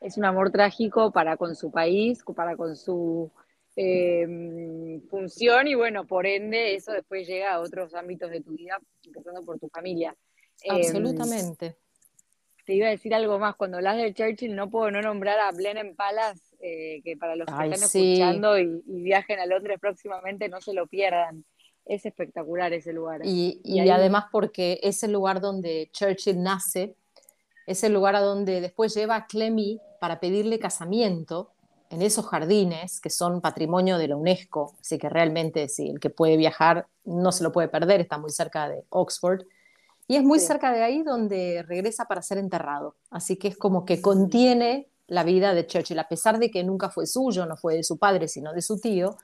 Es 0.00 0.16
un 0.16 0.24
amor 0.24 0.50
trágico 0.50 1.10
para 1.10 1.36
con 1.36 1.56
su 1.56 1.70
país, 1.70 2.22
para 2.36 2.56
con 2.56 2.76
su 2.76 3.30
em, 3.76 5.00
función, 5.08 5.66
y 5.66 5.74
bueno, 5.74 6.06
por 6.06 6.26
ende, 6.26 6.74
eso 6.74 6.92
después 6.92 7.26
llega 7.26 7.54
a 7.54 7.60
otros 7.60 7.94
ámbitos 7.94 8.30
de 8.30 8.40
tu 8.40 8.52
vida, 8.52 8.78
empezando 9.04 9.42
por 9.42 9.58
tu 9.58 9.68
familia. 9.68 10.14
Em, 10.62 10.76
Absolutamente 10.76 11.76
te 12.64 12.74
iba 12.74 12.86
a 12.86 12.90
decir 12.90 13.14
algo 13.14 13.38
más. 13.38 13.56
Cuando 13.56 13.76
hablas 13.76 13.96
de 13.96 14.12
Churchill, 14.12 14.54
no 14.54 14.70
puedo 14.70 14.90
no 14.90 15.02
nombrar 15.02 15.38
a 15.38 15.52
Blenheim 15.52 15.94
Palace, 15.94 16.42
eh, 16.60 17.02
que 17.04 17.16
para 17.16 17.36
los 17.36 17.46
que 17.46 17.52
están 17.52 17.72
escuchando 17.72 18.58
y, 18.58 18.82
viajen 18.86 19.38
a 19.38 19.46
Londres 19.46 19.78
próximamente, 19.80 20.48
no 20.48 20.60
se 20.60 20.72
lo 20.72 20.86
pierdan. 20.86 21.44
Es 21.84 22.06
espectacular 22.06 22.72
ese 22.72 22.92
lugar. 22.92 23.20
Y, 23.24 23.60
además 23.90 24.24
porque 24.32 24.80
es 24.82 25.02
el 25.02 25.12
lugar 25.12 25.40
donde 25.40 25.90
Churchill 25.92 26.42
nace, 26.42 26.94
es 27.66 27.84
el 27.84 27.92
lugar 27.92 28.16
a 28.16 28.20
donde 28.20 28.60
después 28.60 28.94
lleva 28.94 29.16
a 29.16 29.26
Clemmy 29.26 29.80
para 30.00 30.20
pedirle 30.20 30.58
casamiento 30.58 31.50
en 31.90 32.02
esos 32.02 32.26
jardines 32.26 33.00
que 33.00 33.10
son 33.10 33.40
patrimonio 33.40 33.98
de 33.98 34.08
la 34.08 34.16
UNESCO, 34.16 34.74
así 34.80 34.98
que 34.98 35.08
realmente 35.08 35.68
si 35.68 35.90
el 35.90 36.00
que 36.00 36.10
puede 36.10 36.36
viajar 36.36 36.86
no 37.04 37.30
se 37.30 37.44
lo 37.44 37.52
puede 37.52 37.68
perder, 37.68 38.00
está 38.00 38.18
muy 38.18 38.30
cerca 38.30 38.68
de 38.68 38.84
Oxford. 38.88 39.42
Y 40.06 40.16
es 40.16 40.22
muy 40.22 40.38
cerca 40.38 40.72
de 40.72 40.82
ahí 40.82 41.02
donde 41.02 41.64
regresa 41.66 42.04
para 42.04 42.22
ser 42.22 42.38
enterrado. 42.38 42.96
Así 43.10 43.36
que 43.36 43.48
es 43.48 43.56
como 43.56 43.84
que 43.84 44.02
contiene 44.02 44.88
la 45.06 45.24
vida 45.24 45.54
de 45.54 45.66
Churchill, 45.66 45.98
a 45.98 46.08
pesar 46.08 46.38
de 46.38 46.50
que 46.50 46.64
nunca 46.64 46.90
fue 46.90 47.06
suyo, 47.06 47.46
no 47.46 47.56
fue 47.56 47.76
de 47.76 47.84
su 47.84 47.98
padre, 47.98 48.28
sino 48.28 48.52
de 48.52 48.62
su 48.62 48.78
tío, 48.78 49.16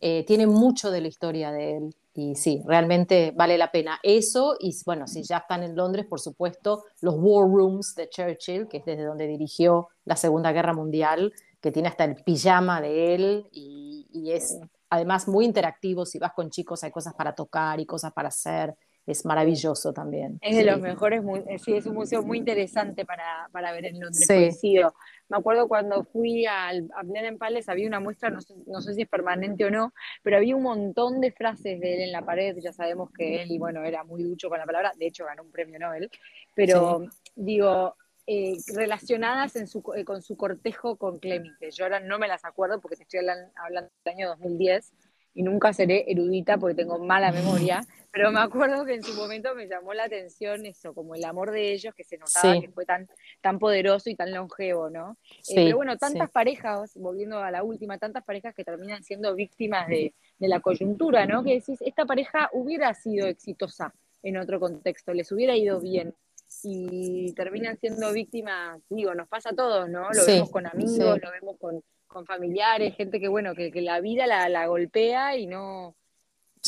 eh, 0.00 0.24
tiene 0.26 0.46
mucho 0.46 0.90
de 0.90 1.00
la 1.00 1.08
historia 1.08 1.50
de 1.50 1.76
él. 1.76 1.96
Y 2.16 2.36
sí, 2.36 2.62
realmente 2.66 3.32
vale 3.34 3.58
la 3.58 3.72
pena 3.72 3.98
eso. 4.02 4.56
Y 4.60 4.76
bueno, 4.84 5.06
si 5.06 5.22
ya 5.22 5.38
están 5.38 5.62
en 5.62 5.74
Londres, 5.74 6.06
por 6.06 6.20
supuesto, 6.20 6.84
los 7.00 7.14
War 7.18 7.48
Rooms 7.48 7.94
de 7.96 8.08
Churchill, 8.08 8.68
que 8.68 8.78
es 8.78 8.84
desde 8.84 9.04
donde 9.04 9.26
dirigió 9.26 9.88
la 10.04 10.16
Segunda 10.16 10.52
Guerra 10.52 10.74
Mundial, 10.74 11.32
que 11.60 11.72
tiene 11.72 11.88
hasta 11.88 12.04
el 12.04 12.16
pijama 12.16 12.80
de 12.80 13.14
él 13.14 13.48
y, 13.50 14.06
y 14.12 14.32
es 14.32 14.58
además 14.90 15.26
muy 15.26 15.44
interactivo. 15.44 16.06
Si 16.06 16.18
vas 16.18 16.32
con 16.34 16.50
chicos, 16.50 16.84
hay 16.84 16.92
cosas 16.92 17.14
para 17.14 17.34
tocar 17.34 17.80
y 17.80 17.86
cosas 17.86 18.12
para 18.12 18.28
hacer 18.28 18.76
es 19.06 19.24
maravilloso 19.24 19.92
también. 19.92 20.38
Es 20.40 20.56
de 20.56 20.64
los 20.64 20.80
mejores, 20.80 21.22
eh, 21.48 21.58
sí, 21.58 21.74
es 21.74 21.86
un 21.86 21.94
museo 21.94 22.22
muy 22.22 22.38
interesante 22.38 23.04
para, 23.04 23.48
para 23.52 23.72
ver 23.72 23.86
en 23.86 24.00
Londres, 24.00 24.26
coincido. 24.26 24.94
Me 25.28 25.36
acuerdo 25.36 25.68
cuando 25.68 26.04
fui 26.04 26.46
al, 26.46 26.88
a 26.96 27.02
Blenheim 27.02 27.38
Palace, 27.38 27.70
había 27.70 27.86
una 27.86 28.00
muestra, 28.00 28.30
no 28.30 28.40
sé, 28.40 28.54
no 28.66 28.80
sé, 28.80 28.94
si 28.94 29.02
es 29.02 29.08
permanente 29.08 29.64
o 29.64 29.70
no, 29.70 29.92
pero 30.22 30.38
había 30.38 30.56
un 30.56 30.62
montón 30.62 31.20
de 31.20 31.32
frases 31.32 31.80
de 31.80 31.94
él 31.94 32.00
en 32.02 32.12
la 32.12 32.24
pared, 32.24 32.56
ya 32.58 32.72
sabemos 32.72 33.10
que 33.10 33.42
él, 33.42 33.50
y 33.50 33.58
bueno, 33.58 33.84
era 33.84 34.04
muy 34.04 34.22
ducho 34.22 34.48
con 34.48 34.58
la 34.58 34.66
palabra, 34.66 34.92
de 34.96 35.06
hecho 35.06 35.24
ganó 35.24 35.42
un 35.42 35.50
premio 35.50 35.78
Nobel, 35.78 36.10
pero 36.54 37.06
digo, 37.34 37.96
eh, 38.26 38.56
relacionadas 38.74 39.54
en 39.56 39.66
su, 39.66 39.82
eh, 39.94 40.04
con 40.04 40.22
su 40.22 40.34
cortejo 40.36 40.96
con 40.96 41.18
Clemente. 41.18 41.70
Yo 41.70 41.84
ahora 41.84 42.00
no 42.00 42.18
me 42.18 42.26
las 42.26 42.46
acuerdo 42.46 42.80
porque 42.80 42.96
te 42.96 43.02
estoy 43.02 43.20
hablando, 43.20 43.52
hablando 43.56 43.90
del 44.02 44.14
año 44.14 44.28
2010, 44.28 44.92
y 45.34 45.42
nunca 45.42 45.72
seré 45.72 46.10
erudita 46.10 46.56
porque 46.56 46.74
tengo 46.74 46.98
mala 46.98 47.32
memoria, 47.32 47.84
pero 48.14 48.30
me 48.30 48.38
acuerdo 48.38 48.84
que 48.84 48.94
en 48.94 49.02
su 49.02 49.12
momento 49.14 49.54
me 49.56 49.66
llamó 49.66 49.92
la 49.92 50.04
atención 50.04 50.64
eso, 50.66 50.94
como 50.94 51.16
el 51.16 51.24
amor 51.24 51.50
de 51.50 51.72
ellos, 51.72 51.92
que 51.96 52.04
se 52.04 52.16
notaba 52.16 52.60
que 52.60 52.70
fue 52.70 52.86
tan, 52.86 53.08
tan 53.40 53.58
poderoso 53.58 54.08
y 54.08 54.14
tan 54.14 54.32
longevo, 54.32 54.88
¿no? 54.88 55.18
Eh, 55.48 55.54
pero 55.56 55.76
bueno, 55.78 55.96
tantas 55.98 56.30
parejas, 56.30 56.92
volviendo 56.94 57.40
a 57.40 57.50
la 57.50 57.64
última, 57.64 57.98
tantas 57.98 58.22
parejas 58.22 58.54
que 58.54 58.64
terminan 58.64 59.02
siendo 59.02 59.34
víctimas 59.34 59.88
de, 59.88 60.14
de 60.38 60.48
la 60.48 60.60
coyuntura, 60.60 61.26
¿no? 61.26 61.42
Que 61.42 61.54
decís, 61.54 61.80
esta 61.82 62.06
pareja 62.06 62.50
hubiera 62.52 62.94
sido 62.94 63.26
exitosa 63.26 63.92
en 64.22 64.36
otro 64.36 64.60
contexto, 64.60 65.12
les 65.12 65.32
hubiera 65.32 65.56
ido 65.56 65.80
bien, 65.80 66.14
y 66.62 67.32
terminan 67.32 67.76
siendo 67.78 68.12
víctimas, 68.12 68.80
digo, 68.88 69.12
nos 69.14 69.26
pasa 69.26 69.50
a 69.50 69.54
todos, 69.54 69.88
¿no? 69.88 70.08
Lo 70.12 70.24
vemos 70.24 70.50
con 70.50 70.66
amigos, 70.66 71.20
lo 71.20 71.30
vemos 71.32 71.56
con, 71.58 71.82
con 72.06 72.26
familiares, 72.26 72.94
gente 72.94 73.18
que, 73.18 73.28
bueno, 73.28 73.54
que, 73.54 73.72
la 73.82 74.00
vida 74.00 74.26
la, 74.26 74.66
golpea 74.66 75.36
y 75.36 75.46
no, 75.46 75.96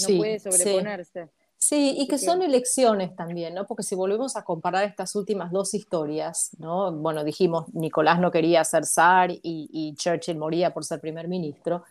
no 0.09 0.17
puede 0.17 0.41
sobreponerse. 0.41 1.29
Sí. 1.69 1.97
y 1.99 2.07
que, 2.07 2.17
son 2.19 2.43
elecciones 2.43 3.17
también, 3.17 3.55
¿no? 3.55 3.67
Porque 3.67 3.83
si 3.83 3.95
volvemos 3.95 4.37
a 4.37 4.45
comparar 4.45 4.85
estas 4.85 5.17
últimas 5.17 5.51
dos 5.51 5.75
historias, 5.75 6.51
¿no? 6.59 6.93
Bueno, 6.93 7.25
dijimos, 7.25 7.67
Nicolás 7.75 8.21
no 8.21 8.31
quería 8.31 8.62
ser 8.62 8.87
zar 8.87 9.31
y, 9.33 9.95
Churchill 9.97 10.39
moría 10.39 10.73
por 10.73 10.85
ser 10.85 11.01
primer 11.01 11.27
ministro, 11.27 11.83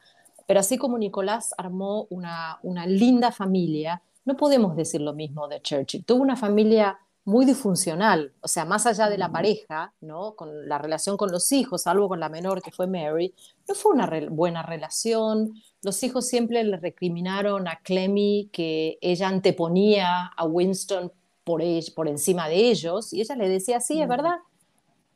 pero 0.47 0.61
así 0.61 0.77
como 0.77 0.97
Nicolás 0.97 1.53
armó 1.57 2.07
una, 2.09 2.59
una 2.63 2.85
linda 2.85 3.31
familia, 3.31 4.01
no 4.23 4.37
podemos 4.37 4.75
decir 4.75 5.01
lo 5.01 5.13
mismo 5.13 5.47
de 5.49 5.61
Churchill. 5.61 6.05
Tuvo 6.05 6.21
una 6.21 6.37
familia 6.37 6.97
muy 7.25 7.45
disfuncional, 7.45 8.33
o 8.41 8.47
sea, 8.47 8.65
más 8.65 8.85
allá 8.85 9.09
de 9.09 9.17
la 9.17 9.31
pareja, 9.31 9.93
¿no? 9.99 10.35
Con 10.35 10.69
la 10.69 10.77
relación 10.77 11.17
con 11.17 11.31
los 11.31 11.51
hijos, 11.51 11.81
salvo 11.81 12.07
con 12.07 12.19
la 12.19 12.29
menor 12.29 12.61
que 12.61 12.71
fue 12.71 12.85
Mary, 12.85 13.33
no 13.67 13.73
fue 13.73 13.93
una 13.93 14.07
buena 14.29 14.61
relación. 14.61 15.55
Los 15.85 16.01
hijos 16.01 16.27
siempre 16.27 16.63
le 16.63 16.77
recriminaron 16.77 17.67
a 17.67 17.79
Clemmy 17.83 18.49
que 18.51 18.97
ella 19.01 19.27
anteponía 19.27 20.25
a 20.35 20.45
Winston 20.47 21.11
por, 21.43 21.61
por 21.93 22.07
encima 22.07 22.49
de 22.49 22.71
ellos, 22.71 23.13
y 23.13 23.21
ella 23.21 23.35
le 23.35 23.47
decía, 23.47 23.79
sí, 23.79 24.01
es 24.01 24.07
verdad, 24.07 24.37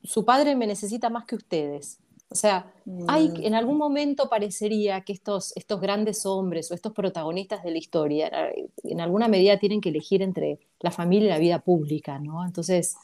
su 0.03 0.23
padre 0.25 0.55
me 0.55 0.67
necesita 0.67 1.09
más 1.09 1.25
que 1.25 1.35
ustedes. 1.35 1.97
O 2.29 2.35
sea, 2.35 2.71
hay, 3.07 3.29
mm. 3.29 3.45
en 3.45 3.55
algún 3.55 3.79
momento 3.79 4.29
parecería 4.29 5.01
que 5.01 5.11
estos, 5.11 5.57
estos 5.57 5.81
grandes 5.81 6.23
hombres 6.27 6.69
o 6.69 6.75
estos 6.75 6.93
protagonistas 6.93 7.63
de 7.63 7.71
la 7.71 7.79
historia 7.79 8.27
eh, 8.27 8.69
en 8.83 9.01
alguna 9.01 9.27
medida 9.27 9.57
tienen 9.57 9.81
que 9.81 9.89
elegir 9.89 10.21
entre 10.21 10.59
la 10.81 10.91
familia 10.91 11.25
y 11.25 11.31
la 11.31 11.39
vida 11.39 11.59
pública, 11.63 12.19
¿no? 12.19 12.45
Entonces, 12.45 12.95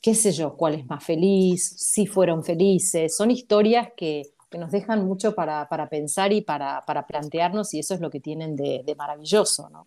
qué 0.00 0.14
sé 0.16 0.32
yo, 0.32 0.56
cuál 0.56 0.74
es 0.74 0.84
más 0.88 1.04
feliz, 1.04 1.64
si 1.76 2.08
fueron 2.08 2.42
felices, 2.42 3.16
son 3.16 3.30
historias 3.30 3.90
que, 3.96 4.32
que 4.50 4.58
nos 4.58 4.70
dejan 4.70 5.04
mucho 5.04 5.34
para, 5.34 5.68
para 5.68 5.88
pensar 5.88 6.32
y 6.32 6.40
para, 6.40 6.84
para, 6.86 7.06
plantearnos 7.06 7.74
y 7.74 7.80
eso 7.80 7.94
es 7.94 8.00
lo 8.00 8.10
que 8.10 8.20
tienen 8.20 8.56
de, 8.56 8.82
de 8.84 8.94
maravilloso, 8.94 9.68
¿no? 9.70 9.86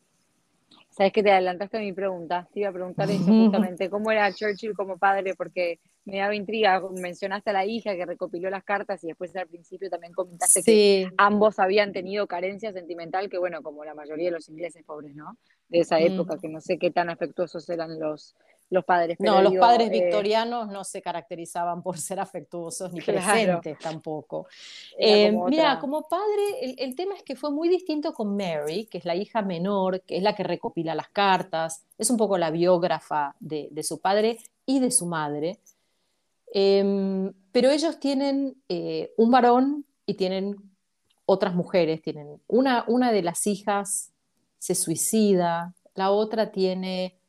Sabes 0.89 1.14
que 1.14 1.24
te 1.24 1.32
adelantaste 1.32 1.78
a 1.78 1.80
mi 1.80 1.93
pregunta, 1.93 2.47
te 2.53 2.59
iba 2.59 2.70
a 2.70 2.74
preguntar 2.74 3.09
eso 3.09 3.24
justamente, 3.26 3.89
¿cómo 3.89 4.12
era 4.12 4.32
Churchill 4.34 4.76
como 4.76 4.97
padre? 4.97 5.36
Porque 5.36 5.80
me 6.05 6.18
daba 6.18 6.36
intriga. 6.36 6.82
Mencionaste 6.91 7.49
a 7.51 7.53
la 7.53 7.66
hija 7.66 7.95
que 7.95 8.05
recopiló 8.05 8.49
las 8.49 8.64
cartas 8.64 9.03
y 9.03 9.07
después 9.07 9.36
al 9.36 9.47
principio 9.47 9.89
también 9.89 10.14
comentaste 10.14 10.62
que 10.64 11.09
ambos 11.18 11.59
habían 11.59 11.93
tenido 11.93 12.28
carencia 12.28 12.74
sentimental, 12.74 13.30
que 13.30 13.38
bueno, 13.38 13.62
como 13.62 13.86
la 13.86 13.93
mayoría 13.93 14.26
de 14.26 14.32
los 14.32 14.49
ingleses 14.49 14.84
pobres, 14.84 15.16
¿no? 15.16 15.38
De 15.70 15.80
esa 15.80 15.97
mm. 15.97 16.03
época, 16.03 16.38
que 16.38 16.49
no 16.49 16.59
sé 16.59 16.78
qué 16.78 16.91
tan 16.91 17.09
afectuosos 17.09 17.70
eran 17.70 17.97
los, 17.99 18.36
los 18.72 18.86
padres. 18.86 19.17
no, 19.19 19.41
los 19.41 19.53
padres 19.55 19.89
eh, 19.89 19.91
victorianos 19.91 20.69
no 20.69 20.86
se 20.86 21.01
caracterizaban 21.01 21.84
por 21.84 21.97
ser 21.97 22.22
afectuosos 22.22 22.93
ni 22.93 23.01
presentes 23.01 23.78
tampoco. 23.78 24.47
Eh, 24.97 25.30
mira, 25.32 25.78
como 25.78 26.07
padre, 26.07 26.74
el, 26.78 26.95
tema 26.95 27.15
es 27.15 27.24
que 27.24 27.36
fue 27.36 27.51
muy 27.51 27.67
distinto 27.67 28.13
con 28.13 28.36
Mary, 28.38 28.86
que 28.86 28.97
es 28.97 29.05
la 29.05 29.13
hija 29.13 29.41
menor, 29.41 30.01
que 30.01 30.15
es 30.15 30.24
la 30.24 30.34
que 30.34 30.43
recopila 30.43 30.95
las 30.95 31.09
cartas, 31.09 31.84
es 31.97 32.09
un 32.09 32.15
poco 32.15 32.38
la 32.38 32.49
biógrafa 32.49 33.36
de, 33.41 33.69
su 33.84 33.99
padre 33.99 34.38
y 34.65 34.80
de 34.80 34.89
su 34.89 35.05
madre. 35.05 35.59
Em, 36.53 37.34
pero 37.51 37.69
ellos 37.72 37.99
tienen 37.99 38.55
eh, 38.69 39.11
un 39.17 39.32
varón 39.32 39.86
y 40.05 40.13
tienen 40.13 40.55
otras 41.26 41.53
mujeres. 41.55 42.01
Tienen 42.01 42.41
una, 42.47 42.86
una 42.88 43.11
de 43.11 43.22
las 43.22 43.45
hijas 43.47 44.13
se 44.59 44.76
suicida, 44.76 45.74
la 45.95 46.11
otra 46.11 46.51
tiene 46.51 47.20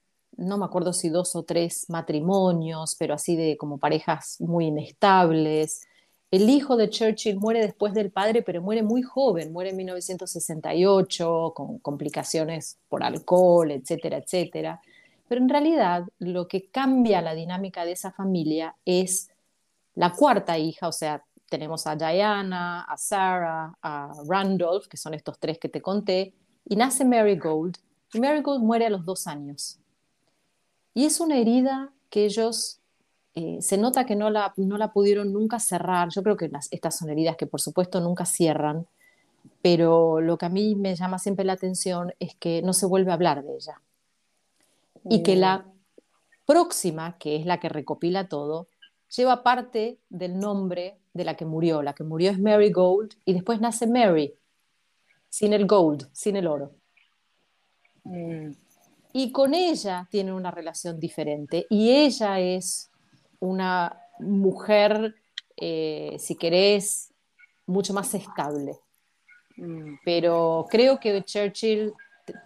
no 0.42 0.58
me 0.58 0.64
acuerdo 0.64 0.92
si 0.92 1.08
dos 1.08 1.34
o 1.36 1.44
tres 1.44 1.86
matrimonios, 1.88 2.96
pero 2.98 3.14
así 3.14 3.36
de 3.36 3.56
como 3.56 3.78
parejas 3.78 4.36
muy 4.40 4.66
inestables. 4.66 5.86
El 6.30 6.48
hijo 6.48 6.76
de 6.76 6.88
Churchill 6.88 7.38
muere 7.38 7.60
después 7.60 7.94
del 7.94 8.10
padre, 8.10 8.42
pero 8.42 8.62
muere 8.62 8.82
muy 8.82 9.02
joven, 9.02 9.52
muere 9.52 9.70
en 9.70 9.76
1968 9.76 11.52
con 11.54 11.78
complicaciones 11.78 12.78
por 12.88 13.04
alcohol, 13.04 13.70
etcétera, 13.70 14.18
etcétera. 14.18 14.80
Pero 15.28 15.40
en 15.40 15.48
realidad 15.48 16.04
lo 16.18 16.48
que 16.48 16.70
cambia 16.70 17.22
la 17.22 17.34
dinámica 17.34 17.84
de 17.84 17.92
esa 17.92 18.12
familia 18.12 18.76
es 18.84 19.30
la 19.94 20.12
cuarta 20.12 20.58
hija, 20.58 20.88
o 20.88 20.92
sea, 20.92 21.22
tenemos 21.48 21.86
a 21.86 21.96
Diana, 21.96 22.82
a 22.82 22.96
Sarah, 22.96 23.74
a 23.82 24.12
Randolph, 24.26 24.86
que 24.88 24.96
son 24.96 25.12
estos 25.12 25.38
tres 25.38 25.58
que 25.58 25.68
te 25.68 25.82
conté, 25.82 26.32
y 26.64 26.76
nace 26.76 27.04
Mary 27.04 27.36
Gold, 27.36 27.76
y 28.14 28.20
Mary 28.20 28.40
Gold 28.40 28.62
muere 28.62 28.86
a 28.86 28.90
los 28.90 29.04
dos 29.04 29.26
años. 29.26 29.81
Y 30.94 31.06
es 31.06 31.20
una 31.20 31.38
herida 31.38 31.90
que 32.10 32.24
ellos, 32.24 32.80
eh, 33.34 33.58
se 33.62 33.78
nota 33.78 34.04
que 34.04 34.16
no 34.16 34.30
la, 34.30 34.52
no 34.56 34.76
la 34.76 34.92
pudieron 34.92 35.32
nunca 35.32 35.58
cerrar. 35.58 36.10
Yo 36.10 36.22
creo 36.22 36.36
que 36.36 36.50
estas 36.70 36.98
son 36.98 37.10
heridas 37.10 37.36
que 37.36 37.46
por 37.46 37.60
supuesto 37.60 38.00
nunca 38.00 38.26
cierran, 38.26 38.86
pero 39.62 40.20
lo 40.20 40.36
que 40.36 40.46
a 40.46 40.50
mí 40.50 40.74
me 40.74 40.94
llama 40.94 41.18
siempre 41.18 41.44
la 41.44 41.54
atención 41.54 42.12
es 42.20 42.34
que 42.34 42.62
no 42.62 42.72
se 42.72 42.86
vuelve 42.86 43.10
a 43.10 43.14
hablar 43.14 43.42
de 43.42 43.54
ella. 43.54 43.80
Y 45.08 45.22
que 45.22 45.34
la 45.34 45.66
próxima, 46.46 47.16
que 47.18 47.36
es 47.36 47.46
la 47.46 47.58
que 47.58 47.68
recopila 47.68 48.28
todo, 48.28 48.68
lleva 49.16 49.42
parte 49.42 49.98
del 50.10 50.38
nombre 50.38 50.98
de 51.12 51.24
la 51.24 51.36
que 51.36 51.44
murió. 51.44 51.82
La 51.82 51.94
que 51.94 52.04
murió 52.04 52.30
es 52.30 52.38
Mary 52.38 52.70
Gold 52.70 53.14
y 53.24 53.32
después 53.32 53.60
nace 53.60 53.86
Mary, 53.86 54.34
sin 55.28 55.54
el 55.54 55.66
gold, 55.66 56.08
sin 56.12 56.36
el 56.36 56.46
oro. 56.46 56.72
Mm 58.04 58.61
y 59.12 59.32
con 59.32 59.54
ella 59.54 60.08
tiene 60.10 60.32
una 60.32 60.50
relación 60.50 60.98
diferente 60.98 61.66
y 61.68 61.90
ella 61.90 62.40
es 62.40 62.90
una 63.40 64.00
mujer, 64.20 65.14
eh, 65.56 66.16
si 66.18 66.36
querés, 66.36 67.12
mucho 67.66 67.92
más 67.92 68.14
estable. 68.14 68.78
Mm. 69.56 69.96
Pero 70.04 70.66
creo 70.70 70.98
que 70.98 71.22
Churchill 71.22 71.92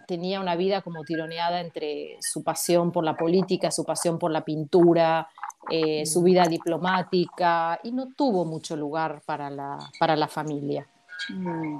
tenía 0.07 0.39
una 0.39 0.55
vida 0.55 0.81
como 0.81 1.03
tironeada 1.03 1.61
entre 1.61 2.17
su 2.19 2.43
pasión 2.43 2.91
por 2.91 3.03
la 3.03 3.15
política, 3.15 3.71
su 3.71 3.85
pasión 3.85 4.17
por 4.17 4.31
la 4.31 4.43
pintura, 4.43 5.29
eh, 5.69 6.05
su 6.05 6.23
vida 6.23 6.43
diplomática 6.45 7.79
y 7.83 7.91
no 7.91 8.13
tuvo 8.15 8.45
mucho 8.45 8.75
lugar 8.75 9.21
para 9.25 9.49
la, 9.49 9.77
para 9.99 10.15
la 10.15 10.27
familia. 10.27 10.87
Mm. 11.29 11.79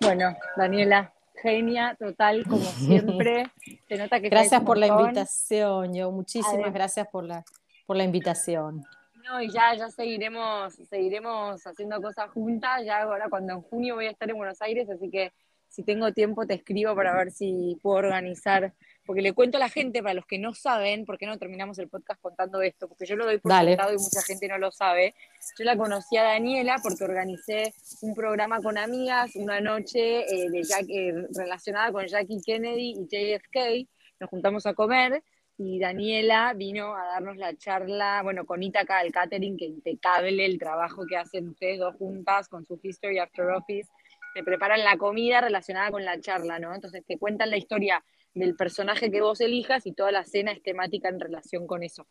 Bueno, 0.00 0.36
Daniela, 0.56 1.12
genia 1.42 1.96
total, 1.98 2.44
como 2.44 2.64
siempre. 2.64 3.46
Se 3.88 3.96
nota 3.96 4.20
que 4.20 4.28
gracias 4.28 4.62
por 4.62 4.78
la 4.78 4.86
invitación, 4.86 5.94
yo. 5.94 6.10
Muchísimas 6.10 6.72
gracias 6.72 7.08
por 7.08 7.24
la, 7.24 7.44
por 7.86 7.96
la 7.96 8.04
invitación. 8.04 8.84
No, 9.24 9.42
y 9.42 9.50
ya, 9.50 9.74
ya 9.74 9.90
seguiremos, 9.90 10.74
seguiremos 10.88 11.66
haciendo 11.66 12.00
cosas 12.00 12.30
juntas. 12.30 12.84
Ya 12.84 13.02
ahora 13.02 13.28
cuando 13.28 13.52
en 13.52 13.62
junio 13.62 13.96
voy 13.96 14.06
a 14.06 14.10
estar 14.10 14.30
en 14.30 14.36
Buenos 14.36 14.62
Aires, 14.62 14.88
así 14.88 15.10
que 15.10 15.32
si 15.68 15.82
tengo 15.82 16.12
tiempo 16.12 16.46
te 16.46 16.54
escribo 16.54 16.94
para 16.94 17.14
ver 17.14 17.30
si 17.30 17.78
puedo 17.82 17.98
organizar 17.98 18.72
porque 19.08 19.22
le 19.22 19.32
cuento 19.32 19.56
a 19.56 19.60
la 19.60 19.70
gente, 19.70 20.02
para 20.02 20.12
los 20.12 20.26
que 20.26 20.38
no 20.38 20.52
saben, 20.52 21.06
¿por 21.06 21.16
qué 21.16 21.24
no 21.24 21.38
terminamos 21.38 21.78
el 21.78 21.88
podcast 21.88 22.20
contando 22.20 22.60
esto? 22.60 22.88
Porque 22.88 23.06
yo 23.06 23.16
lo 23.16 23.24
doy 23.24 23.38
por 23.38 23.50
sentado 23.50 23.94
y 23.94 23.96
mucha 23.96 24.20
gente 24.20 24.46
no 24.48 24.58
lo 24.58 24.70
sabe. 24.70 25.14
Yo 25.58 25.64
la 25.64 25.78
conocí 25.78 26.18
a 26.18 26.24
Daniela 26.24 26.76
porque 26.82 27.04
organicé 27.04 27.72
un 28.02 28.14
programa 28.14 28.60
con 28.60 28.76
amigas 28.76 29.34
una 29.36 29.62
noche 29.62 30.26
eh, 30.30 30.50
de 30.50 30.60
eh, 30.60 31.26
relacionada 31.34 31.90
con 31.90 32.06
Jackie 32.06 32.42
Kennedy 32.44 32.96
y 32.98 33.06
JFK. 33.06 33.88
Nos 34.20 34.28
juntamos 34.28 34.66
a 34.66 34.74
comer 34.74 35.22
y 35.56 35.78
Daniela 35.78 36.52
vino 36.52 36.94
a 36.94 37.06
darnos 37.06 37.38
la 37.38 37.56
charla, 37.56 38.20
bueno, 38.22 38.44
con 38.44 38.62
Itaca 38.62 39.02
del 39.02 39.10
catering, 39.10 39.56
que 39.56 39.64
impecable 39.64 40.44
el 40.44 40.58
trabajo 40.58 41.06
que 41.06 41.16
hacen 41.16 41.48
ustedes 41.48 41.78
dos 41.78 41.96
juntas 41.96 42.46
con 42.50 42.66
su 42.66 42.78
History 42.82 43.20
After 43.20 43.46
Office. 43.52 43.88
Te 44.34 44.44
preparan 44.44 44.84
la 44.84 44.98
comida 44.98 45.40
relacionada 45.40 45.90
con 45.90 46.04
la 46.04 46.20
charla, 46.20 46.58
¿no? 46.58 46.74
Entonces 46.74 47.02
te 47.06 47.16
cuentan 47.16 47.48
la 47.48 47.56
historia 47.56 48.04
del 48.38 48.56
personaje 48.56 49.10
que 49.10 49.20
vos 49.20 49.40
elijas 49.40 49.86
y 49.86 49.92
toda 49.92 50.12
la 50.12 50.24
cena 50.24 50.52
es 50.52 50.62
temática 50.62 51.08
en 51.08 51.20
relación 51.20 51.66
con 51.66 51.82
eso. 51.82 52.06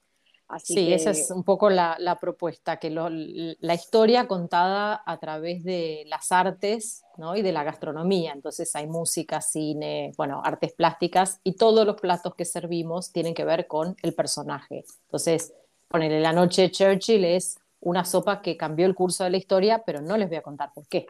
Así 0.47 0.75
sí, 0.75 0.93
esa 0.93 1.11
es 1.11 1.29
un 1.29 1.43
poco 1.43 1.69
la, 1.69 2.17
propuesta, 2.21 2.77
que 2.77 2.89
la 2.89 3.73
historia 3.73 4.27
contada 4.27 5.03
a 5.05 5.19
través 5.19 5.63
de 5.65 6.05
las 6.07 6.31
artes 6.31 7.03
¿no? 7.17 7.35
y 7.35 7.41
de 7.41 7.51
la 7.51 7.65
gastronomía. 7.65 8.31
Entonces 8.31 8.73
hay 8.75 8.87
música, 8.87 9.41
cine, 9.41 10.13
bueno, 10.15 10.41
artes 10.43 10.71
plásticas 10.71 11.41
y 11.43 11.53
todos 11.53 11.85
los 11.85 11.99
platos 11.99 12.33
que 12.35 12.45
servimos 12.45 13.11
tienen 13.11 13.33
que 13.33 13.43
ver 13.43 13.67
con 13.67 13.97
el 14.01 14.13
personaje. 14.13 14.85
Entonces, 15.07 15.53
ponerle 15.89 16.21
la 16.21 16.31
noche 16.31 16.71
Churchill 16.71 17.25
es 17.25 17.59
una 17.81 18.05
sopa 18.05 18.41
que 18.41 18.55
cambió 18.55 18.85
el 18.85 18.95
curso 18.95 19.25
de 19.25 19.31
la 19.31 19.37
historia, 19.37 19.83
pero 19.85 20.01
no 20.01 20.15
les 20.15 20.29
voy 20.29 20.37
a 20.37 20.41
contar 20.41 20.71
por 20.73 20.87
qué. 20.87 21.07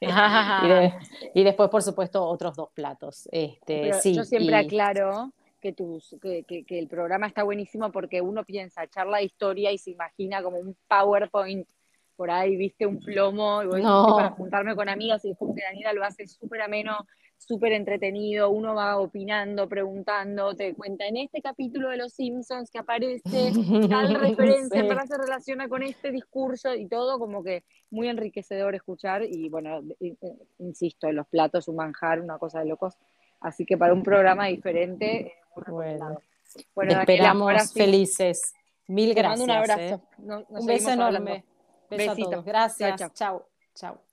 y, 1.34 1.44
después, 1.44 1.68
por 1.68 1.82
supuesto, 1.82 2.24
otros 2.24 2.56
dos 2.56 2.70
platos. 2.72 3.28
Este, 3.30 3.92
sí, 3.94 4.14
yo 4.14 4.24
siempre 4.24 4.56
aclaro 4.56 5.32
que, 5.60 5.72
tus, 5.72 6.16
que, 6.22 6.44
que, 6.44 6.78
el 6.78 6.88
programa 6.88 7.26
está 7.26 7.42
buenísimo 7.42 7.92
porque 7.92 8.20
uno 8.20 8.44
piensa 8.44 8.86
charla 8.88 9.18
de 9.18 9.24
historia 9.24 9.70
y 9.72 9.78
se 9.78 9.90
imagina 9.90 10.42
como 10.42 10.58
un 10.58 10.74
PowerPoint 10.88 11.68
por 12.16 12.30
ahí, 12.30 12.54
viste, 12.56 12.86
un 12.86 13.00
plomo, 13.00 13.62
y 13.62 13.66
voy 13.66 13.82
para 13.82 14.30
juntarme 14.32 14.76
con 14.76 14.90
amigas 14.90 15.24
y 15.24 15.28
después 15.28 15.54
que 15.56 15.62
Daniela 15.62 15.94
lo 15.94 16.04
hace 16.04 16.26
súper 16.26 16.60
ameno 16.60 17.06
súper 17.40 17.72
entretenido, 17.72 18.50
uno 18.50 18.74
va 18.74 18.98
opinando, 18.98 19.68
preguntando, 19.68 20.54
te 20.54 20.74
cuenta 20.74 21.06
en 21.06 21.16
este 21.16 21.40
capítulo 21.40 21.88
de 21.88 21.96
Los 21.96 22.12
Simpsons 22.12 22.70
que 22.70 22.78
aparece 22.78 23.52
tal 23.88 24.14
referencia, 24.20 24.82
sí. 24.82 25.08
se 25.08 25.18
relaciona 25.18 25.68
con 25.68 25.82
este 25.82 26.10
discurso 26.12 26.74
y 26.74 26.86
todo 26.86 27.18
como 27.18 27.42
que 27.42 27.64
muy 27.90 28.08
enriquecedor 28.08 28.74
escuchar 28.74 29.22
y 29.24 29.48
bueno, 29.48 29.80
insisto, 30.58 31.10
los 31.10 31.26
platos, 31.28 31.66
un 31.68 31.76
manjar, 31.76 32.20
una 32.20 32.38
cosa 32.38 32.60
de 32.60 32.66
locos. 32.66 32.94
Así 33.40 33.64
que 33.64 33.78
para 33.78 33.94
un 33.94 34.02
programa 34.02 34.46
diferente, 34.46 35.32
bueno, 35.54 36.20
bueno 36.74 37.00
esperamos 37.00 37.72
felices. 37.72 38.54
Mil 38.86 39.14
gracias. 39.14 39.40
un 39.40 39.50
abrazo. 39.50 39.80
¿eh? 39.80 40.44
un 40.48 40.66
beso 40.66 40.90
enorme. 40.90 41.44
Beso 41.88 42.10
a 42.10 42.16
todos. 42.16 42.44
Gracias. 42.44 43.14
Chao. 43.14 43.46
Chao. 43.74 44.09